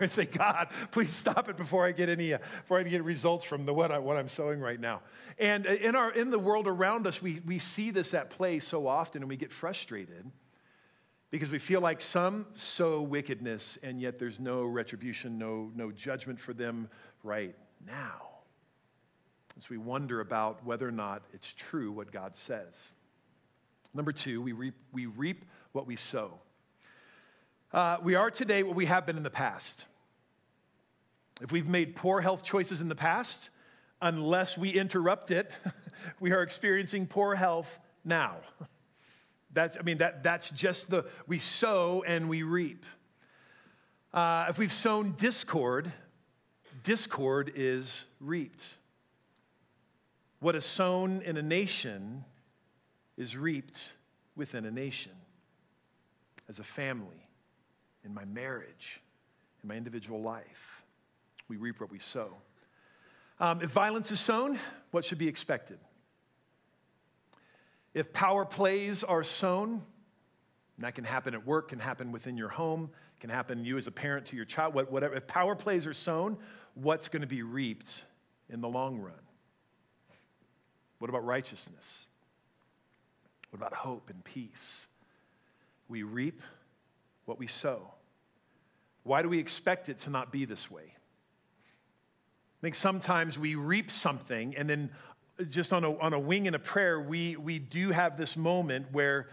And 0.00 0.10
say, 0.10 0.24
God, 0.24 0.68
please 0.92 1.12
stop 1.12 1.50
it 1.50 1.58
before 1.58 1.86
I 1.86 1.92
get 1.92 2.08
any, 2.08 2.32
uh, 2.32 2.38
before 2.62 2.80
I 2.80 2.84
get 2.84 3.04
results 3.04 3.44
from 3.44 3.66
the, 3.66 3.74
what, 3.74 3.92
I, 3.92 3.98
what 3.98 4.16
I'm 4.16 4.28
sowing 4.28 4.60
right 4.60 4.80
now. 4.80 5.02
And 5.38 5.66
uh, 5.66 5.72
in, 5.72 5.94
our, 5.94 6.10
in 6.10 6.30
the 6.30 6.38
world 6.38 6.66
around 6.66 7.06
us, 7.06 7.20
we, 7.20 7.40
we 7.44 7.58
see 7.58 7.90
this 7.90 8.14
at 8.14 8.30
play 8.30 8.60
so 8.60 8.86
often 8.86 9.22
and 9.22 9.28
we 9.28 9.36
get 9.36 9.52
frustrated 9.52 10.30
because 11.30 11.50
we 11.50 11.58
feel 11.58 11.82
like 11.82 12.00
some 12.00 12.46
sow 12.54 13.02
wickedness 13.02 13.78
and 13.82 14.00
yet 14.00 14.18
there's 14.18 14.40
no 14.40 14.64
retribution, 14.64 15.36
no, 15.36 15.70
no 15.74 15.92
judgment 15.92 16.40
for 16.40 16.54
them 16.54 16.88
right 17.22 17.54
now. 17.86 18.35
As 19.56 19.70
we 19.70 19.78
wonder 19.78 20.20
about 20.20 20.64
whether 20.64 20.86
or 20.86 20.92
not 20.92 21.22
it's 21.32 21.52
true 21.54 21.90
what 21.90 22.12
God 22.12 22.36
says. 22.36 22.92
Number 23.94 24.12
two, 24.12 24.42
we 24.42 24.52
reap, 24.52 24.74
we 24.92 25.06
reap 25.06 25.46
what 25.72 25.86
we 25.86 25.96
sow. 25.96 26.34
Uh, 27.72 27.96
we 28.02 28.14
are 28.14 28.30
today 28.30 28.62
what 28.62 28.76
we 28.76 28.86
have 28.86 29.06
been 29.06 29.16
in 29.16 29.22
the 29.22 29.30
past. 29.30 29.86
If 31.40 31.52
we've 31.52 31.68
made 31.68 31.96
poor 31.96 32.20
health 32.20 32.42
choices 32.42 32.80
in 32.82 32.88
the 32.88 32.94
past, 32.94 33.50
unless 34.02 34.58
we 34.58 34.70
interrupt 34.70 35.30
it, 35.30 35.50
we 36.20 36.32
are 36.32 36.42
experiencing 36.42 37.06
poor 37.06 37.34
health 37.34 37.78
now. 38.04 38.36
That's, 39.52 39.78
I 39.78 39.82
mean, 39.82 39.98
that, 39.98 40.22
that's 40.22 40.50
just 40.50 40.90
the, 40.90 41.06
we 41.26 41.38
sow 41.38 42.04
and 42.06 42.28
we 42.28 42.42
reap. 42.42 42.84
Uh, 44.12 44.46
if 44.50 44.58
we've 44.58 44.72
sown 44.72 45.14
discord, 45.16 45.90
discord 46.84 47.52
is 47.54 48.04
reaped. 48.20 48.76
What 50.40 50.54
is 50.54 50.64
sown 50.64 51.22
in 51.22 51.36
a 51.36 51.42
nation 51.42 52.24
is 53.16 53.36
reaped 53.36 53.94
within 54.36 54.66
a 54.66 54.70
nation 54.70 55.12
as 56.48 56.58
a 56.58 56.64
family 56.64 57.28
in 58.04 58.12
my 58.12 58.24
marriage, 58.24 59.00
in 59.62 59.68
my 59.68 59.76
individual 59.76 60.20
life. 60.20 60.82
We 61.48 61.56
reap 61.56 61.80
what 61.80 61.90
we 61.90 61.98
sow. 61.98 62.30
Um, 63.40 63.62
if 63.62 63.70
violence 63.70 64.10
is 64.10 64.20
sown, 64.20 64.58
what 64.90 65.04
should 65.04 65.18
be 65.18 65.28
expected? 65.28 65.78
If 67.94 68.12
power 68.12 68.44
plays 68.44 69.02
are 69.04 69.22
sown, 69.22 69.82
and 70.76 70.84
that 70.84 70.94
can 70.94 71.04
happen 71.04 71.34
at 71.34 71.46
work, 71.46 71.68
can 71.68 71.78
happen 71.78 72.12
within 72.12 72.36
your 72.36 72.48
home, 72.48 72.90
can 73.20 73.30
happen 73.30 73.64
you 73.64 73.78
as 73.78 73.86
a 73.86 73.90
parent 73.90 74.26
to 74.26 74.36
your 74.36 74.44
child, 74.44 74.74
whatever. 74.74 75.14
If 75.14 75.26
power 75.26 75.54
plays 75.54 75.86
are 75.86 75.94
sown, 75.94 76.36
what's 76.74 77.08
going 77.08 77.22
to 77.22 77.26
be 77.26 77.42
reaped 77.42 78.04
in 78.50 78.60
the 78.60 78.68
long 78.68 78.98
run? 78.98 79.14
What 80.98 81.08
about 81.08 81.24
righteousness? 81.24 82.06
What 83.50 83.58
about 83.58 83.74
hope 83.74 84.10
and 84.10 84.24
peace? 84.24 84.86
We 85.88 86.02
reap 86.02 86.42
what 87.26 87.38
we 87.38 87.46
sow. 87.46 87.92
Why 89.02 89.22
do 89.22 89.28
we 89.28 89.38
expect 89.38 89.88
it 89.88 90.00
to 90.00 90.10
not 90.10 90.32
be 90.32 90.44
this 90.44 90.70
way? 90.70 90.82
I 90.82 92.60
think 92.60 92.74
sometimes 92.74 93.38
we 93.38 93.54
reap 93.54 93.90
something 93.90 94.56
and 94.56 94.68
then 94.68 94.90
just 95.50 95.72
on 95.72 95.84
a, 95.84 95.96
on 95.98 96.12
a 96.12 96.18
wing 96.18 96.46
and 96.46 96.56
a 96.56 96.58
prayer, 96.58 97.00
we, 97.00 97.36
we 97.36 97.58
do 97.58 97.90
have 97.90 98.16
this 98.16 98.36
moment 98.36 98.86
where, 98.92 99.28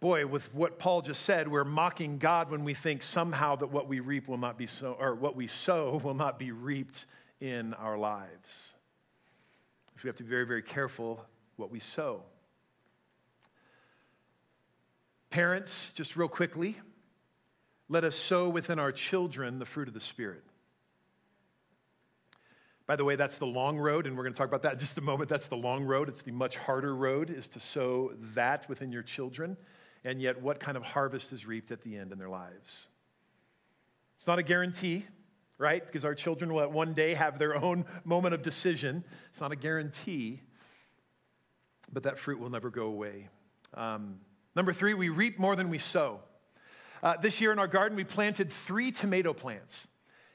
boy, 0.00 0.26
with 0.26 0.54
what 0.54 0.78
Paul 0.78 1.02
just 1.02 1.22
said, 1.22 1.48
we're 1.48 1.64
mocking 1.64 2.18
God 2.18 2.50
when 2.50 2.64
we 2.64 2.74
think 2.74 3.02
somehow 3.02 3.56
that 3.56 3.66
what 3.68 3.88
we 3.88 4.00
reap 4.00 4.28
will 4.28 4.38
not 4.38 4.56
be 4.56 4.66
so, 4.66 4.96
or 4.98 5.14
what 5.14 5.34
we 5.34 5.46
sow 5.46 6.00
will 6.04 6.14
not 6.14 6.38
be 6.38 6.52
reaped 6.52 7.06
in 7.40 7.74
our 7.74 7.98
lives. 7.98 8.74
We 10.04 10.08
have 10.08 10.16
to 10.16 10.22
be 10.22 10.30
very, 10.30 10.46
very 10.46 10.62
careful 10.62 11.24
what 11.56 11.70
we 11.70 11.80
sow. 11.80 12.22
Parents, 15.30 15.92
just 15.94 16.16
real 16.16 16.28
quickly, 16.28 16.76
let 17.88 18.04
us 18.04 18.16
sow 18.16 18.48
within 18.48 18.78
our 18.78 18.92
children 18.92 19.58
the 19.58 19.64
fruit 19.64 19.88
of 19.88 19.94
the 19.94 20.00
Spirit. 20.00 20.44
By 22.86 22.96
the 22.96 23.04
way, 23.04 23.16
that's 23.16 23.38
the 23.38 23.46
long 23.46 23.78
road, 23.78 24.06
and 24.06 24.16
we're 24.16 24.22
going 24.22 24.32
to 24.32 24.38
talk 24.38 24.46
about 24.46 24.62
that 24.62 24.74
in 24.74 24.78
just 24.78 24.96
a 24.96 25.00
moment. 25.00 25.28
That's 25.28 25.48
the 25.48 25.56
long 25.56 25.84
road. 25.84 26.08
It's 26.08 26.22
the 26.22 26.30
much 26.30 26.56
harder 26.56 26.94
road, 26.94 27.30
is 27.30 27.48
to 27.48 27.60
sow 27.60 28.12
that 28.34 28.68
within 28.68 28.92
your 28.92 29.02
children. 29.02 29.56
And 30.04 30.22
yet, 30.22 30.40
what 30.40 30.60
kind 30.60 30.76
of 30.76 30.84
harvest 30.84 31.32
is 31.32 31.46
reaped 31.46 31.72
at 31.72 31.82
the 31.82 31.96
end 31.96 32.12
in 32.12 32.18
their 32.18 32.28
lives? 32.28 32.88
It's 34.16 34.26
not 34.28 34.38
a 34.38 34.42
guarantee, 34.44 35.04
right? 35.58 35.84
Because 35.84 36.04
our 36.04 36.14
children 36.14 36.52
will 36.52 36.62
at 36.62 36.72
one 36.72 36.92
day 36.92 37.14
have 37.14 37.38
their 37.38 37.56
own 37.56 37.84
moment 38.04 38.34
of 38.34 38.42
decision. 38.42 39.04
It's 39.30 39.40
not 39.40 39.52
a 39.52 39.56
guarantee, 39.56 40.42
but 41.92 42.02
that 42.02 42.18
fruit 42.18 42.38
will 42.38 42.50
never 42.50 42.70
go 42.70 42.86
away. 42.86 43.28
Um, 43.74 44.20
number 44.54 44.72
three, 44.72 44.94
we 44.94 45.08
reap 45.08 45.38
more 45.38 45.56
than 45.56 45.70
we 45.70 45.78
sow. 45.78 46.20
Uh, 47.02 47.16
this 47.16 47.40
year 47.40 47.52
in 47.52 47.58
our 47.58 47.68
garden, 47.68 47.96
we 47.96 48.04
planted 48.04 48.50
three 48.50 48.90
tomato 48.90 49.32
plants 49.32 49.88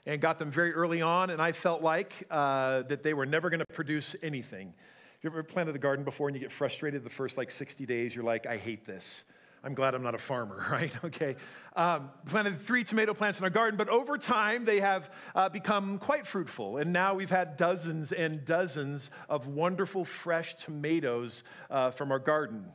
and 0.06 0.20
got 0.20 0.40
them 0.40 0.52
very 0.52 0.74
early 0.74 1.02
on, 1.02 1.30
and 1.30 1.42
I 1.42 1.52
felt 1.52 1.82
like 1.82 2.26
uh, 2.32 2.84
that 2.84 3.04
they 3.04 3.14
were 3.14 3.26
never 3.26 3.50
going 3.50 3.60
to 3.60 3.66
produce 3.66 4.16
anything. 4.24 4.74
If 5.18 5.24
you 5.24 5.30
ever 5.30 5.44
planted 5.44 5.76
a 5.76 5.80
garden 5.80 6.04
before 6.04 6.28
and 6.30 6.36
you 6.36 6.42
get 6.42 6.52
frustrated 6.52 7.04
the 7.04 7.10
first 7.10 7.38
like 7.38 7.52
60 7.52 7.86
days? 7.86 8.16
You're 8.16 8.24
like, 8.24 8.48
I 8.48 8.58
hate 8.58 8.86
this. 8.86 9.24
I'm 9.64 9.76
glad 9.76 9.94
I'm 9.94 10.02
not 10.02 10.16
a 10.16 10.20
farmer, 10.20 10.66
right? 10.72 10.92
Okay. 11.04 11.36
Um, 11.76 12.10
planted 12.26 12.62
three 12.62 12.84
tomato 12.84 13.14
plants 13.14 13.40
in 13.40 13.44
our 13.44 13.50
garden, 13.50 13.78
but 13.78 13.90
over 13.90 14.18
time 14.18 14.66
they 14.66 14.80
have 14.80 15.10
uh, 15.36 15.50
become 15.50 16.00
quite 16.00 16.26
fruitful. 16.26 16.78
And 16.78 16.92
now 16.92 17.14
we've 17.14 17.30
had 17.30 17.58
dozens 17.58 18.12
and 18.12 18.44
dozens 18.44 19.12
of 19.30 19.48
wonderful 19.48 20.04
fresh 20.04 20.56
tomatoes 20.56 21.44
uh, 21.70 21.92
from 21.92 22.12
our 22.12 22.20
garden. 22.20 22.66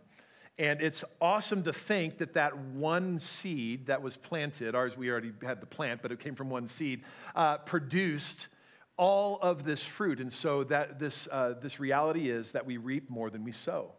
And 0.58 0.80
it's 0.80 1.04
awesome 1.20 1.64
to 1.64 1.72
think 1.72 2.18
that 2.18 2.34
that 2.34 2.56
one 2.56 3.18
seed 3.18 3.86
that 3.86 4.00
was 4.00 4.16
planted, 4.16 4.74
ours 4.74 4.96
we 4.96 5.10
already 5.10 5.32
had 5.42 5.60
the 5.60 5.66
plant, 5.66 6.00
but 6.00 6.12
it 6.12 6.20
came 6.20 6.34
from 6.34 6.48
one 6.48 6.66
seed, 6.66 7.02
uh, 7.34 7.58
produced 7.58 8.48
all 8.96 9.38
of 9.42 9.64
this 9.64 9.82
fruit. 9.82 10.20
And 10.20 10.32
so 10.32 10.64
that 10.64 10.98
this, 10.98 11.28
uh, 11.30 11.54
this 11.60 11.78
reality 11.78 12.30
is 12.30 12.52
that 12.52 12.64
we 12.64 12.78
reap 12.78 13.10
more 13.10 13.28
than 13.28 13.44
we 13.44 13.52
sow. 13.52 13.92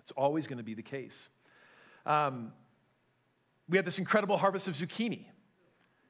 It's 0.00 0.10
always 0.10 0.46
going 0.46 0.58
to 0.58 0.64
be 0.64 0.74
the 0.74 0.82
case. 0.82 1.30
Um, 2.06 2.52
we 3.68 3.76
had 3.76 3.84
this 3.84 3.98
incredible 3.98 4.36
harvest 4.36 4.68
of 4.68 4.74
zucchini. 4.74 5.26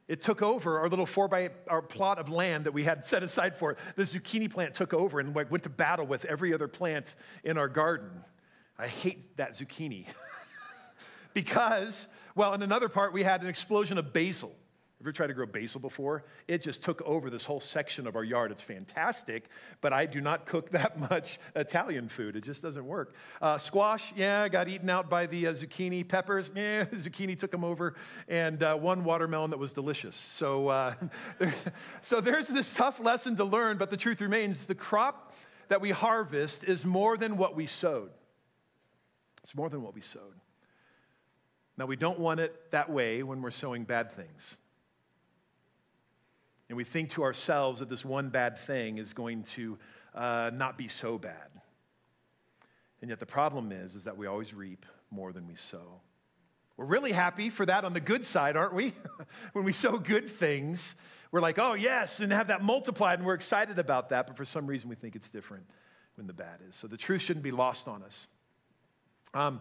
It 0.09 0.21
took 0.21 0.43
over 0.43 0.81
our 0.81 0.89
little 0.89 1.07
four 1.07 1.29
by 1.29 1.51
our 1.69 1.81
plot 1.81 2.19
of 2.19 2.29
land 2.29 2.67
that 2.67 2.73
we 2.73 2.85
had 2.85 3.05
set 3.07 3.23
aside 3.23 3.57
for 3.57 3.73
it. 3.73 3.79
The 3.97 4.03
zucchini 4.03 4.51
plant 4.51 4.75
took 4.75 4.93
over 4.93 5.21
and 5.21 5.35
went 5.35 5.63
to 5.63 5.69
battle 5.69 6.07
with 6.07 6.25
every 6.25 6.53
other 6.53 6.69
plant 6.69 7.15
in 7.45 7.57
our 7.57 7.69
garden. 7.69 8.11
I 8.79 8.89
hate 8.89 9.37
that 9.37 9.55
zucchini. 9.55 10.07
because, 11.35 12.09
well, 12.35 12.53
in 12.55 12.63
another 12.63 12.89
part, 12.89 13.13
we 13.13 13.23
had 13.23 13.43
an 13.43 13.49
explosion 13.49 13.99
of 13.99 14.13
basil. 14.13 14.55
Ever 15.03 15.11
tried 15.11 15.27
to 15.27 15.35
grow 15.35 15.47
basil 15.47 15.81
before? 15.81 16.23
It 16.47 16.62
just 16.62 16.85
took 16.85 17.03
over 17.03 17.29
this 17.29 17.45
whole 17.45 17.59
section 17.59 18.07
of 18.07 18.15
our 18.15 18.23
yard. 18.23 18.53
It's 18.53 18.62
fantastic, 18.62 19.47
but 19.81 19.93
I 19.93 20.07
do 20.07 20.21
not 20.21 20.47
cook 20.47 20.71
that 20.71 20.97
much 21.11 21.41
Italian 21.57 22.09
food. 22.09 22.37
It 22.37 22.45
just 22.45 22.62
doesn't 22.62 22.87
work. 22.87 23.17
Uh, 23.41 23.59
squash, 23.59 24.12
yeah, 24.15 24.49
got 24.49 24.69
eaten 24.69 24.88
out 24.88 25.11
by 25.11 25.27
the 25.27 25.49
uh, 25.49 25.55
zucchini. 25.55 26.07
Peppers, 26.07 26.53
yeah, 26.57 26.85
zucchini 26.85 27.37
took 27.37 27.51
them 27.51 27.65
over. 27.65 27.97
And 28.29 28.62
uh, 28.62 28.77
one 28.77 29.03
watermelon 29.03 29.51
that 29.51 29.59
was 29.59 29.73
delicious. 29.73 30.15
So, 30.15 30.69
uh, 30.69 30.95
so 32.03 32.21
there's 32.21 32.47
this 32.47 32.73
tough 32.73 33.01
lesson 33.01 33.35
to 33.38 33.45
learn, 33.45 33.79
but 33.79 33.91
the 33.91 33.97
truth 33.97 34.21
remains 34.21 34.67
the 34.67 34.77
crop 34.77 35.35
that 35.67 35.81
we 35.81 35.91
harvest 35.91 36.62
is 36.62 36.85
more 36.85 37.17
than 37.17 37.37
what 37.37 37.57
we 37.57 37.67
sowed. 37.67 38.11
It's 39.43 39.57
more 39.57 39.69
than 39.69 39.83
what 39.83 39.97
we 39.97 40.01
sowed. 40.01 40.35
Now, 41.77 41.87
we 41.87 41.97
don't 41.97 42.21
want 42.21 42.38
it 42.38 42.71
that 42.71 42.88
way 42.88 43.25
when 43.25 43.43
we're 43.43 43.51
sowing 43.51 43.83
bad 43.83 44.12
things. 44.12 44.59
And 46.73 46.77
we 46.79 46.85
think 46.85 47.11
to 47.11 47.23
ourselves 47.23 47.81
that 47.81 47.91
this 47.91 48.03
one 48.03 48.31
bad 48.31 48.57
thing 48.57 48.97
is 48.97 49.13
going 49.13 49.43
to 49.43 49.77
uh, 50.15 50.51
not 50.55 50.79
be 50.79 50.89
so 50.89 51.19
bad. 51.19 51.51
And 53.03 53.11
yet 53.11 53.21
the 53.21 53.27
problem 53.27 53.73
is, 53.73 53.95
is 53.95 54.05
that 54.05 54.17
we 54.17 54.27
always 54.27 54.55
reap 54.55 54.87
more 55.11 55.35
than 55.35 55.47
we 55.47 55.55
sow. 55.55 56.01
We're 56.79 56.87
really 56.87 57.13
happy 57.13 57.51
for 57.51 57.67
that 57.67 57.85
on 57.85 57.93
the 57.93 58.01
good 58.01 58.25
side, 58.25 58.57
aren't 58.57 58.73
we? 58.73 58.95
when 59.53 59.67
we 59.67 59.73
sow 59.73 59.99
good 59.99 60.31
things, 60.31 60.95
we're 61.31 61.43
like, 61.43 61.59
oh, 61.59 61.75
yes, 61.75 62.21
and 62.21 62.33
have 62.33 62.47
that 62.47 62.63
multiplied, 62.63 63.19
and 63.19 63.27
we're 63.27 63.35
excited 63.35 63.79
about 63.79 64.09
that. 64.09 64.27
But 64.27 64.39
for 64.39 64.47
some 64.47 64.67
reason, 64.67 64.89
we 64.89 64.97
think 64.97 65.15
it's 65.15 65.29
different 65.29 65.67
when 66.15 66.27
the 66.27 66.33
bad 66.33 66.61
is. 66.67 66.75
So 66.75 66.87
the 66.87 66.97
truth 66.97 67.21
shouldn't 67.21 67.45
be 67.45 67.51
lost 67.51 67.87
on 67.87 68.03
us. 68.03 68.29
Um, 69.35 69.61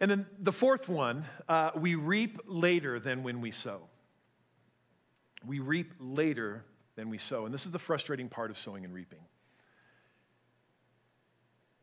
and 0.00 0.10
then 0.10 0.26
the 0.38 0.52
fourth 0.52 0.88
one, 0.88 1.26
uh, 1.50 1.72
we 1.76 1.96
reap 1.96 2.38
later 2.46 2.98
than 2.98 3.24
when 3.24 3.42
we 3.42 3.50
sow. 3.50 3.89
We 5.46 5.58
reap 5.58 5.92
later 5.98 6.64
than 6.96 7.08
we 7.08 7.18
sow. 7.18 7.44
And 7.44 7.54
this 7.54 7.66
is 7.66 7.72
the 7.72 7.78
frustrating 7.78 8.28
part 8.28 8.50
of 8.50 8.58
sowing 8.58 8.84
and 8.84 8.92
reaping. 8.92 9.20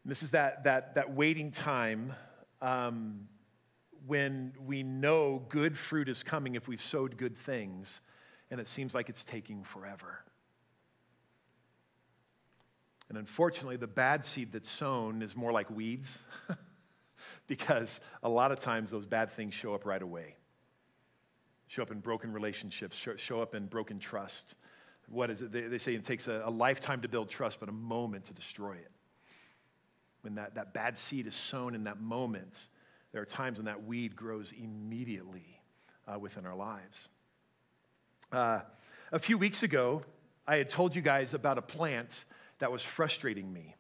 And 0.04 0.12
this 0.12 0.24
is 0.24 0.32
that, 0.32 0.64
that, 0.66 0.96
that 0.96 1.14
waiting 1.14 1.52
time 1.52 2.14
um, 2.62 3.28
when 4.06 4.54
we 4.66 4.84
know 4.84 5.44
good 5.50 5.78
fruit 5.78 6.08
is 6.10 6.24
coming 6.24 6.56
if 6.56 6.68
we've 6.68 6.82
sowed 6.82 7.18
good 7.18 7.36
things, 7.36 8.02
and 8.50 8.60
it 8.60 8.68
seems 8.68 8.96
like 8.96 9.10
it's 9.10 9.24
taking 9.24 9.64
forever. 9.64 10.24
And 13.10 13.18
unfortunately, 13.18 13.78
the 13.78 13.88
bad 13.88 14.24
seed 14.24 14.52
that's 14.52 14.70
sown 14.70 15.22
is 15.22 15.36
more 15.36 15.52
like 15.52 15.70
weeds. 15.70 16.18
because 17.48 18.00
a 18.24 18.30
lot 18.30 18.52
of 18.52 18.60
times 18.60 18.92
those 18.92 19.06
bad 19.06 19.32
things 19.32 19.54
show 19.54 19.74
up 19.74 19.86
right 19.86 20.02
away. 20.02 20.36
Show 21.68 21.82
up 21.82 21.92
in 21.92 22.00
broken 22.00 22.32
relationships, 22.32 22.96
show, 22.96 23.16
show 23.16 23.42
up 23.42 23.54
in 23.56 23.66
broken 23.68 24.00
trust. 24.00 24.56
What 25.10 25.30
is 25.30 25.42
it? 25.42 25.52
They, 25.52 25.62
they 25.62 25.78
say 25.78 25.96
it 25.96 26.06
takes 26.06 26.28
a, 26.28 26.42
a 26.46 26.50
lifetime 26.50 27.02
to 27.02 27.08
build 27.08 27.30
trust, 27.30 27.60
but 27.60 27.70
a 27.70 27.74
moment 27.74 28.26
to 28.26 28.34
destroy 28.34 28.74
it. 28.74 28.92
When 30.22 30.36
that, 30.36 30.56
that 30.56 30.74
bad 30.74 30.98
seed 30.98 31.28
is 31.28 31.36
sown 31.36 31.76
in 31.76 31.86
that 31.86 32.00
moment, 32.00 32.58
there 33.12 33.22
are 33.22 33.26
times 33.26 33.58
when 33.58 33.66
that 33.66 33.86
weed 33.86 34.16
grows 34.16 34.52
immediately 34.52 35.60
uh, 36.08 36.20
within 36.20 36.46
our 36.46 36.56
lives. 36.56 37.10
Uh, 38.32 38.60
a 39.12 39.20
few 39.20 39.38
weeks 39.38 39.64
ago, 39.64 40.02
I 40.48 40.58
had 40.58 40.70
told 40.70 40.96
you 40.96 41.02
guys 41.02 41.34
about 41.34 41.58
a 41.58 41.62
plant 41.62 42.26
that 42.60 42.72
was 42.72 42.82
frustrating 42.82 43.52
me. 43.52 43.76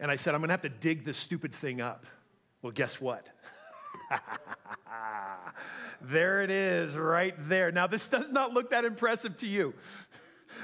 And 0.00 0.10
I 0.10 0.16
said, 0.16 0.34
I'm 0.34 0.40
going 0.40 0.48
to 0.48 0.52
have 0.52 0.62
to 0.62 0.68
dig 0.68 1.04
this 1.04 1.16
stupid 1.16 1.54
thing 1.54 1.80
up. 1.80 2.06
Well, 2.62 2.72
guess 2.72 3.00
what? 3.00 3.26
there 6.00 6.42
it 6.42 6.50
is, 6.50 6.94
right 6.94 7.34
there. 7.48 7.72
Now, 7.72 7.86
this 7.86 8.08
does 8.08 8.28
not 8.30 8.52
look 8.52 8.70
that 8.70 8.84
impressive 8.84 9.36
to 9.38 9.46
you. 9.46 9.74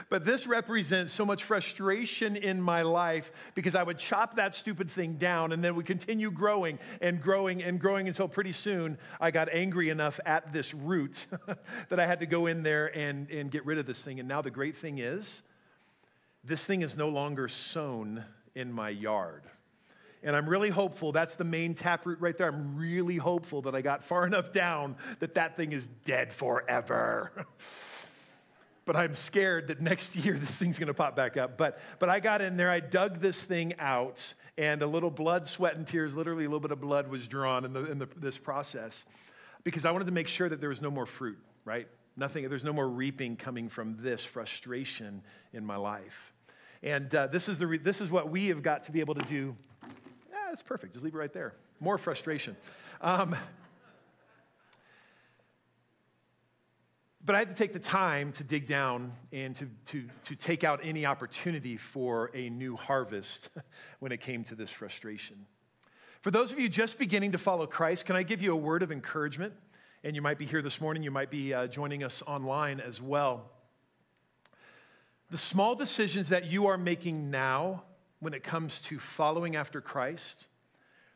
But 0.09 0.25
this 0.25 0.47
represents 0.47 1.13
so 1.13 1.25
much 1.25 1.45
frustration 1.45 2.37
in 2.37 2.61
my 2.61 2.83
life 2.83 3.31
because 3.55 3.75
I 3.75 3.83
would 3.83 3.99
chop 3.99 4.37
that 4.37 4.55
stupid 4.55 4.91
thing 4.91 5.15
down 5.15 5.53
and 5.53 5.63
then 5.63 5.77
would 5.77 5.87
continue 5.87 6.31
growing 6.31 6.79
and 7.01 7.21
growing 7.21 7.63
and 7.63 7.81
growing 7.81 8.09
until 8.09 8.29
pretty 8.29 8.53
soon 8.53 8.99
I 9.21 9.31
got 9.31 9.49
angry 9.53 9.91
enough 9.91 10.21
at 10.27 10.53
this 10.53 10.75
root 10.75 11.27
that 11.89 12.01
I 12.01 12.07
had 12.07 12.21
to 12.21 12.27
go 12.27 12.47
in 12.47 12.63
there 12.63 12.87
and, 12.97 13.31
and 13.31 13.51
get 13.51 13.65
rid 13.65 13.79
of 13.79 13.87
this 13.87 14.03
thing. 14.03 14.21
And 14.21 14.29
now 14.29 14.43
the 14.43 14.51
great 14.51 14.77
thing 14.77 14.99
is, 14.99 15.43
this 16.43 16.65
thing 16.65 16.83
is 16.83 16.97
no 16.97 17.09
longer 17.09 17.49
sown 17.49 18.25
in 18.55 18.73
my 18.73 18.91
yard. 18.91 19.43
And 20.25 20.35
I'm 20.35 20.49
really 20.49 20.71
hopeful, 20.71 21.13
that's 21.13 21.37
the 21.37 21.45
main 21.45 21.75
taproot 21.75 22.19
right 22.19 22.37
there. 22.37 22.49
I'm 22.49 22.77
really 22.77 23.19
hopeful 23.19 23.61
that 23.63 23.75
I 23.75 23.83
got 23.83 24.03
far 24.03 24.27
enough 24.27 24.53
down 24.53 24.97
that 25.21 25.35
that 25.35 25.57
thing 25.57 25.73
is 25.73 25.87
dead 26.05 26.33
forever. 26.33 27.31
but 28.87 28.97
I'm 28.97 29.15
scared 29.15 29.69
that 29.69 29.81
next 29.81 30.17
year 30.25 30.39
this 30.39 30.57
thing's 30.57 30.79
gonna 30.79 30.95
pop 30.95 31.15
back 31.15 31.37
up. 31.37 31.57
But, 31.59 31.79
but 31.99 32.09
I 32.09 32.21
got 32.21 32.41
in 32.41 32.57
there, 32.57 32.71
I 32.71 32.81
dug 32.81 33.21
this 33.21 33.45
thing 33.45 33.75
out, 33.79 34.35
and 34.57 34.83
a 34.83 34.87
little 34.87 35.11
blood, 35.11 35.47
sweat, 35.47 35.77
and 35.77 35.87
tears, 35.87 36.15
literally 36.15 36.45
a 36.45 36.49
little 36.49 36.61
bit 36.61 36.71
of 36.71 36.81
blood 36.81 37.09
was 37.09 37.29
drawn 37.29 37.65
in, 37.65 37.73
the, 37.73 37.91
in 37.91 37.99
the, 37.99 38.09
this 38.17 38.39
process 38.39 39.05
because 39.63 39.85
I 39.85 39.91
wanted 39.91 40.07
to 40.07 40.13
make 40.13 40.29
sure 40.29 40.49
that 40.49 40.61
there 40.61 40.69
was 40.69 40.81
no 40.81 40.91
more 40.91 41.07
fruit, 41.07 41.39
right? 41.65 41.89
Nothing, 42.17 42.49
there's 42.49 42.65
no 42.65 42.73
more 42.73 42.89
reaping 42.89 43.37
coming 43.37 43.69
from 43.69 43.97
this 43.99 44.25
frustration 44.25 45.23
in 45.53 45.65
my 45.65 45.77
life. 45.77 46.33
And 46.83 47.13
uh, 47.15 47.27
this, 47.29 47.49
is 47.49 47.59
the 47.59 47.67
re- 47.67 47.79
this 47.79 48.01
is 48.01 48.11
what 48.11 48.31
we 48.31 48.49
have 48.49 48.63
got 48.63 48.85
to 48.85 48.93
be 48.93 49.01
able 49.01 49.15
to 49.15 49.23
do 49.23 49.57
that's 50.55 50.63
perfect. 50.63 50.93
Just 50.93 51.05
leave 51.05 51.17
it 51.17 51.19
right 51.19 51.33
there. 51.33 51.53
More 51.81 51.99
frustration. 51.99 52.57
Um, 53.01 53.35
but 57.25 57.35
I 57.35 57.41
had 57.41 57.49
to 57.49 57.57
take 57.57 57.73
the 57.73 57.81
time 57.81 58.31
to 58.35 58.45
dig 58.45 58.69
down 58.69 59.11
and 59.33 59.57
to, 59.57 59.69
to, 59.87 60.05
to 60.27 60.37
take 60.37 60.63
out 60.63 60.79
any 60.85 61.07
opportunity 61.07 61.77
for 61.77 62.31
a 62.35 62.51
new 62.51 62.77
harvest 62.77 63.49
when 63.99 64.13
it 64.13 64.21
came 64.21 64.45
to 64.45 64.55
this 64.55 64.71
frustration. 64.71 65.45
For 66.21 66.31
those 66.31 66.53
of 66.53 66.61
you 66.61 66.69
just 66.69 67.01
beginning 67.01 67.33
to 67.33 67.39
follow 67.39 67.67
Christ, 67.67 68.07
can 68.07 68.15
I 68.15 68.23
give 68.23 68.41
you 68.41 68.53
a 68.53 68.57
word 68.57 68.85
of 68.85 68.93
encouragement? 68.93 69.55
And 70.05 70.15
you 70.15 70.23
might 70.23 70.39
be 70.39 70.47
here 70.47 70.63
this 70.63 70.81
morning, 70.81 71.03
you 71.03 71.11
might 71.11 71.33
be 71.33 71.53
uh, 71.53 71.67
joining 71.67 72.05
us 72.05 72.23
online 72.29 72.79
as 72.79 73.03
well. 73.03 73.51
The 75.33 75.39
small 75.39 75.75
decisions 75.75 76.29
that 76.29 76.45
you 76.45 76.69
are 76.69 76.79
making 76.79 77.33
now 77.33 77.83
when 78.25 78.35
it 78.35 78.43
comes 78.43 78.81
to 78.81 78.99
following 78.99 79.55
after 79.55 79.81
Christ, 79.81 80.49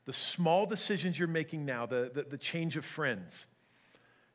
the 0.04 0.12
small 0.12 0.66
decisions 0.66 1.18
you're 1.18 1.26
making 1.26 1.64
now, 1.64 1.86
the, 1.86 2.10
the, 2.14 2.22
the 2.22 2.38
change 2.38 2.76
of 2.76 2.84
friends, 2.84 3.46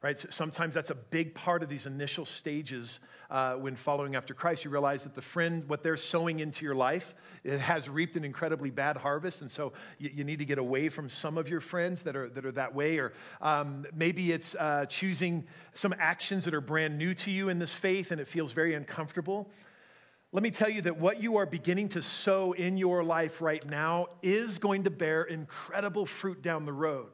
right? 0.02 0.18
Sometimes 0.30 0.74
that's 0.74 0.90
a 0.90 0.96
big 0.96 1.34
part 1.34 1.64
of 1.64 1.70
these 1.70 1.86
initial 1.86 2.26
stages 2.26 3.00
uh, 3.32 3.54
when 3.54 3.76
following 3.76 4.16
after 4.16 4.34
Christ. 4.34 4.66
You 4.66 4.72
realize 4.72 5.04
that 5.04 5.16
the 5.16 5.22
friend, 5.22 5.68
what 5.70 5.82
they're 5.82 5.96
sowing 5.96 6.40
into 6.42 6.66
your 6.66 6.76
life, 6.76 7.16
it 7.44 7.60
has 7.60 7.90
reaped 7.90 8.16
an 8.16 8.24
incredibly 8.24 8.70
bad 8.70 8.98
harvest, 8.98 9.42
and 9.42 9.50
so 9.50 9.74
you, 10.00 10.12
you 10.14 10.24
need 10.24 10.40
to 10.40 10.46
get 10.46 10.58
away 10.58 10.90
from 10.90 11.10
some 11.10 11.38
of 11.38 11.48
your 11.48 11.62
friends 11.62 12.04
that 12.04 12.16
are 12.16 12.30
that 12.30 12.46
are 12.46 12.52
that 12.52 12.76
way. 12.76 12.98
Or 12.98 13.14
um, 13.42 13.86
maybe 13.96 14.32
it's 14.32 14.56
uh, 14.56 14.86
choosing 14.88 15.46
some 15.74 15.94
actions 15.98 16.46
that 16.46 16.54
are 16.54 16.62
brand 16.62 16.98
new 16.98 17.14
to 17.16 17.32
you 17.32 17.50
in 17.50 17.60
this 17.60 17.74
faith, 17.74 18.12
and 18.12 18.20
it 18.20 18.28
feels 18.28 18.52
very 18.52 18.74
uncomfortable. 18.74 19.50
Let 20.34 20.41
me 20.41 20.50
tell 20.50 20.69
you 20.69 20.82
that 20.82 20.98
what 20.98 21.22
you 21.22 21.38
are 21.38 21.46
beginning 21.46 21.89
to 21.89 22.02
sow 22.02 22.54
in 22.54 22.76
your 22.76 23.04
life 23.04 23.39
right 23.39 23.63
now 23.69 24.08
is 24.24 24.58
going 24.58 24.86
to 24.86 24.89
bear 24.89 25.22
incredible 25.22 26.08
fruit 26.08 26.41
down 26.41 26.65
the 26.65 26.74
road. 26.74 27.10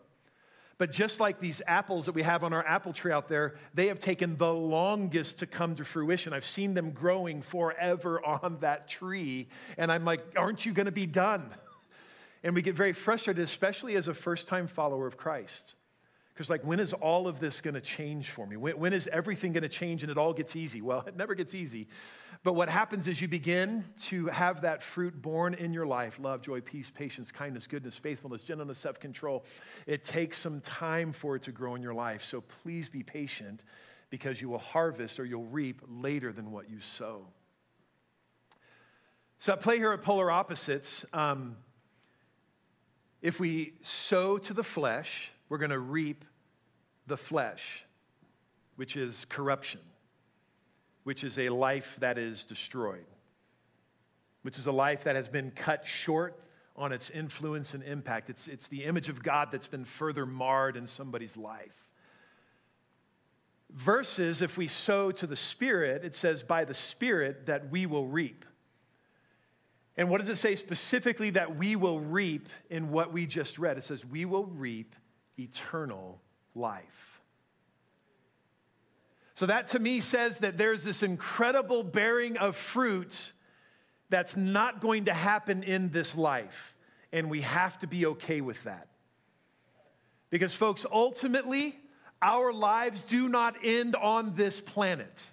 But 0.77 0.93
just 0.93 1.19
like 1.19 1.41
these 1.41 1.61
apples 1.67 2.05
that 2.05 2.15
we 2.15 2.23
have 2.23 2.45
on 2.45 2.53
our 2.53 2.65
apple 2.65 2.93
tree 2.93 3.11
out 3.11 3.27
there, 3.27 3.55
they 3.73 3.87
have 3.87 3.99
taken 3.99 4.37
the 4.37 4.53
longest 4.53 5.39
to 5.39 5.47
come 5.47 5.75
to 5.75 5.83
fruition. 5.83 6.31
I've 6.31 6.45
seen 6.45 6.73
them 6.73 6.91
growing 6.91 7.41
forever 7.41 8.25
on 8.25 8.57
that 8.61 8.87
tree. 8.87 9.49
And 9.77 9.91
I'm 9.91 10.05
like, 10.05 10.21
aren't 10.37 10.65
you 10.65 10.71
going 10.71 10.85
to 10.85 10.91
be 10.91 11.05
done? 11.05 11.51
And 12.41 12.55
we 12.55 12.61
get 12.61 12.73
very 12.73 12.93
frustrated, 12.93 13.43
especially 13.43 13.97
as 13.97 14.07
a 14.07 14.13
first 14.13 14.47
time 14.47 14.67
follower 14.67 15.05
of 15.05 15.17
Christ. 15.17 15.75
Because, 16.39 16.49
like, 16.49 16.63
when 16.63 16.79
is 16.79 16.93
all 16.93 17.27
of 17.27 17.41
this 17.41 17.59
going 17.59 17.73
to 17.73 17.81
change 17.81 18.29
for 18.29 18.47
me? 18.47 18.55
When, 18.55 18.79
when 18.79 18.93
is 18.93 19.09
everything 19.11 19.51
going 19.51 19.63
to 19.63 19.67
change 19.67 20.03
and 20.03 20.09
it 20.09 20.17
all 20.17 20.31
gets 20.31 20.55
easy? 20.55 20.81
Well, 20.81 21.01
it 21.07 21.17
never 21.17 21.35
gets 21.35 21.53
easy. 21.53 21.89
But 22.41 22.53
what 22.53 22.69
happens 22.69 23.07
is 23.07 23.21
you 23.21 23.27
begin 23.27 23.83
to 24.03 24.27
have 24.27 24.61
that 24.61 24.81
fruit 24.81 25.21
born 25.21 25.53
in 25.53 25.73
your 25.73 25.85
life 25.85 26.17
love, 26.19 26.41
joy, 26.41 26.61
peace, 26.61 26.89
patience, 26.93 27.31
kindness, 27.31 27.67
goodness, 27.67 27.97
faithfulness, 27.97 28.43
gentleness, 28.43 28.79
self 28.79 28.99
control. 28.99 29.43
It 29.85 30.05
takes 30.05 30.37
some 30.37 30.61
time 30.61 31.11
for 31.11 31.35
it 31.35 31.43
to 31.43 31.51
grow 31.51 31.75
in 31.75 31.81
your 31.81 31.93
life. 31.93 32.23
So 32.23 32.41
please 32.41 32.87
be 32.87 33.03
patient 33.03 33.63
because 34.09 34.41
you 34.41 34.49
will 34.49 34.59
harvest 34.59 35.19
or 35.19 35.25
you'll 35.25 35.45
reap 35.45 35.81
later 35.87 36.31
than 36.31 36.51
what 36.51 36.69
you 36.69 36.79
sow. 36.79 37.25
So 39.39 39.53
I 39.53 39.55
play 39.57 39.77
here 39.77 39.91
at 39.91 40.01
polar 40.01 40.31
opposites. 40.31 41.05
Um, 41.13 41.57
if 43.21 43.39
we 43.39 43.73
sow 43.81 44.37
to 44.37 44.53
the 44.53 44.63
flesh, 44.63 45.31
we're 45.49 45.57
going 45.57 45.71
to 45.71 45.79
reap 45.79 46.23
the 47.07 47.17
flesh, 47.17 47.85
which 48.75 48.95
is 48.95 49.25
corruption, 49.25 49.81
which 51.03 51.23
is 51.23 51.37
a 51.37 51.49
life 51.49 51.97
that 51.99 52.17
is 52.17 52.43
destroyed, 52.43 53.05
which 54.41 54.57
is 54.57 54.67
a 54.67 54.71
life 54.71 55.03
that 55.05 55.15
has 55.15 55.27
been 55.27 55.51
cut 55.51 55.87
short 55.87 56.39
on 56.75 56.91
its 56.91 57.09
influence 57.09 57.73
and 57.73 57.83
impact. 57.83 58.29
It's, 58.29 58.47
it's 58.47 58.67
the 58.67 58.85
image 58.85 59.09
of 59.09 59.21
God 59.21 59.49
that's 59.51 59.67
been 59.67 59.85
further 59.85 60.25
marred 60.25 60.77
in 60.77 60.87
somebody's 60.87 61.35
life. 61.35 61.85
Versus, 63.71 64.41
if 64.41 64.57
we 64.57 64.67
sow 64.67 65.11
to 65.11 65.27
the 65.27 65.35
Spirit, 65.35 66.03
it 66.03 66.15
says, 66.15 66.41
by 66.41 66.65
the 66.65 66.73
Spirit 66.73 67.45
that 67.45 67.69
we 67.69 67.85
will 67.85 68.07
reap. 68.07 68.45
And 69.95 70.09
what 70.09 70.21
does 70.21 70.29
it 70.29 70.37
say 70.37 70.55
specifically 70.55 71.31
that 71.31 71.57
we 71.57 71.75
will 71.75 71.99
reap 71.99 72.47
in 72.69 72.89
what 72.89 73.11
we 73.11 73.25
just 73.25 73.59
read? 73.59 73.77
It 73.77 73.83
says, 73.83 74.05
we 74.05 74.23
will 74.23 74.45
reap 74.45 74.95
eternal 75.37 76.21
life. 76.55 77.08
So, 79.39 79.45
that 79.45 79.69
to 79.69 79.79
me 79.79 80.01
says 80.01 80.39
that 80.39 80.57
there's 80.57 80.83
this 80.83 81.01
incredible 81.01 81.81
bearing 81.81 82.35
of 82.35 82.57
fruit 82.57 83.31
that's 84.09 84.35
not 84.35 84.81
going 84.81 85.05
to 85.05 85.13
happen 85.13 85.63
in 85.63 85.91
this 85.91 86.13
life. 86.13 86.75
And 87.13 87.29
we 87.29 87.39
have 87.39 87.79
to 87.79 87.87
be 87.87 88.05
okay 88.07 88.41
with 88.41 88.61
that. 88.65 88.89
Because, 90.29 90.53
folks, 90.53 90.85
ultimately, 90.91 91.79
our 92.21 92.51
lives 92.51 93.01
do 93.01 93.29
not 93.29 93.55
end 93.63 93.95
on 93.95 94.35
this 94.35 94.59
planet. 94.59 95.23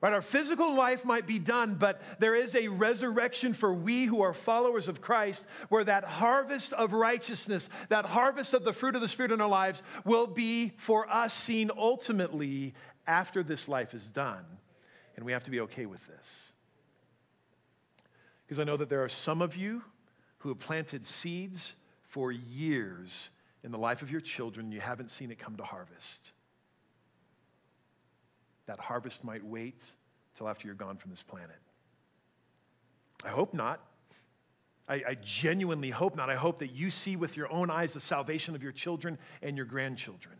Right? 0.00 0.12
Our 0.12 0.20
physical 0.20 0.74
life 0.74 1.04
might 1.04 1.26
be 1.26 1.38
done, 1.38 1.76
but 1.76 2.02
there 2.18 2.34
is 2.34 2.56
a 2.56 2.66
resurrection 2.66 3.54
for 3.54 3.72
we 3.72 4.06
who 4.06 4.22
are 4.22 4.34
followers 4.34 4.88
of 4.88 5.00
Christ, 5.00 5.44
where 5.68 5.84
that 5.84 6.02
harvest 6.02 6.72
of 6.72 6.92
righteousness, 6.92 7.68
that 7.90 8.06
harvest 8.06 8.54
of 8.54 8.64
the 8.64 8.72
fruit 8.72 8.96
of 8.96 9.00
the 9.00 9.08
Spirit 9.08 9.30
in 9.30 9.40
our 9.40 9.48
lives, 9.48 9.84
will 10.04 10.26
be 10.26 10.72
for 10.78 11.08
us 11.08 11.32
seen 11.32 11.70
ultimately 11.78 12.74
after 13.06 13.42
this 13.42 13.68
life 13.68 13.94
is 13.94 14.06
done. 14.10 14.44
And 15.16 15.24
we 15.24 15.32
have 15.32 15.44
to 15.44 15.50
be 15.50 15.60
okay 15.60 15.86
with 15.86 16.04
this. 16.06 16.52
Because 18.44 18.58
I 18.58 18.64
know 18.64 18.76
that 18.76 18.88
there 18.88 19.04
are 19.04 19.08
some 19.08 19.40
of 19.42 19.56
you 19.56 19.82
who 20.38 20.48
have 20.48 20.58
planted 20.58 21.06
seeds 21.06 21.74
for 22.02 22.32
years 22.32 23.30
in 23.62 23.70
the 23.70 23.78
life 23.78 24.02
of 24.02 24.10
your 24.10 24.20
children, 24.20 24.66
and 24.66 24.74
you 24.74 24.80
haven't 24.80 25.10
seen 25.10 25.30
it 25.30 25.38
come 25.38 25.56
to 25.56 25.62
harvest 25.62 26.32
that 28.66 28.78
harvest 28.78 29.24
might 29.24 29.44
wait 29.44 29.84
till 30.36 30.48
after 30.48 30.66
you're 30.66 30.74
gone 30.74 30.96
from 30.96 31.10
this 31.10 31.22
planet. 31.22 31.58
I 33.24 33.28
hope 33.28 33.54
not. 33.54 33.80
I, 34.88 34.94
I, 34.94 35.16
genuinely 35.22 35.90
hope 35.90 36.14
not. 36.14 36.28
I 36.28 36.34
hope 36.34 36.58
that 36.58 36.72
you 36.72 36.90
see 36.90 37.16
with 37.16 37.38
your 37.38 37.50
own 37.50 37.70
eyes 37.70 37.94
the 37.94 38.00
salvation 38.00 38.54
of 38.54 38.62
your 38.62 38.72
children 38.72 39.16
and 39.42 39.56
your 39.56 39.64
grandchildren. 39.64 40.36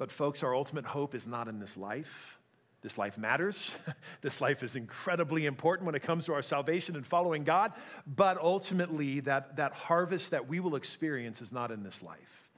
But, 0.00 0.10
folks, 0.10 0.42
our 0.42 0.54
ultimate 0.54 0.86
hope 0.86 1.14
is 1.14 1.26
not 1.26 1.46
in 1.46 1.58
this 1.58 1.76
life. 1.76 2.38
This 2.80 2.96
life 2.96 3.18
matters. 3.18 3.72
this 4.22 4.40
life 4.40 4.62
is 4.62 4.74
incredibly 4.74 5.44
important 5.44 5.84
when 5.84 5.94
it 5.94 6.02
comes 6.02 6.24
to 6.24 6.32
our 6.32 6.40
salvation 6.40 6.96
and 6.96 7.04
following 7.06 7.44
God. 7.44 7.74
But 8.06 8.38
ultimately, 8.38 9.20
that, 9.20 9.56
that 9.56 9.74
harvest 9.74 10.30
that 10.30 10.48
we 10.48 10.58
will 10.58 10.74
experience 10.74 11.42
is 11.42 11.52
not 11.52 11.70
in 11.70 11.82
this 11.82 12.02
life. 12.02 12.48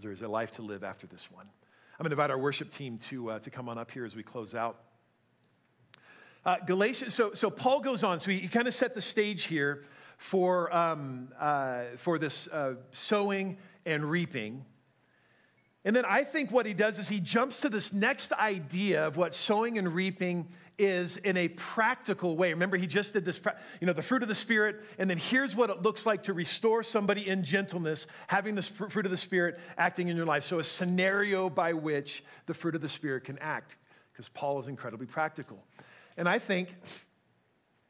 There 0.00 0.10
is 0.10 0.22
a 0.22 0.28
life 0.28 0.52
to 0.52 0.62
live 0.62 0.82
after 0.82 1.06
this 1.06 1.30
one. 1.30 1.44
I'm 1.44 2.04
going 2.04 2.08
to 2.08 2.14
invite 2.14 2.30
our 2.30 2.38
worship 2.38 2.70
team 2.70 2.96
to, 3.10 3.32
uh, 3.32 3.38
to 3.40 3.50
come 3.50 3.68
on 3.68 3.76
up 3.76 3.90
here 3.90 4.06
as 4.06 4.16
we 4.16 4.22
close 4.22 4.54
out. 4.54 4.78
Uh, 6.46 6.56
Galatians, 6.66 7.12
so, 7.12 7.34
so 7.34 7.50
Paul 7.50 7.80
goes 7.80 8.02
on. 8.02 8.20
So 8.20 8.30
he, 8.30 8.38
he 8.38 8.48
kind 8.48 8.66
of 8.66 8.74
set 8.74 8.94
the 8.94 9.02
stage 9.02 9.44
here 9.44 9.84
for, 10.16 10.74
um, 10.74 11.28
uh, 11.38 11.82
for 11.98 12.18
this 12.18 12.48
uh, 12.48 12.76
sowing 12.92 13.58
and 13.84 14.02
reaping. 14.02 14.64
And 15.86 15.94
then 15.94 16.04
I 16.04 16.24
think 16.24 16.50
what 16.50 16.66
he 16.66 16.74
does 16.74 16.98
is 16.98 17.08
he 17.08 17.20
jumps 17.20 17.60
to 17.60 17.68
this 17.68 17.92
next 17.92 18.32
idea 18.32 19.06
of 19.06 19.16
what 19.16 19.32
sowing 19.32 19.78
and 19.78 19.94
reaping 19.94 20.48
is 20.78 21.16
in 21.18 21.36
a 21.36 21.46
practical 21.46 22.36
way. 22.36 22.52
Remember, 22.52 22.76
he 22.76 22.88
just 22.88 23.12
did 23.12 23.24
this, 23.24 23.40
you 23.80 23.86
know, 23.86 23.92
the 23.92 24.02
fruit 24.02 24.22
of 24.22 24.28
the 24.28 24.34
Spirit, 24.34 24.82
and 24.98 25.08
then 25.08 25.16
here's 25.16 25.54
what 25.54 25.70
it 25.70 25.82
looks 25.82 26.04
like 26.04 26.24
to 26.24 26.32
restore 26.32 26.82
somebody 26.82 27.28
in 27.28 27.44
gentleness, 27.44 28.08
having 28.26 28.56
the 28.56 28.62
fruit 28.62 29.04
of 29.04 29.12
the 29.12 29.16
Spirit 29.16 29.60
acting 29.78 30.08
in 30.08 30.16
your 30.16 30.26
life. 30.26 30.42
So, 30.42 30.58
a 30.58 30.64
scenario 30.64 31.48
by 31.48 31.72
which 31.72 32.24
the 32.46 32.52
fruit 32.52 32.74
of 32.74 32.80
the 32.80 32.88
Spirit 32.88 33.22
can 33.22 33.38
act, 33.38 33.76
because 34.12 34.28
Paul 34.28 34.58
is 34.58 34.66
incredibly 34.66 35.06
practical. 35.06 35.62
And 36.16 36.28
I 36.28 36.40
think, 36.40 36.74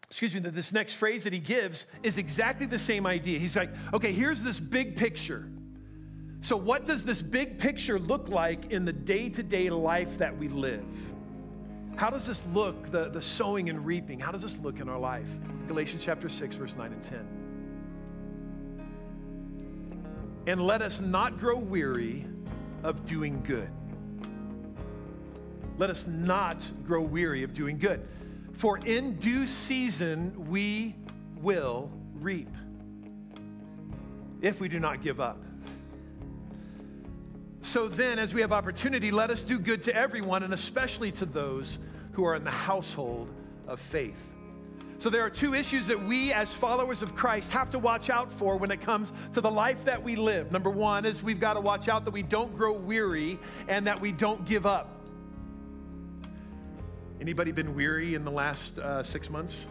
excuse 0.06 0.34
me, 0.34 0.40
that 0.40 0.54
this 0.54 0.70
next 0.70 0.94
phrase 0.96 1.24
that 1.24 1.32
he 1.32 1.38
gives 1.38 1.86
is 2.02 2.18
exactly 2.18 2.66
the 2.66 2.78
same 2.78 3.06
idea. 3.06 3.38
He's 3.38 3.56
like, 3.56 3.70
okay, 3.94 4.12
here's 4.12 4.42
this 4.42 4.60
big 4.60 4.96
picture. 4.96 5.48
So, 6.46 6.56
what 6.56 6.86
does 6.86 7.04
this 7.04 7.20
big 7.20 7.58
picture 7.58 7.98
look 7.98 8.28
like 8.28 8.70
in 8.70 8.84
the 8.84 8.92
day 8.92 9.28
to 9.30 9.42
day 9.42 9.68
life 9.68 10.16
that 10.18 10.38
we 10.38 10.46
live? 10.46 10.86
How 11.96 12.08
does 12.08 12.24
this 12.24 12.40
look, 12.52 12.92
the, 12.92 13.08
the 13.08 13.20
sowing 13.20 13.68
and 13.68 13.84
reaping? 13.84 14.20
How 14.20 14.30
does 14.30 14.42
this 14.42 14.56
look 14.58 14.78
in 14.78 14.88
our 14.88 15.00
life? 15.00 15.26
Galatians 15.66 16.04
chapter 16.04 16.28
6, 16.28 16.54
verse 16.54 16.76
9 16.76 16.92
and 16.92 17.02
10. 17.02 17.18
And 20.46 20.62
let 20.62 20.82
us 20.82 21.00
not 21.00 21.36
grow 21.36 21.58
weary 21.58 22.28
of 22.84 23.04
doing 23.04 23.42
good. 23.42 23.68
Let 25.78 25.90
us 25.90 26.06
not 26.06 26.64
grow 26.84 27.02
weary 27.02 27.42
of 27.42 27.54
doing 27.54 27.76
good. 27.76 28.06
For 28.52 28.78
in 28.78 29.16
due 29.16 29.48
season 29.48 30.48
we 30.48 30.94
will 31.42 31.90
reap 32.14 32.54
if 34.42 34.60
we 34.60 34.68
do 34.68 34.78
not 34.78 35.02
give 35.02 35.18
up. 35.18 35.42
So 37.66 37.88
then, 37.88 38.20
as 38.20 38.32
we 38.32 38.42
have 38.42 38.52
opportunity, 38.52 39.10
let 39.10 39.28
us 39.28 39.42
do 39.42 39.58
good 39.58 39.82
to 39.82 39.94
everyone, 39.94 40.44
and 40.44 40.54
especially 40.54 41.10
to 41.10 41.26
those 41.26 41.78
who 42.12 42.24
are 42.24 42.36
in 42.36 42.44
the 42.44 42.50
household 42.50 43.28
of 43.66 43.80
faith. 43.80 44.16
So, 44.98 45.10
there 45.10 45.24
are 45.24 45.30
two 45.30 45.52
issues 45.52 45.88
that 45.88 46.00
we, 46.00 46.32
as 46.32 46.48
followers 46.54 47.02
of 47.02 47.16
Christ, 47.16 47.50
have 47.50 47.68
to 47.70 47.80
watch 47.80 48.08
out 48.08 48.32
for 48.32 48.56
when 48.56 48.70
it 48.70 48.80
comes 48.80 49.12
to 49.34 49.40
the 49.40 49.50
life 49.50 49.84
that 49.84 50.00
we 50.00 50.14
live. 50.14 50.52
Number 50.52 50.70
one 50.70 51.04
is 51.04 51.24
we've 51.24 51.40
got 51.40 51.54
to 51.54 51.60
watch 51.60 51.88
out 51.88 52.04
that 52.04 52.12
we 52.12 52.22
don't 52.22 52.54
grow 52.54 52.72
weary 52.72 53.36
and 53.66 53.84
that 53.88 54.00
we 54.00 54.12
don't 54.12 54.46
give 54.46 54.64
up. 54.64 54.88
Anybody 57.20 57.50
been 57.50 57.74
weary 57.74 58.14
in 58.14 58.24
the 58.24 58.30
last 58.30 58.78
uh, 58.78 59.02
six 59.02 59.28
months? 59.28 59.66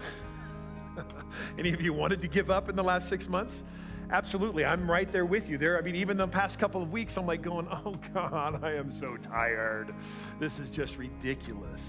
Any 1.58 1.72
of 1.72 1.82
you 1.82 1.94
wanted 1.94 2.22
to 2.24 2.28
give 2.28 2.52
up 2.52 2.68
in 2.68 2.76
the 2.76 2.84
last 2.84 3.08
six 3.08 3.30
months? 3.30 3.64
Absolutely. 4.12 4.66
I'm 4.66 4.90
right 4.90 5.12
there 5.12 5.26
with 5.26 5.50
you. 5.50 5.58
There, 5.58 5.78
I 5.78 5.82
mean, 5.82 5.96
even 5.96 6.18
the 6.18 6.28
past 6.28 6.60
couple 6.60 6.82
of 6.82 6.92
weeks, 6.92 7.18
I'm 7.18 7.26
like 7.26 7.42
going, 7.42 7.68
oh 7.86 7.96
God, 8.14 8.64
I 8.64 8.74
am 8.74 8.92
so 8.92 9.18
tired. 9.18 9.94
This 10.40 10.60
is 10.60 10.70
just 10.70 10.98
ridiculous. 10.98 11.82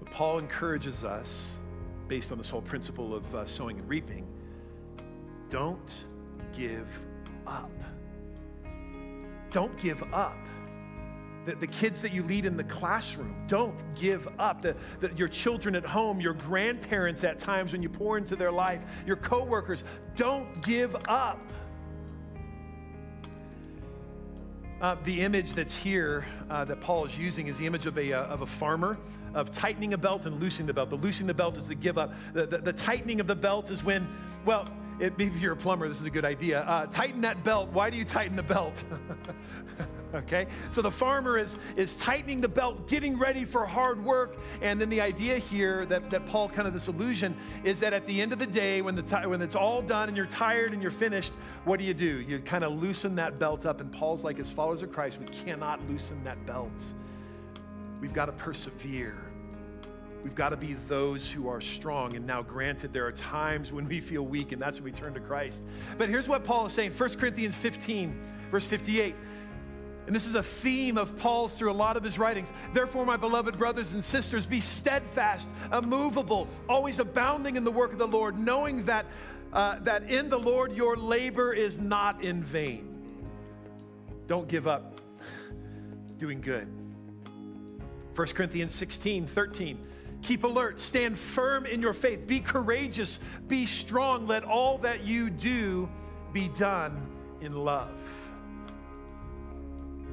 But 0.00 0.12
Paul 0.12 0.38
encourages 0.38 1.04
us, 1.04 1.56
based 2.08 2.32
on 2.32 2.38
this 2.38 2.50
whole 2.50 2.62
principle 2.62 3.14
of 3.14 3.34
uh, 3.34 3.46
sowing 3.46 3.78
and 3.78 3.88
reaping, 3.88 4.26
don't 5.48 6.04
give 6.56 6.88
up. 7.46 7.70
don't 9.50 9.76
give 9.78 10.02
up. 10.12 10.36
The, 11.46 11.54
the, 11.56 11.66
kids 11.66 12.00
that 12.02 12.12
you 12.12 12.22
lead 12.22 12.46
in 12.46 12.56
the 12.56 12.64
classroom, 12.64 13.34
don't 13.46 13.76
give 13.94 14.28
up. 14.38 14.62
The, 14.62 14.76
the, 15.00 15.12
your 15.14 15.28
children 15.28 15.74
at 15.74 15.84
home, 15.84 16.20
your 16.20 16.34
grandparents 16.34 17.22
at 17.24 17.38
times 17.38 17.72
when 17.72 17.82
you 17.82 17.88
pour 17.88 18.16
into 18.16 18.36
their 18.36 18.52
life, 18.52 18.82
your 19.06 19.16
coworkers, 19.16 19.84
don't 20.16 20.62
give 20.62 20.96
up. 21.08 21.52
Uh, 24.80 24.96
the 25.04 25.20
image 25.20 25.54
that's 25.54 25.76
here 25.76 26.26
uh, 26.50 26.64
that 26.64 26.80
Paul 26.80 27.06
is 27.06 27.16
using 27.16 27.46
is 27.46 27.56
the 27.56 27.66
image 27.66 27.86
of 27.86 27.96
a, 27.98 28.12
uh, 28.12 28.24
of 28.24 28.42
a 28.42 28.46
farmer 28.46 28.98
of 29.34 29.50
tightening 29.50 29.94
a 29.94 29.98
belt 29.98 30.26
and 30.26 30.40
loosening 30.40 30.66
the 30.66 30.72
belt. 30.72 30.90
The 30.90 30.96
loosening 30.96 31.26
the 31.26 31.34
belt 31.34 31.56
is 31.58 31.68
the 31.68 31.74
give 31.74 31.98
up. 31.98 32.12
The, 32.32 32.46
the, 32.46 32.58
the 32.58 32.72
tightening 32.72 33.20
of 33.20 33.26
the 33.26 33.34
belt 33.34 33.70
is 33.70 33.84
when, 33.84 34.08
well, 34.44 34.68
it, 35.00 35.14
if 35.18 35.36
you're 35.36 35.52
a 35.52 35.56
plumber, 35.56 35.88
this 35.88 36.00
is 36.00 36.06
a 36.06 36.10
good 36.10 36.24
idea. 36.24 36.60
Uh, 36.60 36.86
tighten 36.86 37.20
that 37.22 37.42
belt. 37.44 37.70
Why 37.70 37.90
do 37.90 37.96
you 37.96 38.04
tighten 38.04 38.36
the 38.36 38.42
belt? 38.42 38.84
okay? 40.14 40.46
So 40.70 40.82
the 40.82 40.90
farmer 40.90 41.38
is, 41.38 41.56
is 41.76 41.96
tightening 41.96 42.40
the 42.40 42.48
belt, 42.48 42.88
getting 42.88 43.18
ready 43.18 43.44
for 43.44 43.66
hard 43.66 44.02
work. 44.04 44.36
And 44.62 44.80
then 44.80 44.88
the 44.88 45.00
idea 45.00 45.38
here 45.38 45.86
that, 45.86 46.10
that 46.10 46.26
Paul 46.26 46.48
kind 46.48 46.68
of 46.68 46.74
this 46.74 46.88
illusion 46.88 47.36
is 47.64 47.80
that 47.80 47.92
at 47.92 48.06
the 48.06 48.20
end 48.20 48.32
of 48.32 48.38
the 48.38 48.46
day, 48.46 48.82
when, 48.82 48.94
the 48.94 49.02
when 49.28 49.42
it's 49.42 49.56
all 49.56 49.82
done 49.82 50.08
and 50.08 50.16
you're 50.16 50.26
tired 50.26 50.72
and 50.72 50.80
you're 50.80 50.90
finished, 50.90 51.32
what 51.64 51.78
do 51.78 51.84
you 51.84 51.94
do? 51.94 52.20
You 52.20 52.38
kind 52.38 52.64
of 52.64 52.72
loosen 52.80 53.14
that 53.16 53.38
belt 53.38 53.66
up. 53.66 53.80
And 53.80 53.92
Paul's 53.92 54.24
like, 54.24 54.38
as 54.38 54.50
followers 54.50 54.82
of 54.82 54.92
Christ, 54.92 55.18
we 55.18 55.26
cannot 55.26 55.86
loosen 55.88 56.22
that 56.24 56.44
belt. 56.46 56.70
We've 58.00 58.12
got 58.12 58.26
to 58.26 58.32
persevere. 58.32 59.16
We've 60.24 60.34
got 60.34 60.48
to 60.48 60.56
be 60.56 60.74
those 60.88 61.30
who 61.30 61.48
are 61.48 61.60
strong. 61.60 62.16
And 62.16 62.26
now, 62.26 62.40
granted, 62.40 62.94
there 62.94 63.06
are 63.06 63.12
times 63.12 63.70
when 63.70 63.86
we 63.86 64.00
feel 64.00 64.22
weak, 64.22 64.52
and 64.52 64.60
that's 64.60 64.76
when 64.76 64.84
we 64.84 64.92
turn 64.92 65.12
to 65.14 65.20
Christ. 65.20 65.58
But 65.98 66.08
here's 66.08 66.26
what 66.26 66.44
Paul 66.44 66.64
is 66.64 66.72
saying 66.72 66.92
1 66.92 67.16
Corinthians 67.16 67.54
15, 67.56 68.18
verse 68.50 68.64
58. 68.64 69.14
And 70.06 70.16
this 70.16 70.26
is 70.26 70.34
a 70.34 70.42
theme 70.42 70.96
of 70.96 71.18
Paul's 71.18 71.54
through 71.54 71.70
a 71.70 71.74
lot 71.74 71.98
of 71.98 72.02
his 72.02 72.18
writings. 72.18 72.48
Therefore, 72.72 73.04
my 73.04 73.18
beloved 73.18 73.58
brothers 73.58 73.92
and 73.92 74.02
sisters, 74.02 74.46
be 74.46 74.62
steadfast, 74.62 75.46
immovable, 75.70 76.48
always 76.70 76.98
abounding 76.98 77.56
in 77.56 77.64
the 77.64 77.70
work 77.70 77.92
of 77.92 77.98
the 77.98 78.08
Lord, 78.08 78.38
knowing 78.38 78.86
that, 78.86 79.04
uh, 79.52 79.78
that 79.80 80.10
in 80.10 80.30
the 80.30 80.38
Lord 80.38 80.72
your 80.72 80.96
labor 80.96 81.52
is 81.52 81.78
not 81.78 82.24
in 82.24 82.42
vain. 82.42 82.88
Don't 84.26 84.48
give 84.48 84.66
up 84.66 85.02
doing 86.18 86.40
good. 86.40 86.66
1 88.14 88.26
Corinthians 88.28 88.74
16, 88.74 89.26
13. 89.26 89.86
Keep 90.24 90.44
alert, 90.44 90.80
stand 90.80 91.18
firm 91.18 91.66
in 91.66 91.82
your 91.82 91.92
faith, 91.92 92.26
be 92.26 92.40
courageous, 92.40 93.18
be 93.46 93.66
strong. 93.66 94.26
Let 94.26 94.42
all 94.42 94.78
that 94.78 95.04
you 95.04 95.28
do 95.28 95.86
be 96.32 96.48
done 96.48 97.06
in 97.42 97.52
love. 97.54 97.92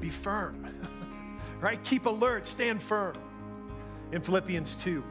Be 0.00 0.10
firm, 0.10 0.66
right? 1.60 1.82
Keep 1.84 2.04
alert, 2.04 2.46
stand 2.46 2.82
firm. 2.82 3.16
In 4.12 4.20
Philippians 4.20 4.74
2 4.76 5.02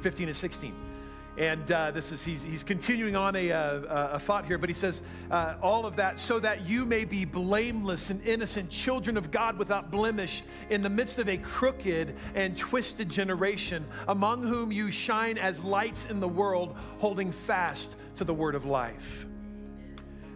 15 0.00 0.28
and 0.28 0.36
16. 0.36 0.74
And 1.40 1.72
uh, 1.72 1.90
this 1.90 2.12
is, 2.12 2.22
he's, 2.22 2.42
he's 2.42 2.62
continuing 2.62 3.16
on 3.16 3.34
a, 3.34 3.48
a, 3.48 4.10
a 4.12 4.18
thought 4.18 4.44
here, 4.44 4.58
but 4.58 4.68
he 4.68 4.74
says, 4.74 5.00
uh, 5.30 5.54
all 5.62 5.86
of 5.86 5.96
that 5.96 6.18
so 6.18 6.38
that 6.38 6.68
you 6.68 6.84
may 6.84 7.06
be 7.06 7.24
blameless 7.24 8.10
and 8.10 8.22
innocent, 8.26 8.68
children 8.68 9.16
of 9.16 9.30
God 9.30 9.58
without 9.58 9.90
blemish, 9.90 10.42
in 10.68 10.82
the 10.82 10.90
midst 10.90 11.18
of 11.18 11.30
a 11.30 11.38
crooked 11.38 12.14
and 12.34 12.58
twisted 12.58 13.08
generation, 13.08 13.86
among 14.08 14.42
whom 14.42 14.70
you 14.70 14.90
shine 14.90 15.38
as 15.38 15.64
lights 15.64 16.04
in 16.10 16.20
the 16.20 16.28
world, 16.28 16.76
holding 16.98 17.32
fast 17.32 17.96
to 18.16 18.24
the 18.24 18.34
word 18.34 18.54
of 18.54 18.66
life. 18.66 19.24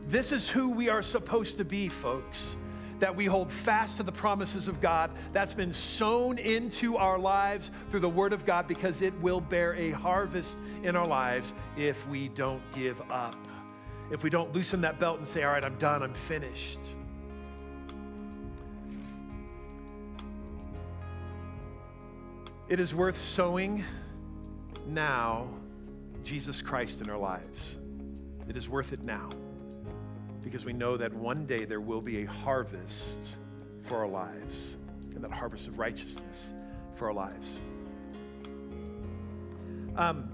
This 0.08 0.32
is 0.32 0.48
who 0.48 0.70
we 0.70 0.88
are 0.88 1.02
supposed 1.02 1.58
to 1.58 1.66
be, 1.66 1.90
folks 1.90 2.56
that 3.00 3.14
we 3.14 3.26
hold 3.26 3.50
fast 3.50 3.96
to 3.96 4.02
the 4.02 4.12
promises 4.12 4.68
of 4.68 4.80
God 4.80 5.10
that's 5.32 5.54
been 5.54 5.72
sown 5.72 6.38
into 6.38 6.96
our 6.96 7.18
lives 7.18 7.70
through 7.90 8.00
the 8.00 8.08
Word 8.08 8.32
of 8.32 8.46
God 8.46 8.68
because 8.68 9.02
it 9.02 9.14
will 9.20 9.40
bear 9.40 9.74
a 9.74 9.90
harvest 9.90 10.56
in 10.82 10.96
our 10.96 11.06
lives 11.06 11.52
if 11.76 12.06
we 12.08 12.28
don't 12.28 12.62
give 12.72 13.00
up. 13.10 13.36
If 14.10 14.22
we 14.22 14.30
don't 14.30 14.52
loosen 14.54 14.80
that 14.82 14.98
belt 14.98 15.18
and 15.18 15.26
say, 15.26 15.42
All 15.42 15.52
right, 15.52 15.64
I'm 15.64 15.78
done, 15.78 16.02
I'm 16.02 16.14
finished. 16.14 16.78
It 22.68 22.80
is 22.80 22.94
worth 22.94 23.18
sowing 23.18 23.84
now 24.86 25.48
Jesus 26.22 26.62
Christ 26.62 27.00
in 27.00 27.10
our 27.10 27.18
lives. 27.18 27.76
It 28.48 28.56
is 28.56 28.68
worth 28.68 28.92
it 28.92 29.02
now 29.02 29.30
because 30.44 30.64
we 30.64 30.72
know 30.72 30.96
that 30.96 31.12
one 31.12 31.46
day 31.46 31.64
there 31.64 31.80
will 31.80 32.02
be 32.02 32.22
a 32.22 32.26
harvest 32.26 33.38
for 33.82 33.96
our 33.96 34.08
lives, 34.08 34.76
and 35.14 35.24
that 35.24 35.32
harvest 35.32 35.66
of 35.66 35.78
righteousness 35.78 36.52
for 36.94 37.08
our 37.08 37.14
lives. 37.14 37.58
Um, 39.96 40.30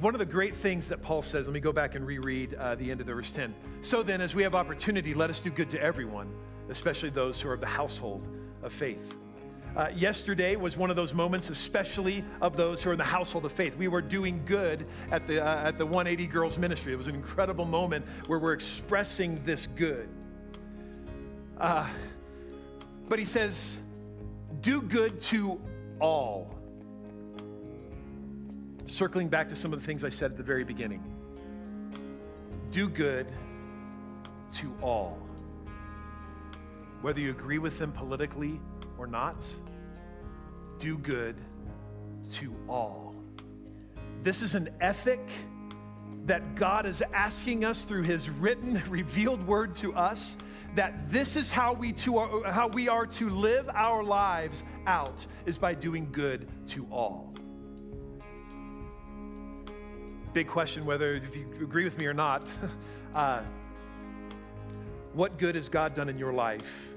one 0.00 0.14
of 0.14 0.18
the 0.18 0.26
great 0.26 0.56
things 0.56 0.88
that 0.88 1.02
Paul 1.02 1.22
says, 1.22 1.46
let 1.46 1.54
me 1.54 1.60
go 1.60 1.72
back 1.72 1.94
and 1.94 2.06
reread 2.06 2.54
uh, 2.54 2.74
the 2.74 2.90
end 2.90 3.00
of 3.00 3.06
the 3.06 3.14
verse 3.14 3.30
10. 3.30 3.54
So 3.82 4.02
then, 4.02 4.20
as 4.20 4.34
we 4.34 4.42
have 4.42 4.54
opportunity, 4.54 5.14
let 5.14 5.30
us 5.30 5.38
do 5.38 5.50
good 5.50 5.70
to 5.70 5.82
everyone, 5.82 6.28
especially 6.68 7.10
those 7.10 7.40
who 7.40 7.48
are 7.48 7.54
of 7.54 7.60
the 7.60 7.66
household 7.66 8.26
of 8.62 8.72
faith. 8.72 9.14
Uh, 9.76 9.90
yesterday 9.94 10.56
was 10.56 10.78
one 10.78 10.88
of 10.88 10.96
those 10.96 11.12
moments, 11.12 11.50
especially 11.50 12.24
of 12.40 12.56
those 12.56 12.82
who 12.82 12.88
are 12.88 12.92
in 12.94 12.98
the 12.98 13.04
household 13.04 13.44
of 13.44 13.52
faith. 13.52 13.76
We 13.76 13.88
were 13.88 14.00
doing 14.00 14.42
good 14.46 14.86
at 15.10 15.26
the, 15.26 15.44
uh, 15.44 15.68
at 15.68 15.76
the 15.76 15.84
180 15.84 16.26
Girls 16.32 16.56
Ministry. 16.56 16.94
It 16.94 16.96
was 16.96 17.08
an 17.08 17.14
incredible 17.14 17.66
moment 17.66 18.06
where 18.26 18.38
we're 18.38 18.54
expressing 18.54 19.38
this 19.44 19.66
good. 19.66 20.08
Uh, 21.58 21.86
but 23.06 23.18
he 23.18 23.26
says, 23.26 23.76
do 24.62 24.80
good 24.80 25.20
to 25.20 25.60
all. 26.00 26.54
Circling 28.86 29.28
back 29.28 29.46
to 29.50 29.56
some 29.56 29.74
of 29.74 29.80
the 29.80 29.84
things 29.84 30.04
I 30.04 30.08
said 30.08 30.30
at 30.30 30.36
the 30.38 30.42
very 30.42 30.64
beginning. 30.64 31.04
Do 32.70 32.88
good 32.88 33.30
to 34.54 34.74
all. 34.80 35.18
Whether 37.02 37.20
you 37.20 37.28
agree 37.28 37.58
with 37.58 37.78
them 37.78 37.92
politically 37.92 38.58
or 38.96 39.06
not, 39.06 39.36
do 40.78 40.98
good 40.98 41.36
to 42.32 42.54
all. 42.68 43.14
This 44.22 44.42
is 44.42 44.54
an 44.54 44.70
ethic 44.80 45.20
that 46.26 46.56
God 46.56 46.86
is 46.86 47.02
asking 47.14 47.64
us 47.64 47.84
through 47.84 48.02
his 48.02 48.28
written, 48.28 48.82
revealed 48.88 49.46
word 49.46 49.74
to 49.76 49.94
us 49.94 50.36
that 50.74 51.10
this 51.10 51.36
is 51.36 51.50
how 51.50 51.72
we, 51.72 51.92
to 51.92 52.18
are, 52.18 52.52
how 52.52 52.68
we 52.68 52.88
are 52.88 53.06
to 53.06 53.30
live 53.30 53.68
our 53.72 54.04
lives 54.04 54.62
out 54.86 55.26
is 55.46 55.56
by 55.56 55.74
doing 55.74 56.08
good 56.12 56.46
to 56.68 56.86
all. 56.90 57.34
Big 60.32 60.48
question 60.48 60.84
whether 60.84 61.14
if 61.14 61.34
you 61.34 61.46
agree 61.62 61.84
with 61.84 61.96
me 61.98 62.06
or 62.06 62.14
not. 62.14 62.46
Uh, 63.14 63.42
what 65.14 65.38
good 65.38 65.54
has 65.54 65.70
God 65.70 65.94
done 65.94 66.10
in 66.10 66.18
your 66.18 66.34
life? 66.34 66.94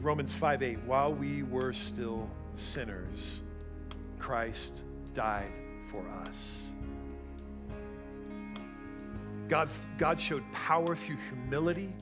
Romans 0.00 0.32
5 0.32 0.62
8, 0.62 0.78
while 0.84 1.12
we 1.12 1.42
were 1.42 1.72
still 1.72 2.28
sinners, 2.54 3.42
Christ 4.18 4.82
died 5.14 5.52
for 5.90 6.04
us. 6.26 6.70
God, 9.48 9.68
God 9.98 10.20
showed 10.20 10.42
power 10.52 10.96
through 10.96 11.18
humility. 11.28 11.92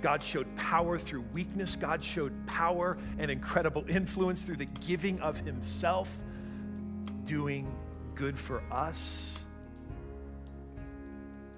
God 0.00 0.22
showed 0.22 0.54
power 0.56 0.98
through 0.98 1.24
weakness. 1.32 1.76
God 1.76 2.02
showed 2.02 2.32
power 2.46 2.96
and 3.18 3.30
incredible 3.30 3.84
influence 3.88 4.42
through 4.42 4.56
the 4.56 4.64
giving 4.66 5.20
of 5.20 5.38
Himself, 5.38 6.08
doing 7.24 7.72
good 8.14 8.38
for 8.38 8.62
us. 8.72 9.46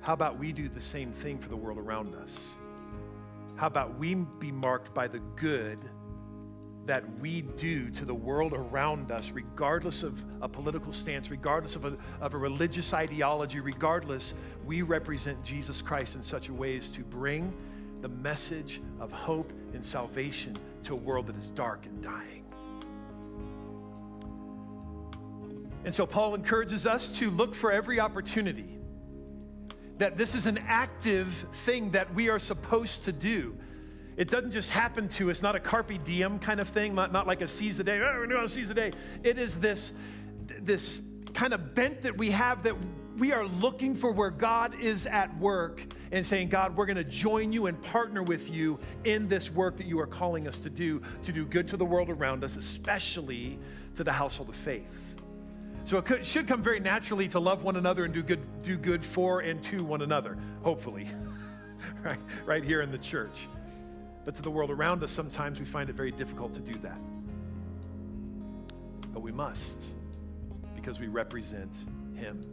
How 0.00 0.14
about 0.14 0.38
we 0.38 0.52
do 0.52 0.68
the 0.68 0.80
same 0.80 1.12
thing 1.12 1.38
for 1.38 1.48
the 1.48 1.56
world 1.56 1.78
around 1.78 2.14
us? 2.14 2.36
How 3.60 3.66
about 3.66 3.98
we 3.98 4.14
be 4.14 4.50
marked 4.50 4.94
by 4.94 5.06
the 5.06 5.18
good 5.36 5.78
that 6.86 7.04
we 7.20 7.42
do 7.42 7.90
to 7.90 8.06
the 8.06 8.14
world 8.14 8.54
around 8.54 9.12
us, 9.12 9.32
regardless 9.32 10.02
of 10.02 10.18
a 10.40 10.48
political 10.48 10.94
stance, 10.94 11.30
regardless 11.30 11.76
of 11.76 11.84
a, 11.84 11.98
of 12.22 12.32
a 12.32 12.38
religious 12.38 12.94
ideology, 12.94 13.60
regardless, 13.60 14.32
we 14.64 14.80
represent 14.80 15.44
Jesus 15.44 15.82
Christ 15.82 16.14
in 16.14 16.22
such 16.22 16.48
a 16.48 16.54
way 16.54 16.78
as 16.78 16.88
to 16.92 17.02
bring 17.02 17.52
the 18.00 18.08
message 18.08 18.80
of 18.98 19.12
hope 19.12 19.52
and 19.74 19.84
salvation 19.84 20.56
to 20.84 20.94
a 20.94 20.96
world 20.96 21.26
that 21.26 21.36
is 21.36 21.50
dark 21.50 21.84
and 21.84 22.02
dying. 22.02 22.44
And 25.84 25.94
so 25.94 26.06
Paul 26.06 26.34
encourages 26.34 26.86
us 26.86 27.14
to 27.18 27.30
look 27.30 27.54
for 27.54 27.70
every 27.70 28.00
opportunity 28.00 28.79
that 30.00 30.16
this 30.16 30.34
is 30.34 30.46
an 30.46 30.58
active 30.66 31.28
thing 31.66 31.90
that 31.90 32.12
we 32.14 32.30
are 32.30 32.38
supposed 32.38 33.04
to 33.04 33.12
do. 33.12 33.54
It 34.16 34.30
doesn't 34.30 34.50
just 34.50 34.70
happen 34.70 35.08
to 35.10 35.30
us, 35.30 35.42
not 35.42 35.56
a 35.56 35.60
carpe 35.60 36.02
diem 36.04 36.38
kind 36.38 36.58
of 36.58 36.68
thing, 36.68 36.94
not, 36.94 37.12
not 37.12 37.26
like 37.26 37.42
a 37.42 37.48
seize 37.48 37.78
a 37.78 37.84
day, 37.84 37.98
oh, 37.98 38.14
we're 38.18 38.26
doing 38.26 38.42
a 38.42 38.48
seize 38.48 38.70
a 38.70 38.74
day. 38.74 38.92
It 39.22 39.38
is 39.38 39.60
this, 39.60 39.92
this 40.62 41.02
kind 41.34 41.52
of 41.52 41.74
bent 41.74 42.00
that 42.00 42.16
we 42.16 42.30
have 42.30 42.62
that 42.62 42.74
we 43.18 43.32
are 43.32 43.44
looking 43.44 43.94
for 43.94 44.10
where 44.10 44.30
God 44.30 44.74
is 44.80 45.04
at 45.04 45.36
work 45.38 45.82
and 46.12 46.24
saying, 46.24 46.48
God, 46.48 46.78
we're 46.78 46.86
going 46.86 46.96
to 46.96 47.04
join 47.04 47.52
you 47.52 47.66
and 47.66 47.80
partner 47.82 48.22
with 48.22 48.48
you 48.48 48.78
in 49.04 49.28
this 49.28 49.50
work 49.50 49.76
that 49.76 49.86
you 49.86 50.00
are 50.00 50.06
calling 50.06 50.48
us 50.48 50.60
to 50.60 50.70
do, 50.70 51.02
to 51.24 51.32
do 51.32 51.44
good 51.44 51.68
to 51.68 51.76
the 51.76 51.84
world 51.84 52.08
around 52.08 52.42
us, 52.42 52.56
especially 52.56 53.58
to 53.96 54.04
the 54.04 54.12
household 54.12 54.48
of 54.48 54.56
faith. 54.56 54.86
So 55.90 55.98
it 55.98 56.24
should 56.24 56.46
come 56.46 56.62
very 56.62 56.78
naturally 56.78 57.26
to 57.30 57.40
love 57.40 57.64
one 57.64 57.74
another 57.74 58.04
and 58.04 58.14
do 58.14 58.22
good, 58.22 58.62
do 58.62 58.76
good 58.76 59.04
for 59.04 59.40
and 59.40 59.60
to 59.64 59.82
one 59.82 60.02
another, 60.02 60.38
hopefully, 60.62 61.08
right, 62.04 62.20
right 62.46 62.62
here 62.62 62.82
in 62.82 62.92
the 62.92 62.98
church. 62.98 63.48
But 64.24 64.36
to 64.36 64.42
the 64.42 64.52
world 64.52 64.70
around 64.70 65.02
us, 65.02 65.10
sometimes 65.10 65.58
we 65.58 65.66
find 65.66 65.90
it 65.90 65.96
very 65.96 66.12
difficult 66.12 66.54
to 66.54 66.60
do 66.60 66.78
that. 66.84 66.96
But 69.12 69.18
we 69.18 69.32
must 69.32 69.82
because 70.76 71.00
we 71.00 71.08
represent 71.08 71.72
Him. 72.14 72.46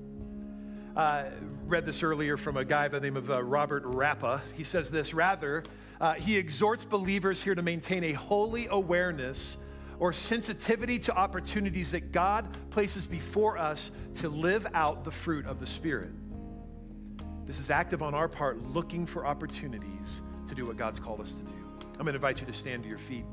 Uh, 0.95 1.25
read 1.67 1.85
this 1.85 2.01
earlier 2.01 2.37
from 2.37 2.57
a 2.57 2.65
guy 2.65 2.87
by 2.87 2.97
the 2.97 3.05
name 3.05 3.17
of 3.17 3.29
uh, 3.29 3.43
Robert 3.43 3.83
Rapa. 3.83 4.41
He 4.55 4.63
says 4.63 4.89
this 4.89 5.13
rather, 5.13 5.63
uh, 6.01 6.15
he 6.15 6.37
exhorts 6.37 6.85
believers 6.85 7.43
here 7.43 7.53
to 7.53 7.61
maintain 7.61 8.03
a 8.03 8.13
holy 8.13 8.65
awareness 8.71 9.57
or 9.99 10.13
sensitivity 10.13 10.99
to 10.99 11.15
opportunities 11.15 11.91
that 11.91 12.11
God 12.11 12.47
places 12.69 13.05
before 13.05 13.57
us 13.57 13.91
to 14.17 14.29
live 14.29 14.67
out 14.73 15.03
the 15.03 15.11
fruit 15.11 15.45
of 15.45 15.59
the 15.59 15.65
Spirit. 15.65 16.11
This 17.45 17.59
is 17.59 17.69
active 17.69 18.03
on 18.03 18.13
our 18.13 18.27
part, 18.27 18.61
looking 18.61 19.05
for 19.05 19.25
opportunities 19.25 20.21
to 20.49 20.55
do 20.55 20.65
what 20.65 20.77
God's 20.77 20.99
called 20.99 21.21
us 21.21 21.31
to 21.31 21.43
do. 21.43 21.53
I'm 21.97 22.05
going 22.05 22.07
to 22.07 22.15
invite 22.15 22.41
you 22.41 22.45
to 22.45 22.53
stand 22.53 22.83
to 22.83 22.89
your 22.89 22.99
feet. 22.99 23.25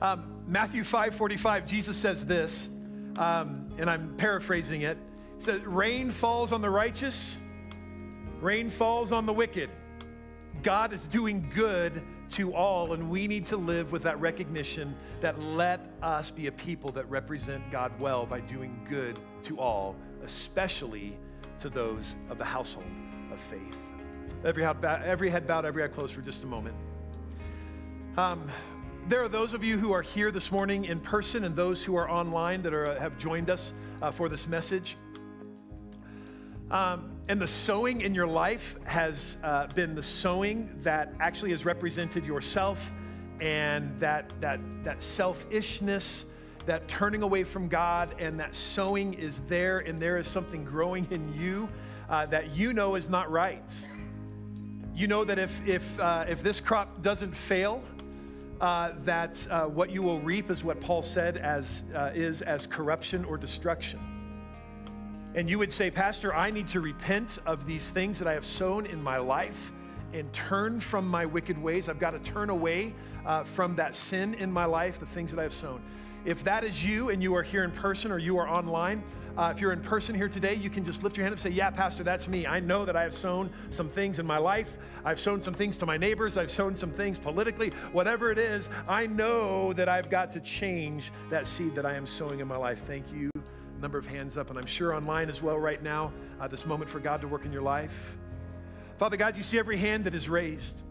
Um, 0.00 0.42
Matthew 0.46 0.84
5 0.84 1.16
45, 1.16 1.66
Jesus 1.66 1.96
says 1.96 2.24
this, 2.24 2.68
um, 3.16 3.70
and 3.78 3.90
I'm 3.90 4.14
paraphrasing 4.16 4.82
it. 4.82 4.96
He 5.38 5.44
says, 5.44 5.60
Rain 5.62 6.12
falls 6.12 6.52
on 6.52 6.62
the 6.62 6.70
righteous, 6.70 7.36
rain 8.40 8.70
falls 8.70 9.12
on 9.12 9.26
the 9.26 9.32
wicked. 9.32 9.68
God 10.62 10.92
is 10.92 11.06
doing 11.06 11.50
good 11.54 12.02
to 12.30 12.54
all, 12.54 12.92
and 12.92 13.10
we 13.10 13.26
need 13.26 13.44
to 13.46 13.56
live 13.56 13.92
with 13.92 14.02
that 14.02 14.20
recognition 14.20 14.94
that 15.20 15.40
let 15.40 15.80
us 16.02 16.30
be 16.30 16.46
a 16.46 16.52
people 16.52 16.92
that 16.92 17.08
represent 17.08 17.70
God 17.70 17.98
well 17.98 18.26
by 18.26 18.40
doing 18.40 18.78
good 18.88 19.18
to 19.44 19.58
all, 19.58 19.96
especially 20.24 21.16
to 21.60 21.68
those 21.68 22.16
of 22.30 22.38
the 22.38 22.44
household 22.44 22.86
of 23.32 23.40
faith. 23.50 23.76
Every 24.44 24.62
head, 24.62 24.80
bowed, 24.80 25.02
every 25.02 25.30
head 25.30 25.46
bowed, 25.46 25.64
every 25.64 25.82
eye 25.82 25.88
closed 25.88 26.14
for 26.14 26.20
just 26.20 26.44
a 26.44 26.46
moment. 26.46 26.76
Um, 28.16 28.48
there 29.08 29.22
are 29.22 29.28
those 29.28 29.54
of 29.54 29.64
you 29.64 29.78
who 29.78 29.92
are 29.92 30.02
here 30.02 30.30
this 30.30 30.52
morning 30.52 30.84
in 30.84 31.00
person 31.00 31.44
and 31.44 31.56
those 31.56 31.82
who 31.82 31.96
are 31.96 32.10
online 32.10 32.62
that 32.62 32.74
are, 32.74 32.98
have 32.98 33.16
joined 33.16 33.48
us 33.48 33.72
uh, 34.02 34.10
for 34.10 34.28
this 34.28 34.46
message. 34.46 34.96
Um, 36.70 37.10
and 37.28 37.40
the 37.40 37.46
sowing 37.46 38.02
in 38.02 38.14
your 38.14 38.26
life 38.26 38.76
has 38.84 39.36
uh, 39.42 39.66
been 39.68 39.94
the 39.94 40.02
sowing 40.02 40.70
that 40.82 41.12
actually 41.20 41.50
has 41.52 41.64
represented 41.64 42.26
yourself 42.26 42.90
and 43.40 43.98
that, 44.00 44.32
that, 44.40 44.60
that 44.84 45.02
selfishness, 45.02 46.26
that 46.66 46.86
turning 46.88 47.22
away 47.22 47.44
from 47.44 47.68
God, 47.68 48.14
and 48.18 48.38
that 48.40 48.54
sowing 48.54 49.14
is 49.14 49.40
there, 49.46 49.80
and 49.80 50.00
there 50.00 50.18
is 50.18 50.26
something 50.26 50.64
growing 50.64 51.06
in 51.10 51.32
you 51.32 51.68
uh, 52.10 52.26
that 52.26 52.50
you 52.50 52.72
know 52.72 52.96
is 52.96 53.08
not 53.08 53.30
right. 53.30 53.62
You 54.94 55.06
know 55.06 55.24
that 55.24 55.38
if, 55.38 55.66
if, 55.66 56.00
uh, 56.00 56.24
if 56.28 56.42
this 56.42 56.60
crop 56.60 57.00
doesn't 57.02 57.34
fail, 57.34 57.82
uh, 58.60 58.92
that 59.04 59.46
uh, 59.50 59.66
what 59.66 59.90
you 59.90 60.02
will 60.02 60.20
reap 60.20 60.50
is 60.50 60.64
what 60.64 60.80
Paul 60.80 61.02
said 61.02 61.36
as, 61.36 61.84
uh, 61.94 62.10
is 62.12 62.42
as 62.42 62.66
corruption 62.66 63.24
or 63.24 63.38
destruction 63.38 64.00
and 65.34 65.48
you 65.48 65.58
would 65.58 65.72
say, 65.72 65.90
Pastor, 65.90 66.34
I 66.34 66.50
need 66.50 66.68
to 66.68 66.80
repent 66.80 67.38
of 67.46 67.66
these 67.66 67.88
things 67.88 68.18
that 68.18 68.28
I 68.28 68.32
have 68.32 68.44
sown 68.44 68.86
in 68.86 69.02
my 69.02 69.18
life 69.18 69.72
and 70.12 70.32
turn 70.32 70.80
from 70.80 71.06
my 71.06 71.26
wicked 71.26 71.60
ways. 71.60 71.88
I've 71.88 71.98
got 71.98 72.10
to 72.10 72.18
turn 72.18 72.50
away 72.50 72.94
uh, 73.26 73.44
from 73.44 73.76
that 73.76 73.94
sin 73.94 74.34
in 74.34 74.50
my 74.50 74.64
life, 74.64 74.98
the 74.98 75.06
things 75.06 75.30
that 75.30 75.38
I 75.38 75.42
have 75.42 75.54
sown. 75.54 75.82
If 76.24 76.42
that 76.44 76.64
is 76.64 76.84
you 76.84 77.10
and 77.10 77.22
you 77.22 77.34
are 77.36 77.42
here 77.42 77.62
in 77.62 77.70
person 77.70 78.10
or 78.10 78.18
you 78.18 78.38
are 78.38 78.48
online, 78.48 79.02
uh, 79.36 79.52
if 79.54 79.60
you're 79.60 79.72
in 79.72 79.80
person 79.80 80.14
here 80.14 80.28
today, 80.28 80.54
you 80.54 80.70
can 80.70 80.84
just 80.84 81.04
lift 81.04 81.16
your 81.16 81.24
hand 81.24 81.34
and 81.34 81.40
say, 81.40 81.50
Yeah, 81.50 81.70
Pastor, 81.70 82.02
that's 82.02 82.26
me. 82.26 82.46
I 82.46 82.58
know 82.58 82.84
that 82.84 82.96
I 82.96 83.02
have 83.02 83.14
sown 83.14 83.52
some 83.70 83.88
things 83.88 84.18
in 84.18 84.26
my 84.26 84.38
life. 84.38 84.68
I've 85.04 85.20
sown 85.20 85.40
some 85.40 85.54
things 85.54 85.78
to 85.78 85.86
my 85.86 85.96
neighbors. 85.96 86.36
I've 86.36 86.50
sown 86.50 86.74
some 86.74 86.90
things 86.90 87.18
politically. 87.18 87.70
Whatever 87.92 88.32
it 88.32 88.38
is, 88.38 88.68
I 88.88 89.06
know 89.06 89.72
that 89.74 89.88
I've 89.88 90.10
got 90.10 90.32
to 90.32 90.40
change 90.40 91.12
that 91.30 91.46
seed 91.46 91.74
that 91.76 91.86
I 91.86 91.94
am 91.94 92.06
sowing 92.06 92.40
in 92.40 92.48
my 92.48 92.56
life. 92.56 92.82
Thank 92.84 93.12
you 93.12 93.30
number 93.80 93.98
of 93.98 94.06
hands 94.06 94.36
up, 94.36 94.50
and 94.50 94.58
I'm 94.58 94.66
sure 94.66 94.94
online 94.94 95.28
as 95.28 95.42
well 95.42 95.58
right 95.58 95.82
now, 95.82 96.12
uh, 96.40 96.48
this 96.48 96.66
moment 96.66 96.90
for 96.90 97.00
God 97.00 97.20
to 97.20 97.28
work 97.28 97.44
in 97.44 97.52
your 97.52 97.62
life. 97.62 97.92
Father 98.98 99.16
God, 99.16 99.36
you 99.36 99.42
see 99.42 99.58
every 99.58 99.76
hand 99.76 100.04
that 100.04 100.14
is 100.14 100.28
raised. 100.28 100.82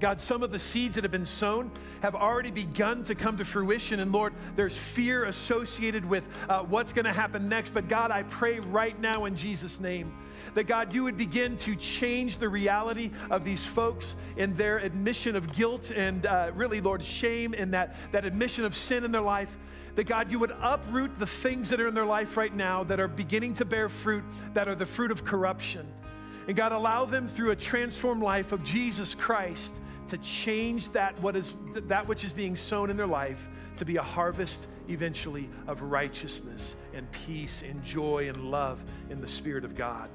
God, 0.00 0.20
some 0.20 0.42
of 0.42 0.52
the 0.52 0.58
seeds 0.58 0.94
that 0.94 1.04
have 1.04 1.10
been 1.10 1.26
sown 1.26 1.72
have 2.02 2.14
already 2.14 2.50
begun 2.50 3.02
to 3.04 3.14
come 3.14 3.36
to 3.38 3.44
fruition. 3.44 3.98
And 3.98 4.12
Lord, 4.12 4.32
there's 4.54 4.78
fear 4.78 5.24
associated 5.24 6.04
with 6.04 6.24
uh, 6.48 6.62
what's 6.62 6.92
going 6.92 7.04
to 7.04 7.12
happen 7.12 7.48
next. 7.48 7.74
But 7.74 7.88
God, 7.88 8.12
I 8.12 8.22
pray 8.24 8.60
right 8.60 8.98
now 9.00 9.24
in 9.24 9.34
Jesus' 9.34 9.80
name 9.80 10.12
that 10.54 10.64
God, 10.64 10.94
you 10.94 11.02
would 11.04 11.16
begin 11.16 11.56
to 11.58 11.74
change 11.76 12.38
the 12.38 12.48
reality 12.48 13.10
of 13.30 13.44
these 13.44 13.64
folks 13.64 14.14
in 14.36 14.54
their 14.54 14.78
admission 14.78 15.34
of 15.34 15.52
guilt 15.52 15.90
and 15.90 16.26
uh, 16.26 16.52
really, 16.54 16.80
Lord, 16.80 17.04
shame 17.04 17.54
and 17.56 17.74
that, 17.74 17.96
that 18.12 18.24
admission 18.24 18.64
of 18.64 18.76
sin 18.76 19.04
in 19.04 19.10
their 19.10 19.20
life 19.20 19.50
that 19.98 20.06
God, 20.06 20.30
you 20.30 20.38
would 20.38 20.54
uproot 20.62 21.18
the 21.18 21.26
things 21.26 21.70
that 21.70 21.80
are 21.80 21.88
in 21.88 21.94
their 21.94 22.04
life 22.04 22.36
right 22.36 22.54
now 22.54 22.84
that 22.84 23.00
are 23.00 23.08
beginning 23.08 23.52
to 23.54 23.64
bear 23.64 23.88
fruit, 23.88 24.22
that 24.54 24.68
are 24.68 24.76
the 24.76 24.86
fruit 24.86 25.10
of 25.10 25.24
corruption. 25.24 25.84
And 26.46 26.56
God, 26.56 26.70
allow 26.70 27.04
them 27.04 27.26
through 27.26 27.50
a 27.50 27.56
transformed 27.56 28.22
life 28.22 28.52
of 28.52 28.62
Jesus 28.62 29.16
Christ 29.16 29.72
to 30.06 30.18
change 30.18 30.92
that, 30.92 31.20
what 31.20 31.34
is, 31.34 31.52
that 31.74 32.06
which 32.06 32.22
is 32.22 32.32
being 32.32 32.54
sown 32.54 32.90
in 32.90 32.96
their 32.96 33.08
life 33.08 33.48
to 33.76 33.84
be 33.84 33.96
a 33.96 34.02
harvest 34.02 34.68
eventually 34.88 35.50
of 35.66 35.82
righteousness 35.82 36.76
and 36.94 37.10
peace 37.10 37.64
and 37.68 37.82
joy 37.82 38.28
and 38.28 38.52
love 38.52 38.78
in 39.10 39.20
the 39.20 39.26
Spirit 39.26 39.64
of 39.64 39.74
God. 39.74 40.08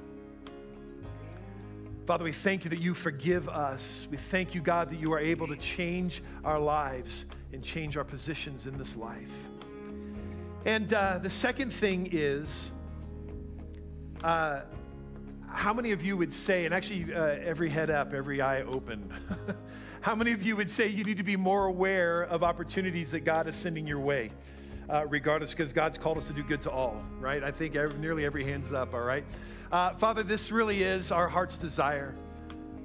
Father, 2.07 2.23
we 2.23 2.31
thank 2.31 2.63
you 2.63 2.69
that 2.69 2.79
you 2.79 2.93
forgive 2.93 3.49
us. 3.49 4.07
We 4.09 4.15
thank 4.15 4.55
you, 4.55 4.61
God, 4.61 4.91
that 4.91 4.99
you 5.01 5.11
are 5.11 5.19
able 5.19 5.47
to 5.47 5.57
change 5.57 6.23
our 6.45 6.57
lives 6.57 7.25
and 7.51 7.61
change 7.61 7.97
our 7.97 8.05
positions 8.05 8.65
in 8.65 8.77
this 8.77 8.95
life. 8.95 9.31
And 10.65 10.93
uh, 10.93 11.19
the 11.19 11.29
second 11.29 11.73
thing 11.73 12.07
is, 12.13 12.71
uh, 14.23 14.61
how 15.49 15.73
many 15.73 15.91
of 15.91 16.01
you 16.01 16.15
would 16.15 16.31
say, 16.31 16.63
and 16.63 16.73
actually, 16.73 17.13
uh, 17.13 17.21
every 17.21 17.69
head 17.69 17.89
up, 17.89 18.13
every 18.13 18.39
eye 18.41 18.61
open, 18.61 19.11
how 20.01 20.15
many 20.15 20.31
of 20.31 20.41
you 20.43 20.55
would 20.55 20.69
say 20.69 20.87
you 20.87 21.03
need 21.03 21.17
to 21.17 21.23
be 21.23 21.35
more 21.35 21.65
aware 21.65 22.23
of 22.23 22.43
opportunities 22.43 23.11
that 23.11 23.21
God 23.25 23.47
is 23.47 23.57
sending 23.57 23.85
your 23.85 23.99
way? 23.99 24.31
Uh, 24.89 25.05
regardless, 25.07 25.51
because 25.51 25.73
God's 25.73 25.97
called 25.97 26.17
us 26.17 26.27
to 26.27 26.33
do 26.33 26.43
good 26.43 26.61
to 26.61 26.71
all, 26.71 27.03
right? 27.19 27.43
I 27.43 27.51
think 27.51 27.75
every, 27.75 27.97
nearly 27.99 28.23
every 28.23 28.45
hand's 28.45 28.71
up, 28.71 28.93
all 28.93 29.01
right? 29.01 29.25
Uh, 29.69 29.93
Father, 29.95 30.23
this 30.23 30.49
really 30.49 30.81
is 30.81 31.11
our 31.11 31.27
heart's 31.27 31.57
desire. 31.57 32.15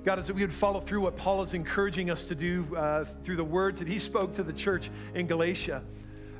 God, 0.04 0.18
is 0.18 0.26
that 0.26 0.34
we 0.34 0.42
would 0.42 0.52
follow 0.52 0.80
through 0.80 1.02
what 1.02 1.16
Paul 1.16 1.42
is 1.42 1.54
encouraging 1.54 2.10
us 2.10 2.24
to 2.26 2.34
do 2.34 2.66
uh, 2.76 3.04
through 3.22 3.36
the 3.36 3.44
words 3.44 3.78
that 3.78 3.86
he 3.86 4.00
spoke 4.00 4.34
to 4.34 4.42
the 4.42 4.52
church 4.52 4.90
in 5.14 5.28
Galatia. 5.28 5.82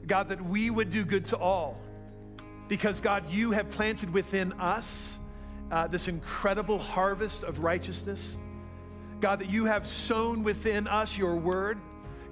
God, 0.08 0.30
that 0.30 0.42
we 0.42 0.70
would 0.70 0.90
do 0.90 1.04
good 1.04 1.26
to 1.26 1.36
all. 1.36 1.78
Because, 2.66 3.00
God, 3.00 3.30
you 3.30 3.50
have 3.52 3.70
planted 3.70 4.12
within 4.12 4.52
us 4.54 5.18
uh, 5.70 5.86
this 5.86 6.08
incredible 6.08 6.78
harvest 6.78 7.44
of 7.44 7.60
righteousness. 7.60 8.36
God, 9.20 9.40
that 9.40 9.50
you 9.50 9.66
have 9.66 9.86
sown 9.86 10.42
within 10.42 10.86
us 10.86 11.16
your 11.16 11.36
word. 11.36 11.78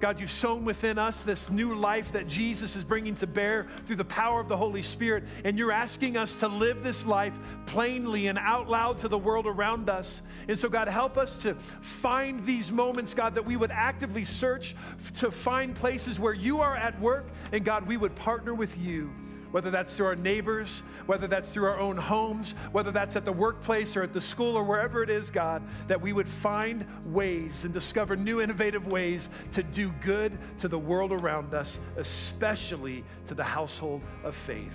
God, 0.01 0.21
you've 0.21 0.31
sown 0.31 0.65
within 0.65 0.99
us 0.99 1.23
this 1.23 1.51
new 1.51 1.75
life 1.75 2.13
that 2.13 2.27
Jesus 2.29 2.77
is 2.77 2.85
bringing 2.85 3.15
to 3.17 3.27
bear 3.27 3.67
through 3.87 3.97
the 3.97 4.05
power 4.05 4.41
of 4.41 4.49
the 4.49 4.57
Holy 4.57 4.83
Spirit. 4.83 5.25
And 5.45 5.59
you're 5.59 5.73
asking 5.73 6.17
us 6.17 6.35
to 6.37 6.49
live 6.49 6.83
this 6.83 7.05
life 7.07 7.35
plainly 7.67 8.27
and 8.27 8.39
out 8.39 8.69
loud 8.69 9.01
to 9.01 9.09
the 9.09 9.19
world 9.19 9.47
around 9.47 9.89
us. 9.89 10.23
And 10.49 10.59
so, 10.59 10.69
God, 10.69 10.89
help 10.89 11.17
us 11.17 11.37
to 11.39 11.55
find 11.81 12.45
these 12.45 12.71
moments, 12.71 13.15
God, 13.15 13.35
that 13.35 13.45
we 13.45 13.57
would 13.57 13.71
actively 13.71 14.25
search 14.25 14.77
to 15.19 15.31
find 15.31 15.75
places 15.75 16.21
where 16.21 16.35
you 16.35 16.61
are 16.61 16.77
at 16.77 16.99
work. 17.01 17.27
And, 17.53 17.65
God, 17.65 17.87
we 17.87 17.97
would 17.97 18.15
partner 18.15 18.55
with 18.55 18.77
you 18.79 19.11
whether 19.51 19.71
that's 19.71 19.97
through 19.97 20.07
our 20.07 20.17
neighbors, 20.17 20.83
whether 21.07 21.27
that's 21.27 21.53
through 21.53 21.67
our 21.67 21.79
own 21.79 21.97
homes, 21.97 22.55
whether 22.73 22.91
that's 22.91 23.17
at 23.17 23.25
the 23.25 23.33
workplace 23.33 23.97
or 23.97 24.03
at 24.03 24.13
the 24.13 24.21
school 24.21 24.57
or 24.57 24.65
wherever 24.65 25.03
it 25.03 25.11
is, 25.11 25.31
God, 25.31 25.63
that 25.89 26.01
we 26.01 26.13
would 26.13 26.29
find 26.29 26.87
ways 27.07 27.65
and 27.65 27.73
discover 27.73 28.17
new 28.17 28.41
innovative 28.41 28.87
ways 28.87 29.29
to 29.53 29.63
do 29.63 29.91
good 30.03 30.39
to 30.59 30.69
the 30.69 30.79
world 30.79 31.13
around 31.13 31.55
us, 31.55 31.79
especially 31.97 33.05
to 33.27 33.35
the 33.35 33.45
household 33.45 34.03
of 34.25 34.35
faith. 34.35 34.75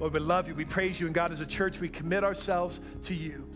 Lord, 0.00 0.14
we 0.14 0.20
love 0.20 0.48
you. 0.48 0.54
We 0.54 0.64
praise 0.64 0.98
you. 0.98 1.06
And 1.06 1.14
God, 1.14 1.32
as 1.32 1.40
a 1.40 1.46
church, 1.46 1.78
we 1.78 1.88
commit 1.88 2.24
ourselves 2.24 2.80
to 3.04 3.14
you. 3.14 3.48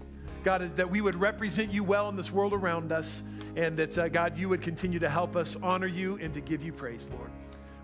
God, 0.44 0.76
that 0.76 0.88
we 0.88 1.00
would 1.00 1.16
represent 1.16 1.72
you 1.72 1.82
well 1.82 2.08
in 2.08 2.14
this 2.14 2.30
world 2.30 2.52
around 2.52 2.92
us, 2.92 3.24
and 3.56 3.76
that, 3.78 3.98
uh, 3.98 4.08
God, 4.08 4.36
you 4.36 4.48
would 4.48 4.62
continue 4.62 5.00
to 5.00 5.10
help 5.10 5.34
us 5.34 5.56
honor 5.60 5.88
you 5.88 6.18
and 6.22 6.32
to 6.34 6.40
give 6.40 6.62
you 6.62 6.72
praise, 6.72 7.10
Lord. 7.12 7.30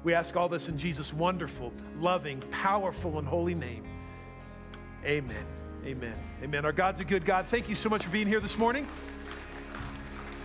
We 0.04 0.14
ask 0.14 0.36
all 0.36 0.48
this 0.48 0.68
in 0.68 0.76
Jesus' 0.76 1.12
wonderful, 1.12 1.72
loving, 1.98 2.40
powerful, 2.50 3.18
and 3.18 3.28
holy 3.28 3.54
name. 3.54 3.84
Amen. 5.04 5.46
Amen. 5.84 6.14
Amen. 6.42 6.64
Our 6.64 6.72
God's 6.72 7.00
a 7.00 7.04
good 7.04 7.24
God. 7.24 7.46
Thank 7.48 7.68
you 7.68 7.76
so 7.76 7.88
much 7.88 8.04
for 8.04 8.10
being 8.10 8.26
here 8.26 8.40
this 8.40 8.58
morning. 8.58 8.88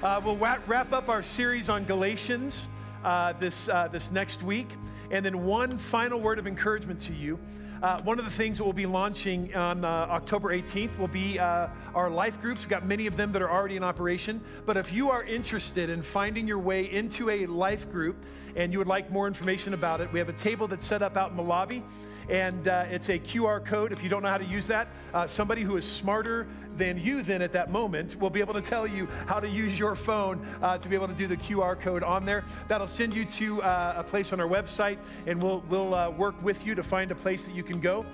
Uh, 0.03 0.22
we'll 0.24 0.38
wrap 0.38 0.93
up 0.93 1.10
our 1.10 1.24
series 1.24 1.70
on 1.70 1.86
Galatians 1.86 2.68
uh, 3.03 3.34
this, 3.34 3.68
uh, 3.68 3.88
this 3.88 4.12
next 4.12 4.43
week. 4.43 4.68
And 5.12 5.26
then, 5.26 5.45
one 5.45 5.78
final 5.78 6.20
word 6.20 6.39
of 6.39 6.47
encouragement 6.47 6.99
to 7.01 7.14
you. 7.14 7.39
Uh, 7.82 8.01
one 8.01 8.18
of 8.18 8.26
the 8.26 8.32
things 8.32 8.58
that 8.58 8.64
we'll 8.64 8.74
be 8.74 8.88
launching 8.88 9.53
on 9.53 9.86
uh, 9.86 9.88
October 9.88 10.49
18th 10.49 10.97
will 10.97 11.08
be 11.08 11.38
uh, 11.38 11.68
our 11.93 12.10
life 12.10 12.41
groups. 12.41 12.62
We've 12.62 12.70
got 12.70 12.88
many 12.88 13.05
of 13.05 13.16
them 13.16 13.32
that 13.34 13.41
are 13.41 13.51
already 13.51 13.76
in 13.76 13.84
operation. 13.84 14.41
But 14.66 14.78
if 14.78 14.91
you 14.91 15.12
are 15.12 15.24
interested 15.24 15.89
in 15.91 16.01
finding 16.01 16.47
your 16.47 16.58
way 16.58 16.91
into 16.91 17.30
a 17.30 17.45
life 17.45 17.91
group 17.91 18.16
and 18.55 18.74
you 18.74 18.80
would 18.80 18.88
like 18.88 19.12
more 19.12 19.28
information 19.28 19.76
about 19.76 20.01
it, 20.01 20.12
we 20.12 20.18
have 20.18 20.30
a 20.30 20.34
table 20.34 20.68
that's 20.68 20.88
set 20.88 21.03
up 21.03 21.18
out 21.18 21.30
in 21.30 21.38
the 21.38 21.43
lobby 21.43 21.84
and 22.30 22.67
uh, 22.67 22.86
it's 22.89 23.09
a 23.09 23.19
QR 23.19 23.63
code. 23.63 23.91
If 23.91 24.03
you 24.03 24.09
don't 24.09 24.23
know 24.23 24.30
how 24.30 24.38
to 24.38 24.45
use 24.45 24.67
that, 24.67 24.88
uh, 25.13 25.28
somebody 25.28 25.61
who 25.61 25.78
is 25.78 25.86
smarter 25.86 26.47
than 26.78 26.99
you 26.99 27.23
then 27.23 27.41
at 27.41 27.51
that 27.51 27.71
moment 27.71 28.19
will 28.19 28.30
be 28.30 28.39
able 28.39 28.53
to 28.53 28.61
tell 28.61 28.86
you 28.86 29.07
how 29.25 29.39
to 29.39 29.49
use 29.49 29.78
your 29.78 29.95
phone 29.95 30.45
uh, 30.61 30.78
to 30.78 30.88
be 30.88 30.95
able 30.95 31.07
to 31.07 31.13
do 31.13 31.28
the 31.28 31.38
QR 31.38 31.80
code 31.80 32.03
on 32.03 32.25
there. 32.25 32.45
That'll 32.67 32.88
send 32.88 33.13
you 33.13 33.25
to 33.25 33.61
uh, 33.63 33.95
a 33.97 34.03
place 34.03 34.32
on 34.32 34.39
our 34.39 34.47
website, 34.47 34.99
and 35.25 35.41
we'll, 35.41 35.63
we'll 35.69 35.93
uh, 35.93 36.11
work 36.11 36.41
with 36.43 36.65
you 36.65 36.75
to 36.75 36.84
find 36.84 37.11
a 37.11 37.15
place 37.15 37.43
that 37.45 37.55
you 37.55 37.63
can 37.63 37.80
go. 37.80 38.05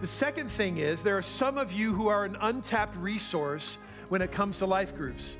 The 0.00 0.06
second 0.06 0.50
thing 0.50 0.78
is 0.78 1.02
there 1.02 1.16
are 1.16 1.22
some 1.22 1.56
of 1.56 1.72
you 1.72 1.94
who 1.94 2.08
are 2.08 2.24
an 2.24 2.36
untapped 2.40 2.96
resource 2.96 3.78
when 4.08 4.20
it 4.20 4.32
comes 4.32 4.58
to 4.58 4.66
life 4.66 4.94
groups. 4.94 5.36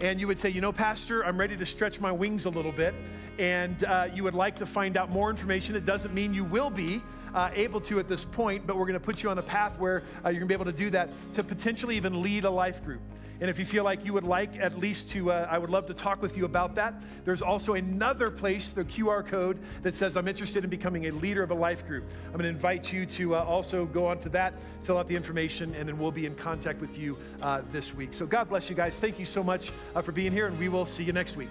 And 0.00 0.20
you 0.20 0.26
would 0.26 0.38
say, 0.38 0.50
you 0.50 0.60
know, 0.60 0.72
Pastor, 0.72 1.24
I'm 1.24 1.38
ready 1.38 1.56
to 1.56 1.64
stretch 1.64 2.00
my 2.00 2.12
wings 2.12 2.44
a 2.44 2.50
little 2.50 2.72
bit, 2.72 2.94
and 3.38 3.82
uh, 3.84 4.08
you 4.14 4.22
would 4.24 4.34
like 4.34 4.56
to 4.56 4.66
find 4.66 4.96
out 4.96 5.10
more 5.10 5.30
information. 5.30 5.74
It 5.74 5.86
doesn't 5.86 6.12
mean 6.12 6.34
you 6.34 6.44
will 6.44 6.68
be, 6.68 7.02
uh, 7.34 7.50
able 7.54 7.80
to 7.82 7.98
at 7.98 8.08
this 8.08 8.24
point, 8.24 8.66
but 8.66 8.76
we're 8.76 8.86
going 8.86 8.94
to 8.94 9.00
put 9.00 9.22
you 9.22 9.30
on 9.30 9.38
a 9.38 9.42
path 9.42 9.78
where 9.78 10.02
uh, 10.24 10.28
you're 10.28 10.40
going 10.40 10.40
to 10.40 10.46
be 10.46 10.54
able 10.54 10.64
to 10.64 10.72
do 10.72 10.90
that 10.90 11.10
to 11.34 11.42
potentially 11.42 11.96
even 11.96 12.22
lead 12.22 12.44
a 12.44 12.50
life 12.50 12.84
group. 12.84 13.00
And 13.40 13.50
if 13.50 13.58
you 13.58 13.64
feel 13.64 13.84
like 13.84 14.04
you 14.04 14.12
would 14.12 14.24
like 14.24 14.58
at 14.58 14.78
least 14.78 15.10
to, 15.10 15.30
uh, 15.30 15.48
I 15.50 15.58
would 15.58 15.70
love 15.70 15.86
to 15.86 15.94
talk 15.94 16.22
with 16.22 16.36
you 16.36 16.44
about 16.44 16.74
that. 16.76 16.94
There's 17.24 17.42
also 17.42 17.74
another 17.74 18.30
place, 18.30 18.72
the 18.72 18.84
QR 18.84 19.26
code, 19.26 19.58
that 19.82 19.94
says, 19.94 20.16
I'm 20.16 20.28
interested 20.28 20.64
in 20.64 20.70
becoming 20.70 21.06
a 21.06 21.10
leader 21.10 21.42
of 21.42 21.50
a 21.50 21.54
life 21.54 21.86
group. 21.86 22.04
I'm 22.26 22.32
going 22.32 22.44
to 22.44 22.48
invite 22.48 22.92
you 22.92 23.06
to 23.06 23.34
uh, 23.34 23.44
also 23.44 23.86
go 23.86 24.06
on 24.06 24.18
to 24.20 24.28
that, 24.30 24.54
fill 24.84 24.98
out 24.98 25.08
the 25.08 25.16
information, 25.16 25.74
and 25.74 25.88
then 25.88 25.98
we'll 25.98 26.12
be 26.12 26.26
in 26.26 26.34
contact 26.34 26.80
with 26.80 26.98
you 26.98 27.18
uh, 27.42 27.62
this 27.72 27.94
week. 27.94 28.14
So 28.14 28.26
God 28.26 28.48
bless 28.48 28.70
you 28.70 28.76
guys. 28.76 28.96
Thank 28.96 29.18
you 29.18 29.24
so 29.24 29.42
much 29.42 29.72
uh, 29.94 30.02
for 30.02 30.12
being 30.12 30.32
here, 30.32 30.46
and 30.46 30.58
we 30.58 30.68
will 30.68 30.86
see 30.86 31.04
you 31.04 31.12
next 31.12 31.36
week. 31.36 31.50